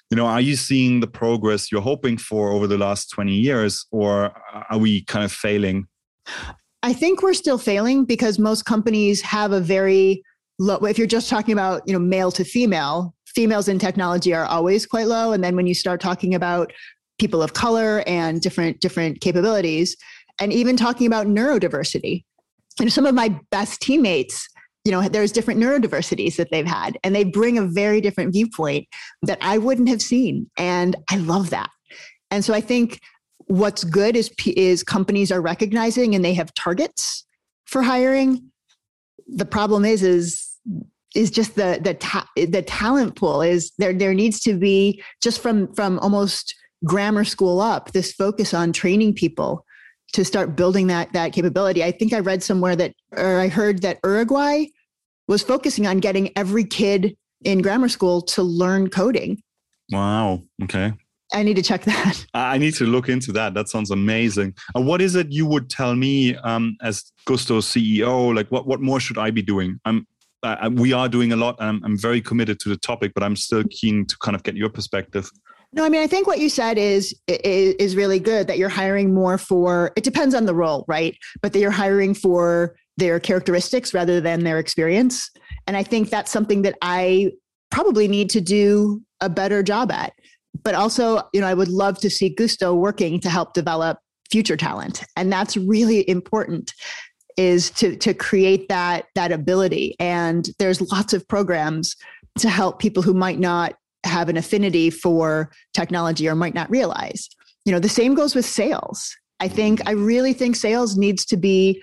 You 0.09 0.17
know, 0.17 0.25
are 0.25 0.41
you 0.41 0.55
seeing 0.55 0.99
the 0.99 1.07
progress 1.07 1.71
you're 1.71 1.81
hoping 1.81 2.17
for 2.17 2.51
over 2.51 2.67
the 2.67 2.77
last 2.77 3.09
20 3.11 3.33
years 3.33 3.85
or 3.91 4.31
are 4.69 4.77
we 4.77 5.03
kind 5.05 5.25
of 5.25 5.31
failing? 5.31 5.87
I 6.83 6.93
think 6.93 7.23
we're 7.23 7.33
still 7.33 7.57
failing 7.57 8.05
because 8.05 8.37
most 8.37 8.65
companies 8.65 9.21
have 9.21 9.53
a 9.53 9.61
very 9.61 10.21
low 10.59 10.75
if 10.85 10.97
you're 10.97 11.07
just 11.07 11.29
talking 11.29 11.53
about, 11.53 11.81
you 11.87 11.93
know, 11.93 11.99
male 11.99 12.31
to 12.33 12.43
female, 12.43 13.15
females 13.25 13.67
in 13.67 13.79
technology 13.79 14.33
are 14.33 14.45
always 14.45 14.85
quite 14.85 15.07
low 15.07 15.31
and 15.31 15.43
then 15.43 15.55
when 15.55 15.65
you 15.65 15.73
start 15.73 16.01
talking 16.01 16.35
about 16.35 16.71
people 17.19 17.41
of 17.41 17.53
color 17.53 18.03
and 18.05 18.41
different 18.41 18.81
different 18.81 19.21
capabilities, 19.21 19.95
and 20.39 20.51
even 20.51 20.75
talking 20.75 21.07
about 21.07 21.27
neurodiversity. 21.27 22.23
And 22.79 22.91
some 22.91 23.05
of 23.05 23.13
my 23.13 23.39
best 23.51 23.81
teammates, 23.81 24.47
you 24.83 24.91
know, 24.91 25.07
there's 25.07 25.31
different 25.31 25.59
neurodiversities 25.59 26.35
that 26.37 26.49
they've 26.51 26.65
had, 26.65 26.97
and 27.03 27.15
they 27.15 27.23
bring 27.23 27.57
a 27.57 27.65
very 27.65 28.01
different 28.01 28.33
viewpoint 28.33 28.87
that 29.21 29.37
I 29.41 29.57
wouldn't 29.57 29.89
have 29.89 30.01
seen. 30.01 30.49
And 30.57 30.95
I 31.09 31.17
love 31.17 31.51
that. 31.51 31.69
And 32.31 32.43
so 32.43 32.53
I 32.53 32.61
think 32.61 32.99
what's 33.47 33.83
good 33.83 34.15
is 34.15 34.31
is 34.45 34.83
companies 34.83 35.31
are 35.31 35.41
recognizing 35.41 36.15
and 36.15 36.23
they 36.23 36.33
have 36.33 36.53
targets 36.53 37.25
for 37.65 37.81
hiring. 37.81 38.51
The 39.27 39.45
problem 39.45 39.85
is 39.85 40.03
is 40.03 40.49
is 41.15 41.29
just 41.29 41.55
the 41.55 41.79
the 41.81 41.93
ta- 41.95 42.29
the 42.35 42.61
talent 42.61 43.15
pool 43.15 43.41
is 43.41 43.71
there 43.77 43.93
there 43.93 44.13
needs 44.13 44.39
to 44.41 44.57
be 44.57 45.01
just 45.21 45.41
from 45.41 45.73
from 45.73 45.99
almost 45.99 46.55
grammar 46.85 47.23
school 47.23 47.61
up 47.61 47.91
this 47.91 48.11
focus 48.11 48.53
on 48.53 48.73
training 48.73 49.13
people 49.13 49.65
to 50.13 50.25
start 50.25 50.55
building 50.55 50.87
that 50.87 51.11
that 51.13 51.33
capability. 51.33 51.83
I 51.83 51.91
think 51.91 52.13
I 52.13 52.19
read 52.19 52.43
somewhere 52.43 52.75
that 52.75 52.93
or 53.11 53.39
I 53.39 53.47
heard 53.47 53.81
that 53.81 53.99
Uruguay 54.03 54.65
was 55.27 55.41
focusing 55.41 55.87
on 55.87 55.99
getting 55.99 56.31
every 56.37 56.63
kid 56.63 57.15
in 57.43 57.61
grammar 57.61 57.89
school 57.89 58.21
to 58.21 58.43
learn 58.43 58.89
coding. 58.89 59.41
Wow. 59.91 60.43
Okay. 60.63 60.93
I 61.33 61.43
need 61.43 61.55
to 61.55 61.63
check 61.63 61.83
that. 61.85 62.25
I 62.33 62.57
need 62.57 62.75
to 62.75 62.85
look 62.85 63.09
into 63.09 63.31
that. 63.33 63.53
That 63.53 63.69
sounds 63.69 63.91
amazing. 63.91 64.53
And 64.75 64.85
what 64.85 65.01
is 65.01 65.15
it 65.15 65.31
you 65.31 65.45
would 65.45 65.69
tell 65.69 65.95
me 65.95 66.35
um, 66.37 66.77
as 66.81 67.11
Gousto's 67.25 67.65
CEO? 67.65 68.35
Like, 68.35 68.49
what 68.49 68.67
what 68.67 68.81
more 68.81 68.99
should 68.99 69.17
I 69.17 69.31
be 69.31 69.41
doing? 69.41 69.79
I'm 69.85 70.07
uh, 70.43 70.69
we 70.73 70.91
are 70.91 71.07
doing 71.07 71.31
a 71.31 71.35
lot. 71.35 71.55
I'm, 71.59 71.81
I'm 71.85 71.97
very 71.97 72.21
committed 72.21 72.59
to 72.61 72.69
the 72.69 72.77
topic, 72.77 73.13
but 73.13 73.23
I'm 73.23 73.35
still 73.35 73.63
keen 73.69 74.05
to 74.07 74.17
kind 74.17 74.35
of 74.35 74.43
get 74.43 74.55
your 74.55 74.69
perspective. 74.69 75.29
No, 75.71 75.83
I 75.83 75.89
mean, 75.89 76.03
I 76.03 76.07
think 76.07 76.27
what 76.27 76.39
you 76.39 76.49
said 76.49 76.77
is, 76.77 77.15
is 77.27 77.73
is 77.75 77.95
really 77.95 78.19
good 78.19 78.47
that 78.47 78.57
you're 78.57 78.69
hiring 78.69 79.13
more 79.13 79.37
for 79.37 79.91
it 79.95 80.03
depends 80.03 80.35
on 80.35 80.45
the 80.45 80.53
role, 80.53 80.85
right? 80.87 81.17
But 81.41 81.53
that 81.53 81.59
you're 81.59 81.71
hiring 81.71 82.13
for 82.13 82.75
their 82.97 83.19
characteristics 83.19 83.93
rather 83.93 84.21
than 84.21 84.43
their 84.43 84.59
experience. 84.59 85.31
And 85.65 85.75
I 85.75 85.81
think 85.81 86.09
that's 86.09 86.31
something 86.31 86.61
that 86.61 86.75
I 86.83 87.31
probably 87.71 88.07
need 88.07 88.29
to 88.31 88.41
do 88.41 89.01
a 89.19 89.29
better 89.29 89.63
job 89.63 89.91
at. 89.91 90.13
But 90.63 90.75
also, 90.75 91.21
you 91.33 91.41
know, 91.41 91.47
I 91.47 91.53
would 91.53 91.67
love 91.67 91.99
to 91.99 92.09
see 92.09 92.33
Gousto 92.33 92.75
working 92.75 93.19
to 93.21 93.29
help 93.29 93.53
develop 93.53 93.99
future 94.31 94.57
talent. 94.57 95.03
And 95.15 95.31
that's 95.31 95.57
really 95.57 96.07
important 96.09 96.73
is 97.35 97.71
to 97.71 97.95
to 97.97 98.13
create 98.13 98.69
that 98.69 99.05
that 99.15 99.31
ability. 99.31 99.95
And 99.99 100.49
there's 100.59 100.91
lots 100.91 101.13
of 101.13 101.27
programs 101.27 101.95
to 102.39 102.49
help 102.49 102.79
people 102.79 103.03
who 103.03 103.13
might 103.13 103.39
not 103.39 103.75
have 104.05 104.29
an 104.29 104.37
affinity 104.37 104.89
for 104.89 105.51
technology 105.73 106.27
or 106.27 106.35
might 106.35 106.53
not 106.53 106.69
realize. 106.69 107.29
You 107.65 107.71
know, 107.71 107.79
the 107.79 107.89
same 107.89 108.15
goes 108.15 108.35
with 108.35 108.45
sales. 108.45 109.15
I 109.39 109.47
think, 109.47 109.81
I 109.85 109.91
really 109.91 110.33
think 110.33 110.55
sales 110.55 110.95
needs 110.97 111.25
to 111.25 111.37
be 111.37 111.81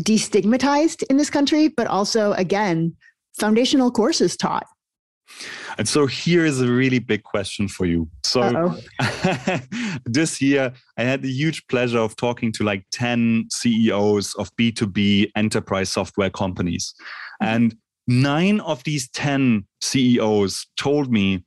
destigmatized 0.00 1.02
in 1.08 1.16
this 1.16 1.30
country, 1.30 1.68
but 1.68 1.86
also, 1.86 2.32
again, 2.32 2.94
foundational 3.38 3.90
courses 3.90 4.36
taught. 4.36 4.66
And 5.78 5.88
so 5.88 6.06
here 6.06 6.44
is 6.44 6.60
a 6.60 6.70
really 6.70 6.98
big 6.98 7.22
question 7.22 7.68
for 7.68 7.86
you. 7.86 8.08
So 8.22 8.76
this 10.04 10.40
year, 10.40 10.72
I 10.96 11.02
had 11.02 11.22
the 11.22 11.32
huge 11.32 11.66
pleasure 11.66 11.98
of 11.98 12.16
talking 12.16 12.52
to 12.52 12.64
like 12.64 12.84
10 12.92 13.48
CEOs 13.50 14.34
of 14.34 14.54
B2B 14.56 15.30
enterprise 15.36 15.90
software 15.90 16.30
companies. 16.30 16.94
Mm-hmm. 17.42 17.54
And 17.54 17.76
nine 18.06 18.60
of 18.60 18.84
these 18.84 19.08
10 19.10 19.66
CEOs 19.80 20.66
told 20.76 21.10
me, 21.10 21.44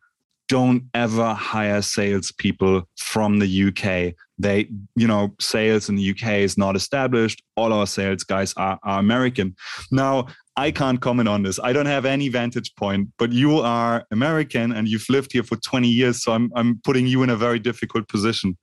don't 0.47 0.83
ever 0.93 1.33
hire 1.33 1.81
salespeople 1.81 2.87
from 2.97 3.39
the 3.39 3.63
UK. 3.67 4.13
They, 4.37 4.69
you 4.95 5.07
know, 5.07 5.35
sales 5.41 5.89
in 5.89 5.95
the 5.95 6.11
UK 6.11 6.39
is 6.39 6.57
not 6.57 6.75
established. 6.75 7.43
All 7.55 7.73
our 7.73 7.87
sales 7.87 8.23
guys 8.23 8.53
are, 8.55 8.79
are 8.83 8.99
American. 8.99 9.55
Now, 9.91 10.27
I 10.57 10.71
can't 10.71 10.99
comment 10.99 11.29
on 11.29 11.43
this. 11.43 11.59
I 11.63 11.71
don't 11.71 11.85
have 11.85 12.05
any 12.05 12.29
vantage 12.29 12.75
point, 12.75 13.09
but 13.19 13.31
you 13.31 13.59
are 13.59 14.05
American 14.11 14.71
and 14.71 14.87
you've 14.87 15.05
lived 15.07 15.31
here 15.31 15.43
for 15.43 15.55
20 15.55 15.87
years. 15.87 16.23
So 16.23 16.33
I'm, 16.33 16.51
I'm 16.55 16.81
putting 16.83 17.05
you 17.05 17.21
in 17.21 17.29
a 17.29 17.35
very 17.35 17.59
difficult 17.59 18.07
position. 18.07 18.57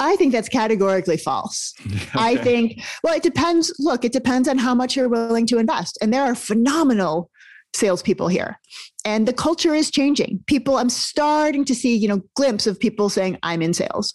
I 0.00 0.16
think 0.16 0.32
that's 0.32 0.48
categorically 0.48 1.16
false. 1.16 1.74
Okay. 2.14 2.20
I 2.20 2.36
think, 2.36 2.82
well, 3.02 3.14
it 3.14 3.22
depends. 3.22 3.72
Look, 3.78 4.04
it 4.04 4.12
depends 4.12 4.46
on 4.46 4.58
how 4.58 4.74
much 4.74 4.96
you're 4.96 5.08
willing 5.08 5.46
to 5.46 5.58
invest. 5.58 5.96
And 6.02 6.12
there 6.12 6.22
are 6.22 6.34
phenomenal 6.34 7.30
salespeople 7.74 8.28
here. 8.28 8.58
And 9.04 9.26
the 9.26 9.32
culture 9.32 9.74
is 9.74 9.90
changing. 9.90 10.44
People, 10.46 10.76
I'm 10.76 10.90
starting 10.90 11.64
to 11.64 11.74
see, 11.74 11.96
you 11.96 12.08
know, 12.08 12.20
glimpse 12.34 12.66
of 12.66 12.78
people 12.78 13.08
saying, 13.08 13.38
I'm 13.42 13.62
in 13.62 13.72
sales. 13.72 14.12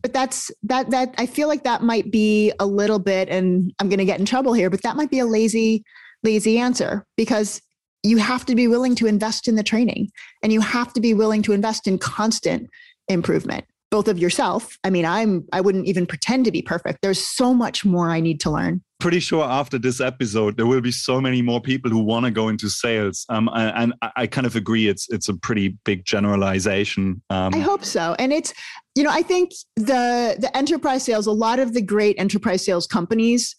But 0.00 0.12
that's 0.12 0.50
that 0.62 0.90
that 0.90 1.14
I 1.18 1.26
feel 1.26 1.48
like 1.48 1.64
that 1.64 1.82
might 1.82 2.10
be 2.10 2.52
a 2.58 2.66
little 2.66 2.98
bit, 2.98 3.28
and 3.28 3.72
I'm 3.78 3.88
gonna 3.88 4.04
get 4.04 4.18
in 4.18 4.26
trouble 4.26 4.54
here, 4.54 4.70
but 4.70 4.82
that 4.82 4.96
might 4.96 5.10
be 5.10 5.18
a 5.18 5.26
lazy, 5.26 5.84
lazy 6.24 6.58
answer 6.58 7.04
because 7.16 7.60
you 8.02 8.18
have 8.18 8.44
to 8.46 8.54
be 8.54 8.66
willing 8.66 8.94
to 8.96 9.06
invest 9.06 9.48
in 9.48 9.54
the 9.54 9.62
training 9.62 10.08
and 10.42 10.52
you 10.52 10.60
have 10.60 10.92
to 10.92 11.00
be 11.00 11.14
willing 11.14 11.42
to 11.42 11.52
invest 11.52 11.86
in 11.86 11.98
constant 11.98 12.68
improvement 13.08 13.64
both 13.94 14.08
of 14.08 14.18
yourself. 14.18 14.76
I 14.82 14.90
mean, 14.90 15.04
I'm 15.04 15.46
I 15.52 15.60
wouldn't 15.60 15.86
even 15.86 16.04
pretend 16.04 16.46
to 16.46 16.50
be 16.50 16.62
perfect. 16.62 16.98
There's 17.00 17.24
so 17.24 17.54
much 17.54 17.84
more 17.84 18.10
I 18.10 18.18
need 18.18 18.40
to 18.40 18.50
learn. 18.50 18.82
Pretty 18.98 19.20
sure 19.20 19.44
after 19.44 19.78
this 19.78 20.00
episode, 20.00 20.56
there 20.56 20.66
will 20.66 20.80
be 20.80 20.90
so 20.90 21.20
many 21.20 21.42
more 21.42 21.60
people 21.60 21.92
who 21.92 22.00
want 22.00 22.24
to 22.24 22.32
go 22.32 22.48
into 22.48 22.68
sales. 22.68 23.24
Um, 23.28 23.48
and 23.54 23.94
I 24.16 24.26
kind 24.26 24.48
of 24.48 24.56
agree. 24.56 24.88
It's 24.88 25.08
it's 25.10 25.28
a 25.28 25.34
pretty 25.34 25.78
big 25.84 26.04
generalization. 26.04 27.22
Um, 27.30 27.54
I 27.54 27.60
hope 27.60 27.84
so. 27.84 28.16
And 28.18 28.32
it's 28.32 28.52
you 28.96 29.04
know 29.04 29.10
I 29.10 29.22
think 29.22 29.52
the 29.76 30.36
the 30.40 30.50
enterprise 30.56 31.04
sales, 31.04 31.28
a 31.28 31.32
lot 31.32 31.60
of 31.60 31.72
the 31.72 31.82
great 31.82 32.16
enterprise 32.18 32.64
sales 32.64 32.88
companies 32.88 33.54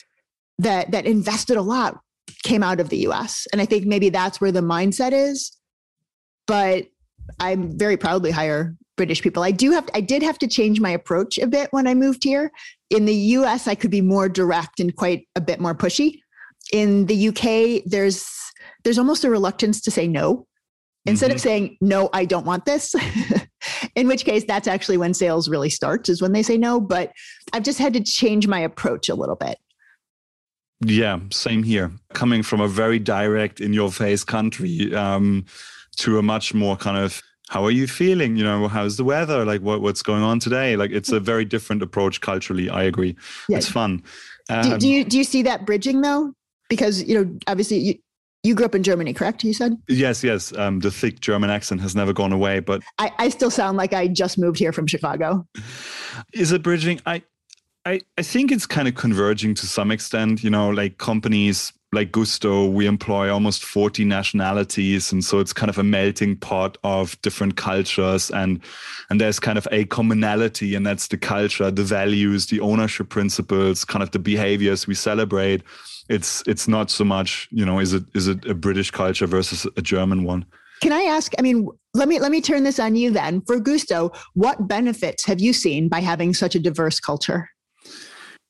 that 0.59 0.91
that 0.91 1.05
invested 1.05 1.55
a 1.55 1.61
lot 1.61 2.01
came 2.45 2.63
out 2.63 2.79
of 2.79 2.87
the 2.89 2.99
U.S. 2.99 3.47
And 3.51 3.61
I 3.61 3.65
think 3.65 3.85
maybe 3.85 4.09
that's 4.09 4.39
where 4.39 4.51
the 4.51 4.61
mindset 4.61 5.11
is. 5.11 5.51
But 6.47 6.85
I'm 7.39 7.77
very 7.77 7.97
proudly 7.97 8.31
hire 8.31 8.77
British 8.95 9.21
people. 9.21 9.43
I 9.43 9.51
do 9.51 9.71
have 9.71 9.89
I 9.93 9.99
did 9.99 10.23
have 10.23 10.37
to 10.39 10.47
change 10.47 10.79
my 10.79 10.91
approach 10.91 11.37
a 11.37 11.47
bit 11.47 11.67
when 11.71 11.87
I 11.87 11.93
moved 11.93 12.23
here. 12.23 12.51
In 12.89 13.05
the 13.05 13.13
US 13.13 13.67
I 13.67 13.75
could 13.75 13.91
be 13.91 14.01
more 14.01 14.29
direct 14.29 14.79
and 14.79 14.95
quite 14.95 15.27
a 15.35 15.41
bit 15.41 15.59
more 15.59 15.75
pushy. 15.75 16.19
In 16.71 17.07
the 17.07 17.27
UK 17.29 17.83
there's 17.85 18.29
there's 18.83 18.99
almost 18.99 19.25
a 19.25 19.29
reluctance 19.29 19.81
to 19.81 19.91
say 19.91 20.07
no. 20.07 20.47
Instead 21.05 21.27
mm-hmm. 21.27 21.35
of 21.35 21.41
saying 21.41 21.77
no, 21.81 22.09
I 22.13 22.25
don't 22.25 22.45
want 22.45 22.65
this. 22.65 22.95
in 23.95 24.07
which 24.07 24.23
case 24.23 24.45
that's 24.47 24.67
actually 24.67 24.97
when 24.97 25.13
sales 25.13 25.49
really 25.49 25.69
starts 25.69 26.07
is 26.07 26.21
when 26.21 26.31
they 26.31 26.43
say 26.43 26.57
no, 26.57 26.79
but 26.79 27.11
I've 27.53 27.63
just 27.63 27.79
had 27.79 27.93
to 27.93 28.03
change 28.03 28.47
my 28.47 28.59
approach 28.59 29.09
a 29.09 29.15
little 29.15 29.35
bit. 29.35 29.57
Yeah, 30.81 31.19
same 31.31 31.63
here. 31.63 31.91
Coming 32.13 32.43
from 32.43 32.61
a 32.61 32.67
very 32.67 32.99
direct 32.99 33.61
in 33.61 33.73
your 33.73 33.91
face 33.91 34.23
country 34.23 34.93
um, 34.93 35.45
to 35.97 36.19
a 36.19 36.21
much 36.21 36.53
more 36.53 36.75
kind 36.75 36.97
of 36.97 37.21
how 37.49 37.63
are 37.63 37.71
you 37.71 37.87
feeling? 37.87 38.35
You 38.35 38.43
know, 38.43 38.67
how's 38.67 38.97
the 38.97 39.03
weather? 39.03 39.45
Like, 39.45 39.61
what, 39.61 39.81
what's 39.81 40.01
going 40.01 40.23
on 40.23 40.39
today? 40.39 40.75
Like, 40.75 40.91
it's 40.91 41.11
a 41.11 41.19
very 41.19 41.45
different 41.45 41.83
approach 41.83 42.19
culturally. 42.21 42.69
I 42.69 42.83
agree. 42.83 43.15
Yeah. 43.47 43.57
It's 43.57 43.69
fun. 43.69 44.03
Um, 44.49 44.63
do, 44.63 44.77
do, 44.77 44.87
you 44.89 45.03
do 45.03 45.17
you 45.17 45.23
see 45.23 45.43
that 45.43 45.65
bridging 45.65 46.01
though? 46.01 46.33
Because 46.69 47.03
you 47.03 47.23
know, 47.23 47.37
obviously, 47.47 47.77
you 47.77 47.95
you 48.43 48.53
grew 48.53 48.65
up 48.65 48.75
in 48.75 48.83
Germany, 48.83 49.13
correct? 49.13 49.43
You 49.43 49.53
said? 49.53 49.75
Yes, 49.87 50.23
yes. 50.23 50.55
Um, 50.55 50.79
the 50.79 50.91
thick 50.91 51.19
German 51.19 51.49
accent 51.49 51.81
has 51.81 51.95
never 51.95 52.13
gone 52.13 52.31
away, 52.31 52.59
but 52.59 52.83
I, 52.99 53.11
I 53.17 53.29
still 53.29 53.49
sound 53.49 53.77
like 53.77 53.93
I 53.93 54.07
just 54.07 54.37
moved 54.37 54.59
here 54.59 54.71
from 54.71 54.85
Chicago. 54.85 55.47
Is 56.33 56.51
it 56.51 56.61
bridging? 56.61 57.01
I, 57.07 57.23
I, 57.85 58.01
I 58.17 58.23
think 58.23 58.51
it's 58.51 58.65
kind 58.65 58.87
of 58.87 58.95
converging 58.95 59.53
to 59.55 59.67
some 59.67 59.91
extent. 59.91 60.43
You 60.43 60.49
know, 60.49 60.69
like 60.69 60.97
companies 60.97 61.71
like 61.91 62.11
Gousto, 62.11 62.71
we 62.71 62.87
employ 62.87 63.31
almost 63.31 63.63
40 63.63 64.03
nationalities. 64.03 65.11
And 65.11 65.23
so 65.23 65.39
it's 65.39 65.53
kind 65.53 65.69
of 65.69 65.77
a 65.77 65.83
melting 65.83 66.35
pot 66.35 66.77
of 66.83 67.19
different 67.21 67.55
cultures 67.55 68.31
and 68.31 68.59
and 69.09 69.21
there's 69.21 69.39
kind 69.39 69.57
of 69.57 69.67
a 69.71 69.85
commonality, 69.85 70.75
and 70.75 70.85
that's 70.85 71.07
the 71.07 71.17
culture, 71.17 71.71
the 71.71 71.83
values, 71.83 72.47
the 72.47 72.59
ownership 72.59 73.09
principles, 73.09 73.85
kind 73.85 74.03
of 74.03 74.11
the 74.11 74.19
behaviors 74.19 74.87
we 74.87 74.95
celebrate 74.95 75.61
it's 76.09 76.43
it's 76.45 76.67
not 76.67 76.91
so 76.91 77.03
much 77.03 77.47
you 77.51 77.65
know 77.65 77.79
is 77.79 77.93
it 77.93 78.03
is 78.13 78.27
it 78.27 78.45
a 78.45 78.53
british 78.53 78.91
culture 78.91 79.25
versus 79.25 79.65
a 79.77 79.81
german 79.81 80.23
one 80.23 80.45
can 80.81 80.93
i 80.93 81.01
ask 81.01 81.33
i 81.39 81.41
mean 81.41 81.67
let 81.93 82.07
me 82.07 82.19
let 82.19 82.31
me 82.31 82.41
turn 82.41 82.63
this 82.63 82.79
on 82.79 82.95
you 82.95 83.09
then 83.09 83.41
for 83.41 83.59
gousto 83.59 84.15
what 84.33 84.67
benefits 84.67 85.25
have 85.25 85.39
you 85.39 85.51
seen 85.51 85.87
by 85.87 85.99
having 85.99 86.33
such 86.33 86.55
a 86.55 86.59
diverse 86.59 86.99
culture 86.99 87.49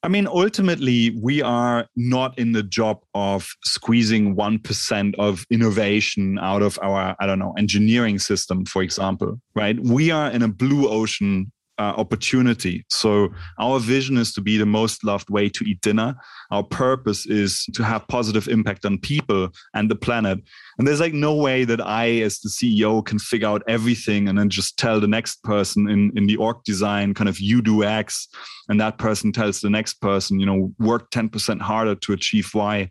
I 0.05 0.07
mean, 0.07 0.27
ultimately, 0.27 1.17
we 1.19 1.41
are 1.41 1.87
not 1.95 2.37
in 2.37 2.51
the 2.51 2.61
job 2.61 2.99
of 3.15 3.49
squeezing 3.63 4.35
1% 4.35 5.15
of 5.17 5.47
innovation 5.49 6.37
out 6.37 6.61
of 6.61 6.77
our, 6.83 7.15
I 7.19 7.25
don't 7.25 7.39
know, 7.39 7.55
engineering 7.57 8.19
system, 8.19 8.65
for 8.65 8.83
example, 8.83 9.41
right? 9.55 9.79
We 9.79 10.11
are 10.11 10.29
in 10.29 10.43
a 10.43 10.47
blue 10.47 10.87
ocean 10.87 11.51
uh, 11.77 11.93
opportunity. 11.97 12.85
So 12.89 13.29
our 13.59 13.79
vision 13.79 14.17
is 14.17 14.33
to 14.33 14.41
be 14.41 14.57
the 14.57 14.65
most 14.65 15.03
loved 15.03 15.29
way 15.29 15.49
to 15.49 15.63
eat 15.65 15.81
dinner. 15.81 16.15
Our 16.51 16.63
purpose 16.63 17.25
is 17.25 17.65
to 17.73 17.83
have 17.83 18.07
positive 18.07 18.47
impact 18.47 18.85
on 18.85 18.97
people 18.97 19.49
and 19.73 19.89
the 19.89 19.95
planet. 19.95 20.39
And 20.77 20.87
there's 20.87 20.99
like 20.99 21.13
no 21.13 21.35
way 21.35 21.65
that 21.65 21.81
I, 21.81 22.21
as 22.21 22.39
the 22.39 22.49
CEO, 22.49 23.03
can 23.05 23.19
figure 23.19 23.47
out 23.47 23.63
everything 23.67 24.27
and 24.27 24.37
then 24.37 24.49
just 24.49 24.77
tell 24.77 24.99
the 24.99 25.07
next 25.07 25.43
person 25.43 25.89
in, 25.89 26.11
in 26.15 26.27
the 26.27 26.37
org 26.37 26.57
design, 26.63 27.13
kind 27.13 27.29
of 27.29 27.39
you 27.39 27.61
do 27.61 27.83
X, 27.83 28.27
and 28.69 28.79
that 28.79 28.97
person 28.97 29.31
tells 29.31 29.61
the 29.61 29.69
next 29.69 29.95
person, 29.95 30.39
you 30.39 30.45
know, 30.45 30.73
work 30.79 31.11
10% 31.11 31.61
harder 31.61 31.95
to 31.95 32.13
achieve 32.13 32.49
Y 32.53 32.89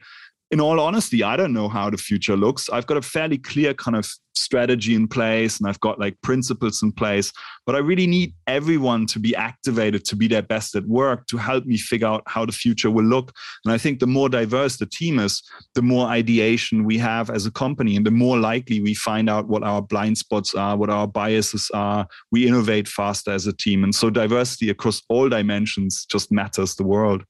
in 0.55 0.61
all 0.61 0.79
honesty, 0.79 1.25
I 1.25 1.37
don't 1.37 1.53
know 1.53 1.69
how 1.69 1.91
the 1.91 1.97
future 1.97 2.37
looks. 2.37 2.71
I've 2.71 2.87
got 2.87 2.97
a 2.97 3.03
fairly 3.03 3.39
clear 3.39 3.75
kind 3.75 3.97
of 3.97 4.09
strategy 4.37 4.95
in 4.95 5.09
place 5.09 5.59
and 5.59 5.69
I've 5.69 5.81
got 5.81 5.99
like 5.99 6.17
principles 6.23 6.81
in 6.81 6.93
place, 6.93 7.33
but 7.67 7.75
I 7.75 7.79
really 7.79 8.07
need 8.07 8.35
everyone 8.47 9.07
to 9.07 9.19
be 9.19 9.35
activated 9.35 10.05
to 10.05 10.15
be 10.15 10.29
their 10.29 10.43
best 10.43 10.77
at 10.77 10.87
work 10.87 11.27
to 11.27 11.39
help 11.39 11.67
me 11.67 11.77
figure 11.77 12.07
out 12.07 12.23
how 12.29 12.47
the 12.47 12.53
future 12.53 12.89
will 12.89 13.05
look. 13.05 13.33
And 13.65 13.75
I 13.75 13.79
think 13.79 13.99
the 13.99 14.07
more 14.07 14.29
diverse 14.29 14.77
the 14.77 14.87
team 14.87 15.19
is, 15.19 15.43
the 15.75 15.83
more 15.83 16.07
ideation 16.07 16.85
we 16.85 16.99
have 16.99 17.31
as 17.31 17.47
a 17.47 17.51
company 17.51 17.97
and 17.97 18.07
the 18.07 18.13
more 18.13 18.39
likely 18.39 18.81
we 18.81 18.95
find 18.95 19.29
out 19.29 19.49
what 19.49 19.65
our 19.65 19.83
blind 19.83 20.19
spots 20.19 20.55
are, 20.55 20.77
what 20.77 20.89
our 20.89 21.09
biases 21.09 21.69
are. 21.75 22.07
We 22.31 22.47
innovate 22.47 22.87
faster 22.87 23.33
as 23.33 23.49
a 23.49 23.53
team. 23.53 23.83
And 23.83 23.93
so 23.93 24.09
diversity 24.09 24.71
across 24.71 25.03
all 25.09 25.29
dimensions 25.29 26.07
just 26.09 26.31
matters 26.31 26.77
the 26.77 26.85
world. 26.85 27.25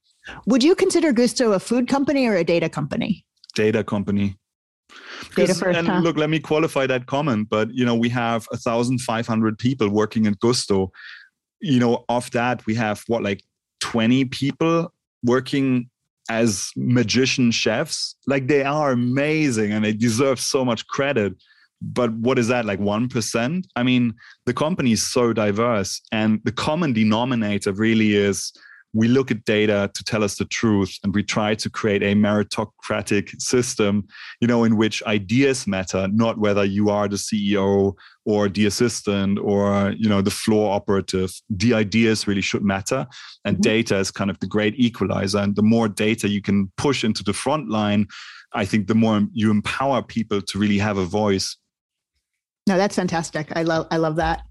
Would 0.47 0.63
you 0.63 0.75
consider 0.75 1.13
Gousto 1.13 1.55
a 1.55 1.61
food 1.61 1.89
company 1.89 2.27
or 2.27 2.37
a 2.37 2.45
data 2.45 2.69
company? 2.69 3.25
Data 3.55 3.85
company. 3.85 4.37
Data 5.35 5.55
first, 5.55 5.79
and 5.79 5.89
huh? 5.89 6.01
look, 6.01 6.17
let 6.17 6.31
me 6.31 6.39
qualify 6.39 6.87
that 6.87 7.07
comment. 7.07 7.49
But 7.49 7.73
you 7.73 7.85
know, 7.85 7.95
we 7.95 8.09
have 8.11 8.47
a 8.53 8.57
thousand 8.57 9.01
five 9.01 9.27
hundred 9.27 9.59
people 9.59 9.89
working 9.89 10.27
at 10.27 10.39
Gousto. 10.39 10.91
You 11.61 11.81
know, 11.81 12.05
of 12.09 12.31
that, 12.33 12.65
we 12.67 12.75
have 12.75 13.03
what 13.07 13.23
like 13.23 13.43
twenty 13.81 14.25
people 14.25 14.93
working 15.23 15.89
as 16.31 16.71
magician 16.77 17.51
chefs. 17.51 18.15
Like 18.27 18.47
they 18.47 18.63
are 18.63 18.93
amazing 18.93 19.73
and 19.73 19.85
they 19.85 19.93
deserve 19.93 20.39
so 20.41 20.65
much 20.65 20.87
credit. 20.87 21.35
But 21.83 22.13
what 22.15 22.39
is 22.39 22.49
that 22.49 22.65
like 22.65 22.79
one 22.79 23.09
percent? 23.09 23.67
I 23.77 23.83
mean, 23.83 24.15
the 24.47 24.55
company 24.55 24.93
is 24.93 25.03
so 25.03 25.33
diverse, 25.33 26.01
and 26.13 26.41
the 26.45 26.53
common 26.53 26.93
denominator 26.93 27.73
really 27.73 28.15
is 28.15 28.53
we 28.95 29.09
look 29.09 29.31
at 29.31 29.45
data 29.45 29.91
to 29.93 30.05
tell 30.05 30.25
us 30.25 30.37
the 30.37 30.45
truth 30.47 30.99
and 31.03 31.15
we 31.15 31.23
try 31.23 31.55
to 31.55 31.69
create 31.69 32.03
a 32.03 32.15
meritocratic 32.15 33.41
system 33.41 34.07
you 34.41 34.49
know 34.49 34.65
in 34.65 34.77
which 34.77 35.03
ideas 35.03 35.67
matter 35.67 36.09
not 36.09 36.39
whether 36.39 36.65
you 36.65 36.89
are 36.89 37.09
the 37.09 37.17
ceo 37.17 37.95
or 38.25 38.49
the 38.49 38.67
assistant 38.67 39.39
or 39.39 39.93
you 39.99 40.09
know 40.09 40.23
the 40.23 40.31
floor 40.31 40.75
operative. 40.75 41.33
The 41.51 41.75
ideas 41.75 42.27
really 42.27 42.41
should 42.41 42.63
matter 42.63 43.07
and 43.45 43.57
mm-hmm. 43.57 43.63
data 43.63 43.99
is 43.99 44.11
kind 44.11 44.31
of 44.31 44.39
the 44.41 44.47
great 44.47 44.75
equalizer 44.79 45.39
and 45.39 45.55
the 45.57 45.63
more 45.63 45.89
data 45.89 46.29
you 46.29 46.41
can 46.41 46.71
push 46.77 47.05
into 47.05 47.23
the 47.23 47.33
front 47.33 47.69
line 47.69 48.07
i 48.53 48.65
think 48.65 48.87
the 48.87 48.95
more 48.95 49.23
you 49.33 49.51
empower 49.51 50.03
people 50.03 50.41
to 50.41 50.59
really 50.59 50.79
have 50.79 50.97
a 50.99 51.05
voice. 51.05 51.57
No 52.67 52.79
that's 52.79 52.97
fantastic. 52.97 53.49
I 53.57 53.63
love 53.63 53.87
i 53.91 53.97
love 53.97 54.17
that 54.17 54.43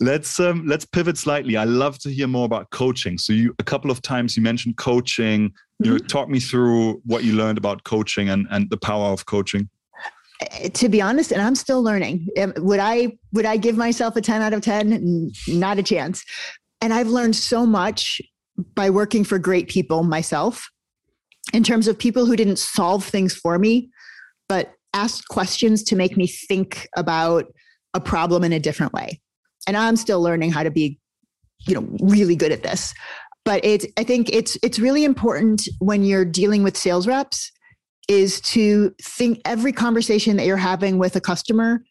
Let's 0.00 0.40
um, 0.40 0.66
let's 0.66 0.84
pivot 0.84 1.16
slightly. 1.16 1.56
I 1.56 1.64
love 1.64 1.98
to 2.00 2.10
hear 2.10 2.26
more 2.26 2.44
about 2.44 2.70
coaching. 2.70 3.18
So 3.18 3.32
you 3.32 3.54
a 3.58 3.64
couple 3.64 3.90
of 3.90 4.02
times 4.02 4.36
you 4.36 4.42
mentioned 4.42 4.76
coaching. 4.76 5.50
Mm-hmm. 5.50 5.84
You 5.84 5.90
know, 5.92 5.98
talk 5.98 6.28
me 6.28 6.40
through 6.40 7.00
what 7.04 7.24
you 7.24 7.34
learned 7.34 7.58
about 7.58 7.84
coaching 7.84 8.28
and 8.28 8.46
and 8.50 8.68
the 8.70 8.76
power 8.76 9.06
of 9.06 9.26
coaching. 9.26 9.68
Uh, 10.42 10.68
to 10.70 10.88
be 10.88 11.00
honest, 11.00 11.32
and 11.32 11.42
I'm 11.42 11.54
still 11.54 11.82
learning. 11.82 12.28
Um, 12.38 12.52
would 12.58 12.80
I 12.80 13.16
would 13.32 13.46
I 13.46 13.56
give 13.56 13.76
myself 13.76 14.16
a 14.16 14.20
10 14.20 14.42
out 14.42 14.52
of 14.52 14.62
10? 14.62 15.32
Not 15.48 15.78
a 15.78 15.82
chance. 15.82 16.24
And 16.80 16.92
I've 16.92 17.08
learned 17.08 17.36
so 17.36 17.66
much 17.66 18.20
by 18.74 18.90
working 18.90 19.22
for 19.24 19.38
great 19.38 19.68
people 19.68 20.02
myself 20.02 20.68
in 21.52 21.62
terms 21.62 21.88
of 21.88 21.98
people 21.98 22.26
who 22.26 22.36
didn't 22.36 22.58
solve 22.58 23.04
things 23.04 23.34
for 23.34 23.58
me, 23.58 23.90
but 24.48 24.72
asked 24.94 25.28
questions 25.28 25.82
to 25.84 25.96
make 25.96 26.16
me 26.16 26.26
think 26.26 26.88
about 26.96 27.46
a 27.94 28.00
problem 28.00 28.44
in 28.44 28.52
a 28.52 28.58
different 28.58 28.92
way 28.92 29.20
and 29.66 29.76
I'm 29.76 29.96
still 29.96 30.20
learning 30.20 30.52
how 30.52 30.62
to 30.62 30.70
be, 30.70 30.98
you 31.66 31.74
know, 31.74 31.88
really 32.00 32.36
good 32.36 32.52
at 32.52 32.62
this. 32.62 32.94
But 33.44 33.64
it's 33.64 33.86
I 33.96 34.04
think 34.04 34.30
it's 34.32 34.58
it's 34.62 34.78
really 34.78 35.04
important 35.04 35.68
when 35.78 36.04
you're 36.04 36.24
dealing 36.24 36.62
with 36.62 36.76
sales 36.76 37.06
reps 37.06 37.50
is 38.08 38.40
to 38.40 38.94
think 39.00 39.40
every 39.44 39.72
conversation 39.72 40.36
that 40.36 40.46
you're 40.46 40.56
having 40.56 40.98
with 40.98 41.16
a 41.16 41.20
customer, 41.20 41.82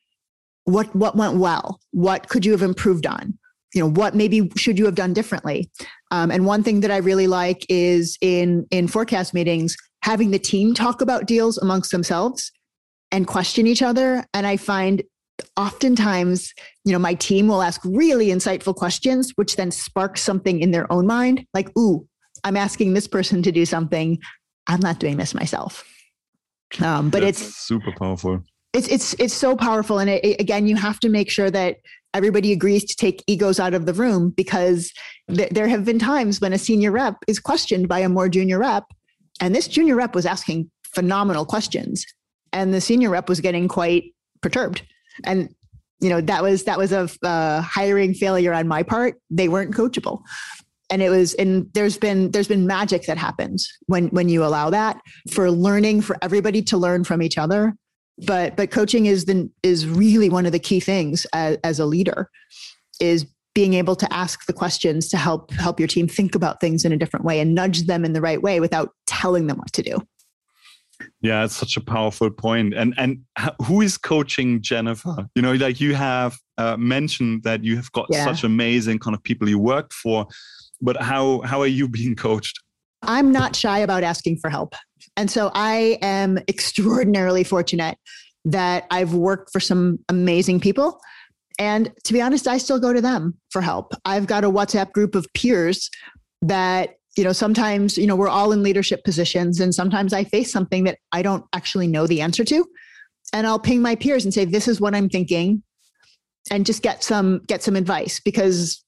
what 0.66 0.94
what 0.96 1.16
went 1.16 1.36
well? 1.36 1.80
What 1.92 2.30
could 2.30 2.46
you 2.46 2.52
have 2.52 2.62
improved 2.62 3.08
on? 3.08 3.38
You 3.74 3.82
know, 3.82 3.90
what 3.90 4.16
maybe 4.16 4.52
should 4.56 4.78
you 4.78 4.86
have 4.86 4.96
done 4.96 5.14
differently? 5.14 5.70
Um, 6.12 6.32
and 6.32 6.46
one 6.46 6.64
thing 6.64 6.82
that 6.82 6.92
I 6.92 6.98
really 6.98 7.28
like 7.28 7.66
is 7.70 8.18
in 8.22 8.68
in 8.70 8.88
forecast 8.88 9.34
meetings 9.34 9.76
having 10.02 10.32
the 10.32 10.40
team 10.40 10.74
talk 10.74 11.02
about 11.02 11.26
deals 11.26 11.58
amongst 11.58 11.92
themselves 11.92 12.52
and 13.12 13.28
question 13.28 13.68
each 13.68 13.82
other. 13.82 14.26
And 14.34 14.46
I 14.48 14.58
find 14.58 15.04
oftentimes, 15.58 16.54
you 16.86 16.92
know, 16.92 17.00
my 17.00 17.14
team 17.14 17.48
will 17.48 17.62
ask 17.62 17.82
really 17.84 18.28
insightful 18.28 18.76
questions, 18.76 19.32
which 19.36 19.56
then 19.56 19.72
sparks 19.72 20.22
something 20.22 20.60
in 20.60 20.72
their 20.72 20.92
own 20.92 21.06
mind, 21.06 21.46
like, 21.54 21.70
ooh, 21.78 22.08
I'm 22.44 22.58
asking 22.58 22.94
this 22.94 23.08
person 23.08 23.44
to 23.44 23.52
do 23.52 23.66
something. 23.66 24.20
I'm 24.68 24.80
not 24.80 25.00
doing 25.00 25.18
this 25.18 25.34
myself. 25.34 25.84
Um, 26.82 27.10
but 27.10 27.22
That's 27.22 27.42
it's 27.42 27.56
super 27.58 27.92
powerful. 27.98 28.44
It's 28.74 28.88
it's 28.88 29.16
it's 29.18 29.34
so 29.34 29.56
powerful, 29.56 29.98
and 29.98 30.10
it, 30.10 30.24
it, 30.24 30.40
again, 30.40 30.68
you 30.68 30.76
have 30.76 31.00
to 31.00 31.10
make 31.10 31.32
sure 31.32 31.50
that 31.50 31.78
everybody 32.14 32.52
agrees 32.52 32.86
to 32.86 32.96
take 32.96 33.24
egos 33.26 33.60
out 33.60 33.74
of 33.74 33.88
the 33.88 33.94
room 33.94 34.30
because 34.30 34.92
th- 35.28 35.50
there 35.50 35.68
have 35.68 35.86
been 35.86 35.98
times 35.98 36.40
when 36.40 36.54
a 36.54 36.58
senior 36.58 36.92
rep 36.92 37.16
is 37.28 37.40
questioned 37.40 37.88
by 37.88 38.00
a 38.00 38.10
more 38.10 38.30
junior 38.30 38.60
rep, 38.60 38.84
and 39.42 39.56
this 39.56 39.68
junior 39.68 39.96
rep 39.96 40.14
was 40.14 40.28
asking 40.28 40.70
phenomenal 40.94 41.46
questions, 41.46 42.06
and 42.54 42.72
the 42.72 42.82
senior 42.82 43.10
rep 43.10 43.28
was 43.28 43.42
getting 43.42 43.68
quite 43.68 44.14
perturbed 44.42 44.84
and 45.24 45.50
you 46.00 46.10
know 46.10 46.22
that 46.22 46.44
was 46.44 46.64
that 46.64 46.78
was 46.78 46.92
a 46.92 47.62
hiring 47.62 48.14
failure 48.14 48.54
on 48.54 48.68
my 48.68 48.84
part. 48.84 49.16
They 49.30 49.48
weren't 49.48 49.74
coachable. 49.74 50.22
And 50.92 51.04
it 51.04 51.10
was 51.10 51.36
and 51.36 51.70
there's 51.74 51.98
been 51.98 52.32
there's 52.32 52.48
been 52.48 52.66
magic 52.66 53.04
that 53.06 53.18
happens 53.18 53.72
when 53.86 54.08
when 54.08 54.30
you 54.30 54.44
allow 54.44 54.70
that 54.72 55.00
for 55.30 55.52
learning 55.52 56.02
for 56.02 56.18
everybody 56.22 56.62
to 56.64 56.78
learn 56.78 57.04
from 57.04 57.22
each 57.22 57.38
other. 57.38 57.76
But 58.26 58.56
but 58.56 58.72
coaching 58.72 59.06
is 59.06 59.26
the 59.26 59.50
is 59.62 59.88
really 59.88 60.30
one 60.30 60.46
of 60.46 60.52
the 60.52 60.60
key 60.60 60.80
things 60.80 61.28
as, 61.34 61.58
as 61.64 61.80
a 61.80 61.86
leader 61.86 62.30
is 63.00 63.26
being 63.54 63.74
able 63.74 63.96
to 63.96 64.12
ask 64.14 64.46
the 64.46 64.54
questions 64.54 65.10
to 65.10 65.18
help 65.18 65.52
help 65.52 65.80
your 65.80 65.88
team 65.88 66.08
think 66.08 66.34
about 66.34 66.60
things 66.60 66.86
in 66.86 66.92
a 66.92 66.98
different 66.98 67.26
way 67.26 67.40
and 67.40 67.54
nudge 67.54 67.84
them 67.84 68.06
in 68.06 68.14
the 68.14 68.22
right 68.22 68.42
way 68.42 68.60
without 68.60 68.94
telling 69.06 69.48
them 69.48 69.58
what 69.58 69.72
to 69.74 69.84
do 69.84 70.00
yeah, 71.22 71.44
it's 71.46 71.56
such 71.56 71.78
a 71.78 71.82
powerful 71.82 72.30
point. 72.30 72.74
And 72.74 72.94
and 72.98 73.22
who 73.66 73.82
is 73.82 73.98
coaching 73.98 74.62
Jennifer? 74.62 75.30
You 75.36 75.42
know, 75.42 75.54
like 75.54 75.80
you 75.80 75.96
have 75.96 76.38
uh, 76.58 76.78
mentioned 76.78 77.44
that 77.44 77.64
you 77.64 77.76
have 77.76 77.92
got 77.92 78.08
yeah. 78.10 78.26
such 78.26 78.44
amazing 78.44 79.00
kind 79.00 79.16
of 79.16 79.24
people 79.24 79.48
you 79.50 79.60
work 79.60 79.94
for, 79.94 80.28
but 80.82 81.02
how 81.02 81.42
how 81.42 81.62
are 81.62 81.68
you 81.68 81.88
being 81.88 82.16
coached? 82.16 82.60
I'm 83.02 83.32
not 83.32 83.56
shy 83.56 83.80
about 83.80 84.04
asking 84.04 84.38
for 84.38 84.50
help. 84.50 84.76
And 85.16 85.32
so 85.32 85.52
I 85.54 85.98
am 86.02 86.38
extraordinarily 86.48 87.44
fortunate 87.44 87.98
that 88.46 88.86
I've 88.92 89.14
worked 89.14 89.52
for 89.52 89.60
some 89.60 90.00
amazing 90.10 90.60
people. 90.60 91.00
And 91.58 91.92
to 92.06 92.14
be 92.14 92.22
honest, 92.22 92.48
I 92.48 92.58
still 92.58 92.80
go 92.80 92.94
to 92.94 93.02
them 93.02 93.38
for 93.50 93.62
help. 93.62 93.94
I've 94.06 94.28
got 94.28 94.46
a 94.46 94.50
WhatsApp 94.50 94.92
group 94.94 95.16
of 95.16 95.28
peers 95.34 95.90
that 96.42 96.92
you 97.20 97.26
know, 97.26 97.34
sometimes, 97.34 97.98
you 97.98 98.08
know, 98.08 98.16
we're 98.16 98.30
all 98.30 98.54
in 98.54 98.64
leadership 98.64 99.04
positions 99.04 99.60
and 99.60 99.76
sometimes 99.76 100.14
I 100.14 100.24
face 100.24 100.52
something 100.52 100.86
that 100.86 101.00
I 101.12 101.22
don't 101.22 101.44
actually 101.54 101.86
know 101.86 102.08
the 102.08 102.22
answer 102.22 102.46
to. 102.46 102.66
And 103.34 103.46
I'll 103.46 103.60
ping 103.60 103.82
my 103.82 103.96
peers 103.96 104.24
and 104.24 104.34
say, 104.34 104.46
this 104.46 104.70
is 104.70 104.80
what 104.80 104.96
I'm 104.96 105.10
thinking 105.10 105.62
and 106.50 106.66
just 106.66 106.82
get 106.82 107.04
some 107.04 107.42
get 107.46 107.62
some 107.62 107.76
advice 107.76 108.22
because 108.22 108.84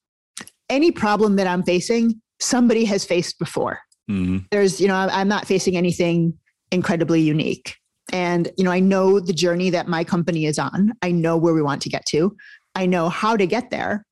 any 0.70 0.92
problem 0.92 1.36
that 1.36 1.46
I'm 1.46 1.62
facing, 1.62 2.22
somebody 2.40 2.86
has 2.86 3.04
faced 3.04 3.38
before. 3.38 3.80
Mm-hmm. 4.10 4.38
There's, 4.50 4.80
you 4.80 4.88
know, 4.88 4.96
I'm 4.96 5.28
not 5.28 5.46
facing 5.46 5.76
anything 5.76 6.34
incredibly 6.72 7.20
unique. 7.20 7.76
And, 8.14 8.50
you 8.58 8.64
know, 8.64 8.72
I 8.72 8.80
know 8.80 9.20
the 9.20 9.34
journey 9.34 9.70
that 9.72 9.90
my 9.90 10.06
company 10.06 10.46
is 10.46 10.58
on. 10.58 10.94
I 11.02 11.12
know 11.12 11.36
where 11.36 11.54
we 11.54 11.62
want 11.62 11.82
to 11.82 11.90
get 11.90 12.06
to. 12.08 12.36
I 12.76 12.86
know 12.86 13.10
how 13.10 13.36
to 13.36 13.46
get 13.46 13.70
there. 13.72 14.06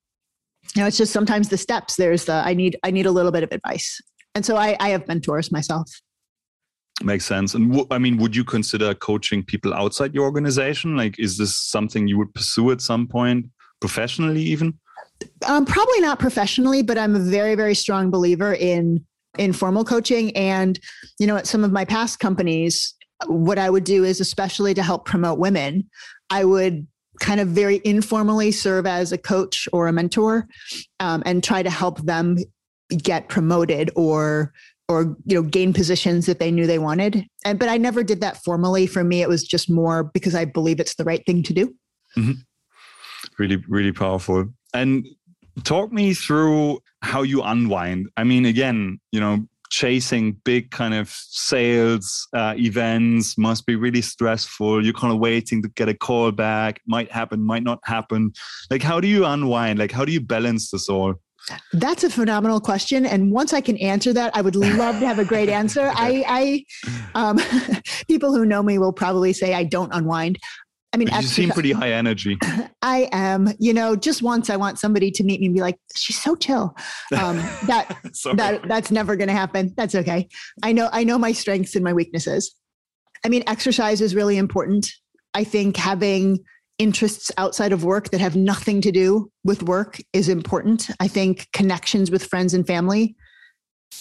You 0.75 0.81
know, 0.81 0.87
it's 0.87 0.97
just 0.97 1.13
sometimes 1.13 1.49
the 1.49 1.57
steps. 1.57 1.95
There's 1.95 2.25
the 2.25 2.43
I 2.45 2.53
need 2.53 2.77
I 2.83 2.91
need 2.91 3.05
a 3.05 3.11
little 3.11 3.31
bit 3.31 3.43
of 3.43 3.51
advice. 3.51 3.99
And 4.35 4.45
so 4.45 4.55
I, 4.55 4.75
I 4.79 4.89
have 4.89 5.07
mentors 5.07 5.51
myself. 5.51 5.89
Makes 7.03 7.25
sense. 7.25 7.53
And 7.53 7.71
w- 7.71 7.87
I 7.91 7.97
mean, 7.97 8.17
would 8.17 8.35
you 8.35 8.43
consider 8.43 8.93
coaching 8.93 9.43
people 9.43 9.73
outside 9.73 10.13
your 10.13 10.25
organization? 10.25 10.95
Like, 10.95 11.17
is 11.17 11.37
this 11.37 11.55
something 11.55 12.07
you 12.07 12.17
would 12.17 12.33
pursue 12.33 12.71
at 12.71 12.81
some 12.81 13.07
point 13.07 13.45
professionally, 13.79 14.41
even? 14.41 14.77
Um, 15.47 15.65
probably 15.65 16.01
not 16.01 16.19
professionally, 16.19 16.81
but 16.81 16.97
I'm 16.97 17.15
a 17.15 17.19
very, 17.19 17.55
very 17.55 17.75
strong 17.75 18.09
believer 18.11 18.53
in 18.53 19.05
informal 19.37 19.85
coaching. 19.85 20.35
And, 20.35 20.79
you 21.19 21.27
know, 21.27 21.37
at 21.37 21.47
some 21.47 21.63
of 21.63 21.71
my 21.71 21.85
past 21.85 22.19
companies, 22.19 22.93
what 23.27 23.57
I 23.57 23.69
would 23.69 23.83
do 23.83 24.03
is, 24.03 24.19
especially 24.19 24.73
to 24.73 24.83
help 24.83 25.05
promote 25.05 25.39
women, 25.39 25.89
I 26.29 26.43
would 26.43 26.85
kind 27.19 27.39
of 27.39 27.49
very 27.49 27.81
informally 27.83 28.51
serve 28.51 28.85
as 28.85 29.11
a 29.11 29.17
coach 29.17 29.67
or 29.73 29.87
a 29.87 29.93
mentor 29.93 30.47
um, 30.99 31.21
and 31.25 31.43
try 31.43 31.61
to 31.61 31.69
help 31.69 31.99
them 31.99 32.37
get 32.97 33.29
promoted 33.29 33.91
or 33.95 34.53
or 34.87 35.15
you 35.25 35.35
know 35.35 35.43
gain 35.43 35.71
positions 35.71 36.25
that 36.25 36.39
they 36.39 36.51
knew 36.51 36.67
they 36.67 36.79
wanted. 36.79 37.25
And 37.45 37.59
but 37.59 37.69
i 37.69 37.77
never 37.77 38.03
did 38.03 38.21
that 38.21 38.43
formally. 38.43 38.87
For 38.87 39.03
me 39.03 39.21
it 39.21 39.29
was 39.29 39.43
just 39.43 39.69
more 39.69 40.03
because 40.03 40.35
i 40.35 40.45
believe 40.45 40.79
it's 40.79 40.95
the 40.95 41.05
right 41.05 41.25
thing 41.25 41.43
to 41.43 41.53
do. 41.53 41.75
Mm-hmm. 42.17 42.31
really 43.37 43.63
really 43.69 43.93
powerful. 43.93 44.45
And 44.73 45.07
talk 45.63 45.91
me 45.91 46.13
through 46.13 46.79
how 47.01 47.21
you 47.21 47.41
unwind. 47.43 48.09
I 48.17 48.23
mean 48.23 48.45
again 48.45 48.99
you 49.11 49.19
know 49.19 49.45
chasing 49.69 50.31
big 50.45 50.71
kind 50.71 50.95
of 50.95 51.09
sales 51.11 52.27
uh, 52.33 52.55
events 52.57 53.37
must 53.37 53.67
be 53.67 53.75
really 53.75 54.01
stressful. 54.01 54.83
You're 54.83 54.93
kind 54.93 55.13
of 55.13 55.19
waiting 55.19 55.61
to 55.61 55.69
get 55.69 55.87
a 55.87 55.93
call 55.93 56.31
back. 56.31 56.81
Might 56.87 57.11
happen 57.11 57.43
might 57.43 57.61
not 57.61 57.79
happen. 57.83 58.33
Like 58.71 58.81
how 58.81 58.99
do 58.99 59.07
you 59.07 59.25
unwind? 59.25 59.77
Like 59.77 59.91
how 59.91 60.05
do 60.05 60.11
you 60.11 60.21
balance 60.21 60.71
this 60.71 60.89
all 60.89 61.13
that's 61.73 62.03
a 62.03 62.09
phenomenal 62.09 62.59
question, 62.59 63.05
and 63.05 63.31
once 63.31 63.53
I 63.53 63.61
can 63.61 63.77
answer 63.77 64.13
that, 64.13 64.35
I 64.35 64.41
would 64.41 64.55
love 64.55 64.99
to 64.99 65.07
have 65.07 65.19
a 65.19 65.25
great 65.25 65.49
answer. 65.49 65.91
I, 65.95 66.23
I 66.27 66.65
um, 67.15 67.39
people 68.07 68.33
who 68.33 68.45
know 68.45 68.63
me 68.63 68.77
will 68.77 68.93
probably 68.93 69.33
say 69.33 69.53
I 69.53 69.63
don't 69.63 69.93
unwind. 69.93 70.39
I 70.91 70.97
mean, 70.97 71.09
you 71.13 71.21
seem 71.21 71.51
pretty 71.51 71.71
high 71.71 71.91
energy. 71.91 72.37
I 72.81 73.09
am. 73.11 73.53
You 73.59 73.73
know, 73.73 73.95
just 73.95 74.23
once 74.23 74.49
I 74.49 74.55
want 74.55 74.79
somebody 74.79 75.11
to 75.11 75.23
meet 75.23 75.39
me 75.39 75.45
and 75.45 75.53
be 75.55 75.61
like, 75.61 75.77
"She's 75.95 76.19
so 76.19 76.35
chill." 76.35 76.75
Um, 77.15 77.37
that 77.67 77.95
that 78.33 78.67
that's 78.67 78.89
never 78.89 79.15
going 79.15 79.27
to 79.27 79.33
happen. 79.33 79.73
That's 79.77 79.93
okay. 79.93 80.27
I 80.63 80.71
know. 80.71 80.89
I 80.91 81.03
know 81.03 81.19
my 81.19 81.31
strengths 81.31 81.75
and 81.75 81.83
my 81.83 81.93
weaknesses. 81.93 82.55
I 83.23 83.29
mean, 83.29 83.43
exercise 83.45 84.01
is 84.01 84.15
really 84.15 84.37
important. 84.37 84.91
I 85.33 85.43
think 85.43 85.77
having 85.77 86.39
interests 86.79 87.31
outside 87.37 87.73
of 87.73 87.83
work 87.83 88.09
that 88.09 88.21
have 88.21 88.35
nothing 88.35 88.81
to 88.81 88.91
do 88.91 89.29
with 89.43 89.63
work 89.63 89.99
is 90.13 90.29
important. 90.29 90.89
I 90.99 91.07
think 91.07 91.47
connections 91.51 92.09
with 92.09 92.25
friends 92.25 92.53
and 92.53 92.65
family 92.65 93.15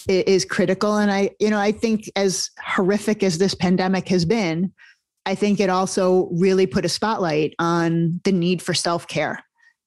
is 0.07 0.45
critical. 0.45 0.97
And 0.97 1.11
I, 1.11 1.31
you 1.39 1.49
know, 1.49 1.59
I 1.59 1.71
think 1.71 2.09
as 2.15 2.49
horrific 2.63 3.21
as 3.21 3.37
this 3.37 3.53
pandemic 3.53 4.07
has 4.07 4.25
been, 4.25 4.71
I 5.25 5.35
think 5.35 5.59
it 5.59 5.69
also 5.69 6.29
really 6.31 6.65
put 6.65 6.85
a 6.85 6.89
spotlight 6.89 7.53
on 7.59 8.21
the 8.23 8.31
need 8.31 8.61
for 8.61 8.73
self 8.73 9.07
care 9.07 9.43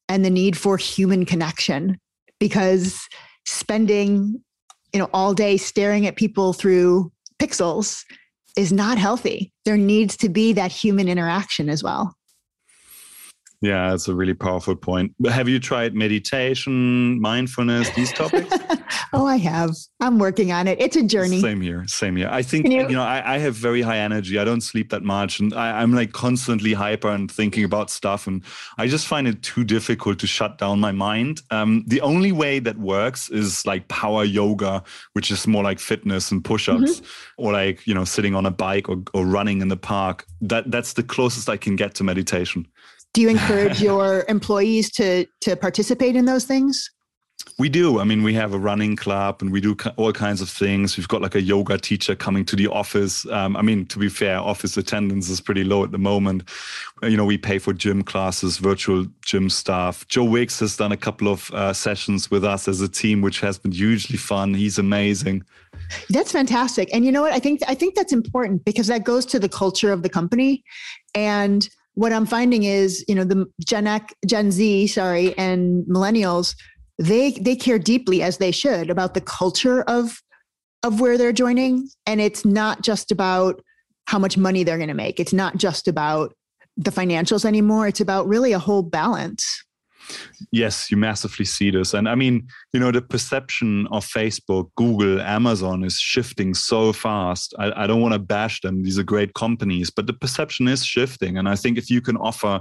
and 0.09 0.25
the 0.25 0.31
need 0.31 0.57
for 0.57 0.77
human 0.77 1.25
connection 1.25 1.99
because 2.39 3.01
spending, 3.47 4.41
you 4.93 5.01
know, 5.01 5.09
all 5.15 5.33
day 5.33 5.57
staring 5.57 6.07
at 6.07 6.17
people 6.17 6.53
through 6.53 7.11
pixels 7.41 8.05
is 8.57 8.73
not 8.73 8.99
healthy. 8.99 9.51
There 9.65 9.79
needs 9.79 10.17
to 10.19 10.29
be 10.29 10.53
that 10.53 10.71
human 10.71 11.09
interaction 11.09 11.71
as 11.71 11.83
well. 11.83 12.15
Yeah, 13.63 13.91
that's 13.91 14.09
a 14.09 14.15
really 14.15 14.35
powerful 14.35 14.75
point. 14.75 15.15
But 15.21 15.31
have 15.31 15.49
you 15.49 15.61
tried 15.61 15.95
meditation, 15.95 17.21
mindfulness, 17.21 17.89
these 17.91 18.13
topics? 18.23 18.53
oh, 19.13 19.25
I 19.25 19.37
have. 19.37 19.71
I'm 20.01 20.19
working 20.19 20.51
on 20.51 20.67
it. 20.67 20.81
It's 20.81 20.97
a 20.97 21.03
journey. 21.05 21.41
Same 21.41 21.61
here. 21.61 21.87
Same 21.87 22.17
here. 22.17 22.29
I 22.29 22.43
think, 22.43 22.67
you, 22.67 22.81
you, 22.81 22.97
know, 22.97 23.05
I, 23.05 23.35
I, 23.35 23.39
have 23.39 23.55
very 23.55 23.81
high 23.81 23.99
energy. 23.99 24.37
I 24.37 24.45
don't 24.45 24.63
sleep 24.63 24.91
that 24.91 25.05
much. 25.05 25.39
And 25.39 25.55
I, 25.55 25.81
I'm 25.81 25.93
like 25.95 26.11
constantly 26.11 26.73
hyper 26.73 27.09
and 27.09 27.31
thinking 27.31 27.63
about 27.63 27.89
stuff. 27.89 28.27
And 28.27 28.43
I 28.79 28.89
just 28.89 29.07
find 29.07 29.29
it 29.29 29.43
too 29.43 29.63
difficult 29.63 30.19
to 30.19 30.27
shut 30.27 30.59
down 30.59 30.81
my 30.81 30.91
mind. 30.91 31.43
Um, 31.53 31.85
the 31.87 32.01
only 32.01 32.33
way 32.33 32.59
that 32.59 32.79
works 32.79 33.31
is 33.31 33.65
like 33.65 33.87
power 33.87 34.25
yoga, 34.25 34.83
which 35.13 35.31
is 35.31 35.47
more 35.47 35.63
like 35.63 35.79
fitness 35.79 36.33
and 36.33 36.45
push 36.45 36.69
ups, 36.69 37.01
mm-hmm. 37.01 37.45
or 37.45 37.53
like, 37.53 37.87
you 37.87 37.95
know, 37.95 38.05
sitting 38.05 38.35
on 38.35 38.45
a 38.45 38.51
bike 38.51 38.89
or, 38.89 38.97
or 39.15 39.25
running 39.25 39.61
in 39.63 39.69
the 39.69 39.77
park. 39.77 40.27
That 40.41 40.69
That's 40.69 40.95
the 40.95 41.05
closest 41.05 41.49
I 41.49 41.57
can 41.57 41.77
get 41.77 41.95
to 41.95 42.05
meditation. 42.05 42.67
Do 43.13 43.21
you 43.21 43.29
encourage 43.29 43.81
your 43.89 44.25
employees 44.29 44.91
to 44.93 45.27
to 45.43 45.57
participate 45.57 46.17
in 46.17 46.25
those 46.25 46.45
things? 46.45 46.91
We 47.59 47.69
do. 47.69 48.01
I 48.01 48.05
mean, 48.05 48.23
we 48.23 48.35
have 48.35 48.55
a 48.55 48.59
running 48.59 48.97
club 48.97 49.43
and 49.43 49.53
we 49.53 49.61
do 49.61 49.77
all 49.97 50.13
kinds 50.13 50.41
of 50.41 50.49
things. 50.49 50.97
We've 50.97 51.09
got 51.09 51.23
like 51.23 51.35
a 51.35 51.41
yoga 51.41 51.77
teacher 51.77 52.15
coming 52.15 52.45
to 52.47 52.57
the 52.57 52.69
office. 52.69 53.27
Um, 53.27 53.57
I 53.57 53.63
mean, 53.63 53.87
to 53.87 53.99
be 53.99 54.09
fair, 54.09 54.39
office 54.39 54.77
attendance 54.77 55.29
is 55.29 55.41
pretty 55.41 55.65
low 55.65 55.85
at 55.85 55.91
the 55.91 55.99
moment. 55.99 56.49
You 57.03 57.17
know, 57.17 57.25
we 57.25 57.37
pay 57.37 57.59
for 57.59 57.73
gym 57.73 58.03
classes, 58.03 58.59
virtual 58.59 59.07
gym 59.25 59.51
staff. 59.51 60.07
Joe 60.09 60.25
Wicks 60.25 60.61
has 60.61 60.77
done 60.77 60.93
a 60.93 60.97
couple 60.97 61.29
of 61.29 61.51
uh, 61.51 61.73
sessions 61.73 62.31
with 62.31 62.45
us 62.45 62.69
as 62.69 62.81
a 62.81 62.89
team, 62.89 63.23
which 63.23 63.41
has 63.41 63.59
been 63.59 63.73
hugely 63.73 64.17
fun. 64.17 64.55
He's 64.55 64.79
amazing. 64.79 65.45
That's 66.11 66.33
fantastic. 66.33 66.89
And 66.95 67.05
you 67.05 67.13
know 67.13 67.23
what? 67.23 67.33
I 67.33 67.39
think 67.39 67.61
I 67.69 67.75
think 67.75 67.95
that's 67.95 68.13
important 68.13 68.65
because 68.65 68.87
that 68.87 69.05
goes 69.05 69.27
to 69.27 69.39
the 69.39 69.49
culture 69.49 69.93
of 69.93 70.03
the 70.03 70.09
company 70.09 70.65
and 71.15 71.69
what 71.95 72.13
I'm 72.13 72.27
finding 72.27 72.65
is, 72.65 73.05
you 73.09 73.15
know, 73.15 73.25
the 73.25 73.47
Gen 73.65 73.87
X, 73.87 74.15
Gen 74.27 74.51
Z, 74.51 74.87
sorry, 74.89 75.37
and 75.37 75.85
millennials, 75.87 76.55
they 76.99 77.33
they 77.33 77.57
care 77.57 77.79
deeply 77.79 78.23
as 78.23 78.39
they 78.39 78.51
should 78.51 78.91
about 78.91 79.15
the 79.15 79.21
culture 79.21 79.83
of 79.83 80.21
of 80.83 81.01
where 81.01 81.17
they're 81.17 81.33
joining, 81.33 81.89
and 82.07 82.21
it's 82.21 82.45
not 82.45 82.83
just 82.83 83.13
about 83.13 83.63
how 84.07 84.19
much 84.19 84.37
money 84.37 84.65
they're 84.65 84.79
going 84.79 84.89
to 84.89 84.95
make. 84.95 85.21
It's 85.21 85.33
not 85.33 85.57
just 85.57 85.87
about 85.87 86.35
the 86.77 86.91
financials 86.91 87.45
anymore. 87.45 87.87
It's 87.87 88.01
about 88.01 88.27
really 88.27 88.53
a 88.53 88.59
whole 88.59 88.83
balance. 88.83 89.65
Yes, 90.51 90.91
you 90.91 90.97
massively 90.97 91.45
see 91.45 91.71
this. 91.71 91.95
And 91.95 92.09
I 92.09 92.15
mean, 92.15 92.49
you 92.73 92.81
know, 92.81 92.91
the 92.91 93.03
perception 93.03 93.87
of 93.91 94.07
Facebook, 94.07 94.71
Google, 94.77 95.21
Amazon 95.21 95.85
is 95.85 95.99
shifting 95.99 96.55
so 96.55 96.93
fast. 96.93 97.55
I, 97.59 97.85
I 97.85 97.87
don't 97.87 98.01
want 98.01 98.15
to 98.15 98.19
bash 98.19 98.61
them. 98.61 98.83
These 98.83 98.99
are 98.99 99.05
great 99.05 99.35
companies, 99.35 99.91
but 99.91 100.07
the 100.07 100.13
perception 100.13 100.69
is 100.69 100.85
shifting. 100.85 101.39
And 101.39 101.49
I 101.49 101.57
think 101.57 101.79
if 101.79 101.91
you 101.91 102.01
can 102.01 102.17
offer, 102.17 102.61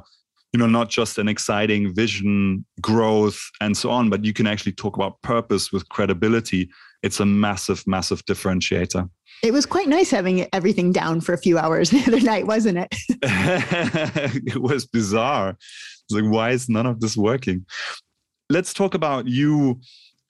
you 0.54 0.60
know, 0.60 0.68
not 0.68 0.90
just 0.90 1.18
an 1.18 1.28
exciting 1.28 1.94
vision, 1.94 2.66
growth, 2.82 3.40
and 3.60 3.76
so 3.76 3.90
on, 3.90 4.10
but 4.10 4.26
you 4.26 4.34
can 4.34 4.48
actually 4.48 4.74
talk 4.74 4.96
about 4.96 5.22
purpose 5.22 5.72
with 5.72 5.88
credibility, 5.90 6.70
it's 7.04 7.20
a 7.20 7.26
massive, 7.26 7.86
massive 7.88 8.24
differentiator. 8.26 9.10
It 9.44 9.54
was 9.54 9.66
quite 9.66 9.88
nice 9.88 10.12
having 10.12 10.48
everything 10.54 10.92
down 10.92 11.22
for 11.22 11.34
a 11.34 11.38
few 11.38 11.58
hours 11.58 11.90
the 11.90 12.04
other 12.06 12.20
night, 12.20 12.46
wasn't 12.46 12.78
it? 12.78 12.96
it 14.46 14.62
was 14.62 14.86
bizarre. 14.86 15.58
It's 16.12 16.22
like, 16.22 16.32
why 16.32 16.52
is 16.52 16.70
none 16.70 16.86
of 16.86 17.00
this 17.00 17.16
working? 17.16 17.66
Let's 18.50 18.74
talk 18.74 18.94
about 18.94 19.28
you. 19.28 19.80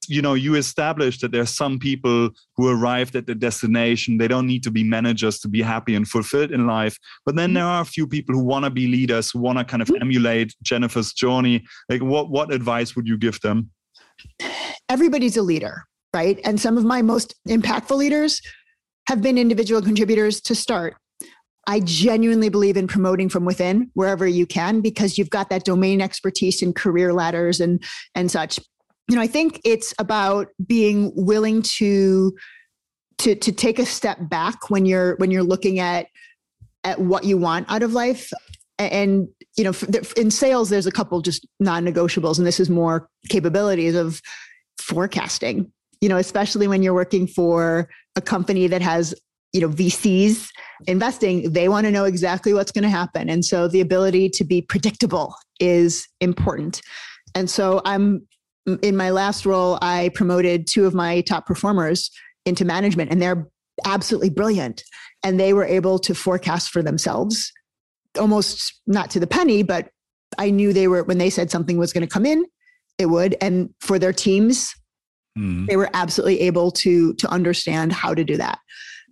You 0.08 0.22
know, 0.22 0.34
you 0.34 0.56
established 0.56 1.22
that 1.22 1.32
there's 1.32 1.56
some 1.56 1.78
people 1.78 2.32
who 2.58 2.68
arrived 2.68 3.16
at 3.16 3.28
the 3.28 3.36
destination. 3.36 4.18
They 4.18 4.28
don't 4.28 4.48
need 4.48 4.64
to 4.64 4.72
be 4.72 4.84
managers 4.84 5.40
to 5.40 5.48
be 5.48 5.62
happy 5.62 5.94
and 5.94 6.08
fulfilled 6.08 6.52
in 6.52 6.66
life. 6.66 6.98
But 7.26 7.36
then 7.36 7.54
there 7.54 7.66
are 7.66 7.82
a 7.82 7.86
few 7.86 8.08
people 8.08 8.34
who 8.36 8.44
want 8.44 8.66
to 8.66 8.72
be 8.72 8.88
leaders, 8.88 9.32
who 9.32 9.40
want 9.40 9.60
to 9.60 9.64
kind 9.64 9.82
of 9.82 9.88
mm-hmm. 9.90 10.02
emulate 10.02 10.56
Jennifer's 10.64 11.14
journey. 11.14 11.64
Like, 11.88 12.02
what 12.02 12.32
what 12.32 12.52
advice 12.52 12.96
would 12.96 13.08
you 13.08 13.18
give 13.18 13.40
them? 13.42 13.70
Everybody's 14.90 15.38
a 15.38 15.44
leader, 15.44 15.84
right? 16.14 16.40
And 16.44 16.60
some 16.60 16.78
of 16.78 16.84
my 16.84 17.02
most 17.02 17.36
impactful 17.48 17.96
leaders 17.96 18.42
have 19.08 19.22
been 19.22 19.38
individual 19.38 19.82
contributors 19.82 20.42
to 20.42 20.56
start. 20.56 20.96
I 21.68 21.80
genuinely 21.80 22.50
believe 22.50 22.78
in 22.78 22.88
promoting 22.88 23.30
from 23.30 23.46
within 23.46 23.92
wherever 23.94 24.28
you 24.28 24.46
can 24.46 24.82
because 24.82 25.18
you've 25.18 25.30
got 25.30 25.50
that 25.50 25.64
domain 25.64 26.02
expertise 26.02 26.62
and 26.62 26.76
career 26.76 27.14
ladders 27.14 27.60
and 27.60 27.84
and 28.16 28.32
such. 28.32 28.60
You 29.08 29.16
know, 29.16 29.22
I 29.22 29.28
think 29.28 29.62
it's 29.64 29.94
about 30.00 30.48
being 30.66 31.12
willing 31.16 31.62
to 31.64 32.36
to 33.20 33.36
to 33.36 33.52
take 33.52 33.80
a 33.80 33.86
step 33.86 34.18
back 34.22 34.70
when 34.70 34.86
you're 34.86 35.16
when 35.18 35.32
you're 35.32 35.44
looking 35.44 35.80
at 35.80 36.08
at 36.84 37.00
what 37.00 37.24
you 37.24 37.38
want 37.38 37.70
out 37.70 37.84
of 37.84 37.94
life 37.94 38.32
and 38.80 39.28
you 39.56 39.64
know 39.64 39.74
in 40.18 40.32
sales 40.32 40.70
there's 40.72 40.88
a 40.88 40.92
couple 40.92 41.22
just 41.22 41.46
non-negotiables 41.60 42.40
and 42.40 42.48
this 42.48 42.60
is 42.60 42.70
more 42.70 43.08
capabilities 43.30 43.94
of 43.94 44.20
forecasting 44.80 45.72
you 46.02 46.10
know, 46.10 46.18
especially 46.18 46.68
when 46.68 46.84
you're 46.84 46.96
working 46.96 47.28
for 47.28 47.88
a 48.16 48.22
company 48.22 48.68
that 48.68 48.82
has 48.82 49.14
you 49.54 49.62
know 49.62 49.70
VCs 49.70 50.50
investing 50.88 51.52
they 51.52 51.70
want 51.70 51.86
to 51.86 51.92
know 51.92 52.06
exactly 52.06 52.54
what's 52.54 52.72
going 52.72 52.84
to 52.84 52.90
happen. 52.90 53.30
And 53.30 53.44
so 53.46 53.68
the 53.68 53.82
ability 53.82 54.30
to 54.30 54.44
be 54.44 54.62
predictable 54.62 55.36
is 55.60 56.08
important. 56.20 56.82
And 57.36 57.50
so 57.50 57.82
I'm 57.86 58.28
in 58.82 58.96
my 58.96 59.10
last 59.10 59.46
role 59.46 59.78
I 59.82 60.12
promoted 60.14 60.68
two 60.68 60.86
of 60.86 60.94
my 60.94 61.22
top 61.22 61.46
performers 61.46 62.12
into 62.46 62.66
management 62.66 63.12
and 63.12 63.22
they're 63.22 63.48
absolutely 63.86 64.30
brilliant. 64.30 64.84
And 65.24 65.40
they 65.40 65.54
were 65.54 65.66
able 65.66 66.00
to 66.00 66.16
forecast 66.16 66.70
for 66.70 66.82
themselves 66.82 67.52
almost 68.20 68.82
not 68.88 69.10
to 69.12 69.20
the 69.20 69.28
penny 69.28 69.64
but 69.64 69.90
I 70.38 70.50
knew 70.50 70.74
they 70.74 70.88
were 70.88 71.04
when 71.04 71.18
they 71.18 71.30
said 71.30 71.52
something 71.52 71.78
was 71.78 71.94
going 71.94 72.08
to 72.08 72.12
come 72.12 72.26
in 72.26 72.46
it 72.98 73.08
would. 73.08 73.36
And 73.42 73.74
for 73.80 74.00
their 74.00 74.14
teams 74.14 74.74
mm. 75.38 75.68
they 75.68 75.76
were 75.76 75.90
absolutely 75.94 76.40
able 76.42 76.72
to 76.72 77.14
to 77.16 77.30
understand 77.30 77.92
how 77.92 78.14
to 78.14 78.24
do 78.24 78.38
that 78.38 78.60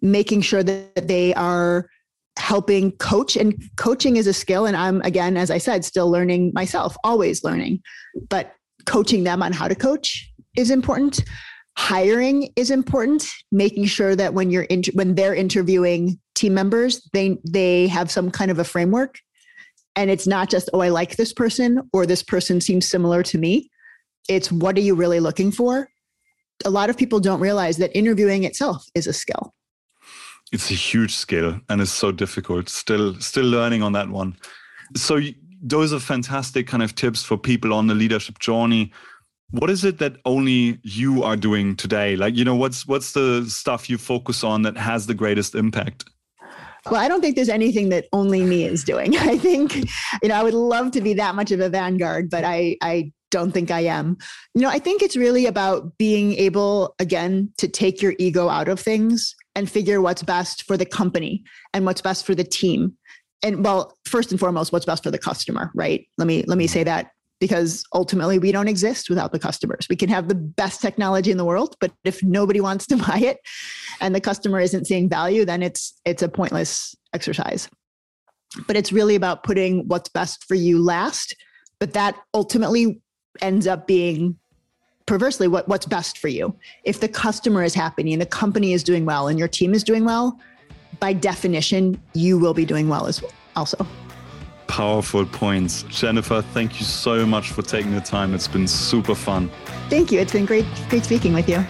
making 0.02 0.41
sure 0.41 0.64
that 0.64 1.08
they 1.08 1.34
are 1.36 1.89
helping 2.38 2.91
coach 2.93 3.36
and 3.36 3.62
coaching 3.76 4.16
is 4.16 4.26
a 4.26 4.34
skill 4.34 4.66
and 4.66 4.78
i'm 4.78 5.02
again 5.02 5.36
as 5.36 5.52
i 5.52 5.58
said 5.58 5.84
still 5.84 6.10
learning 6.10 6.52
myself 6.54 6.95
always 7.04 7.43
learning 7.43 7.82
but 8.30 8.54
coaching 8.86 9.24
them 9.24 9.43
on 9.43 9.54
how 9.54 9.68
to 9.68 9.76
coach 9.76 10.32
is 10.58 10.72
important. 10.72 11.24
Hiring 11.78 12.52
is 12.56 12.72
important 12.72 13.26
making 13.52 13.86
sure 13.86 14.16
that 14.16 14.34
when 14.34 14.50
you're 14.50 14.64
in, 14.64 14.84
when 14.93 15.16
they're 15.16 15.36
interviewing 15.36 16.20
team 16.36 16.54
members 16.54 17.08
they 17.14 17.38
they 17.50 17.88
have 17.88 18.10
some 18.10 18.32
kind 18.32 18.50
of 18.50 18.60
a 18.60 18.64
framework 18.64 19.20
and 19.95 20.10
it's 20.10 20.26
not 20.26 20.50
just 20.50 20.70
oh 20.74 20.80
i 20.80 20.88
like 20.88 21.18
this 21.18 21.34
person 21.34 21.82
or 21.91 22.06
this 22.06 22.24
person 22.24 22.60
seems 22.62 22.89
similar 22.89 23.24
to 23.24 23.38
me. 23.38 23.70
It's 24.28 24.52
what 24.52 24.78
are 24.78 24.82
you 24.82 24.95
really 24.95 25.20
looking 25.20 25.52
for? 25.52 25.89
A 26.66 26.70
lot 26.70 26.89
of 26.89 26.97
people 26.97 27.20
don't 27.20 27.39
realize 27.39 27.78
that 27.78 27.95
interviewing 27.97 28.43
itself 28.43 28.86
is 28.93 29.08
a 29.08 29.14
skill 29.14 29.54
it's 30.52 30.72
a 30.72 30.76
huge 30.76 31.14
skill 31.16 31.60
and 31.70 31.82
it's 31.82 31.91
so 31.91 32.12
difficult. 32.12 32.70
Still 32.70 33.20
still 33.20 33.45
learning 33.45 33.84
on 33.84 33.93
that 33.93 34.10
one. 34.10 34.36
So 34.95 35.20
those 35.62 35.93
are 35.93 36.00
fantastic 36.00 36.68
kind 36.68 36.84
of 36.84 36.95
tips 36.95 37.24
for 37.24 37.38
people 37.38 37.74
on 37.74 37.88
the 37.88 37.95
leadership 37.95 38.39
journey. 38.39 38.91
What 39.52 39.70
is 39.70 39.84
it 39.84 39.97
that 39.97 40.18
only 40.26 40.80
you 40.84 41.24
are 41.24 41.36
doing 41.36 41.76
today? 41.76 42.16
Like 42.16 42.36
you 42.36 42.45
know 42.45 42.56
what's 42.56 42.88
what's 42.88 43.14
the 43.14 43.45
stuff 43.47 43.89
you 43.89 43.97
focus 43.97 44.43
on 44.43 44.64
that 44.64 44.78
has 44.78 45.08
the 45.08 45.14
greatest 45.14 45.56
impact? 45.56 46.06
Well, 46.89 47.02
I 47.02 47.08
don't 47.08 47.22
think 47.22 47.36
there's 47.36 47.50
anything 47.50 47.89
that 47.89 48.08
only 48.14 48.43
me 48.43 48.64
is 48.64 48.84
doing. 48.84 49.16
I 49.20 49.38
think, 49.38 49.76
you 49.76 50.30
know, 50.30 50.36
I 50.36 50.43
would 50.43 50.54
love 50.54 50.91
to 50.91 51.02
be 51.02 51.14
that 51.16 51.36
much 51.36 51.52
of 51.52 51.60
a 51.60 51.70
vanguard, 51.70 52.30
but 52.30 52.45
I, 52.45 52.78
I 52.82 53.12
don't 53.32 53.52
think 53.52 53.70
I 53.70 53.82
am. 53.82 54.18
You 54.56 54.62
know, 54.62 54.70
I 54.70 54.80
think 54.80 55.02
it's 55.02 55.18
really 55.18 55.45
about 55.45 55.97
being 55.97 56.34
able, 56.36 56.95
again, 56.97 57.52
to 57.58 57.68
take 57.68 58.02
your 58.02 58.16
ego 58.18 58.47
out 58.47 58.70
of 58.70 58.80
things 58.80 59.36
and 59.60 59.70
figure 59.70 59.99
what's 60.01 60.24
best 60.24 60.64
for 60.64 60.78
the 60.78 60.86
company 60.86 61.43
and 61.74 61.86
what's 61.86 62.01
best 62.01 62.26
for 62.26 62.34
the 62.34 62.45
team. 62.45 62.95
And 63.43 63.64
well 63.64 63.97
first 64.05 64.32
and 64.32 64.39
foremost 64.39 64.72
what's 64.72 64.86
best 64.86 65.03
for 65.03 65.12
the 65.12 65.18
customer 65.18 65.70
right? 65.76 66.07
Let 66.18 66.28
me 66.28 66.43
let 66.47 66.57
me 66.57 66.66
mm-hmm. 66.66 66.74
say 66.74 66.84
that 66.86 67.12
because 67.41 67.84
ultimately 67.93 68.39
we 68.39 68.51
don't 68.51 68.68
exist 68.68 69.10
without 69.10 69.32
the 69.32 69.39
customers. 69.39 69.86
We 69.89 69.95
can 69.97 70.10
have 70.10 70.28
the 70.28 70.36
best 70.36 70.82
technology 70.82 71.30
in 71.30 71.38
the 71.38 71.45
world 71.45 71.76
but 71.82 71.91
if 72.05 72.24
nobody 72.24 72.62
wants 72.62 72.88
to 72.88 72.97
buy 73.07 73.20
it 73.20 73.38
and 73.99 74.16
the 74.16 74.22
customer 74.22 74.62
isn't 74.62 74.88
seeing 74.88 75.10
value 75.10 75.43
then 75.43 75.62
it's 75.62 75.99
it's 76.05 76.24
a 76.24 76.30
pointless 76.30 76.95
exercise. 77.14 77.70
But 78.66 78.78
it's 78.78 78.93
really 78.93 79.16
about 79.16 79.43
putting 79.43 79.88
what's 79.88 80.10
best 80.10 80.45
for 80.45 80.55
you 80.55 80.82
last 80.82 81.36
but 81.82 81.93
that 81.93 82.16
ultimately 82.34 83.01
ends 83.41 83.68
up 83.68 83.88
being 83.88 84.39
perversely 85.10 85.47
what, 85.47 85.68
what's 85.68 85.88
best 85.88 86.20
for 86.20 86.28
you. 86.28 86.55
If 86.84 86.99
the 86.99 87.07
customer 87.07 87.64
is 87.64 87.74
happy 87.74 88.14
and 88.14 88.22
the 88.22 88.28
company 88.28 88.74
is 88.74 88.84
doing 88.84 89.05
well 89.05 89.28
and 89.28 89.39
your 89.39 89.47
team 89.47 89.74
is 89.74 89.84
doing 89.84 90.05
well, 90.05 90.39
by 90.99 91.14
definition, 91.14 91.99
you 92.14 92.38
will 92.38 92.53
be 92.53 92.64
doing 92.64 92.88
well 92.88 93.07
as 93.07 93.20
well 93.20 93.32
also. 93.55 93.88
Powerful 94.68 95.26
points. 95.26 95.82
Jennifer, 95.89 96.43
thank 96.53 96.80
you 96.80 96.86
so 96.86 97.26
much 97.26 97.49
for 97.49 97.64
taking 97.64 97.95
the 97.95 98.01
time. 98.01 98.36
It's 98.36 98.47
been 98.47 98.68
super 98.68 99.16
fun. 99.16 99.49
Thank 99.89 100.12
you. 100.12 100.20
It's 100.20 100.34
been 100.34 100.45
great, 100.45 100.66
great 100.89 101.05
speaking 101.05 101.34
with 101.34 101.49
you. 101.49 101.66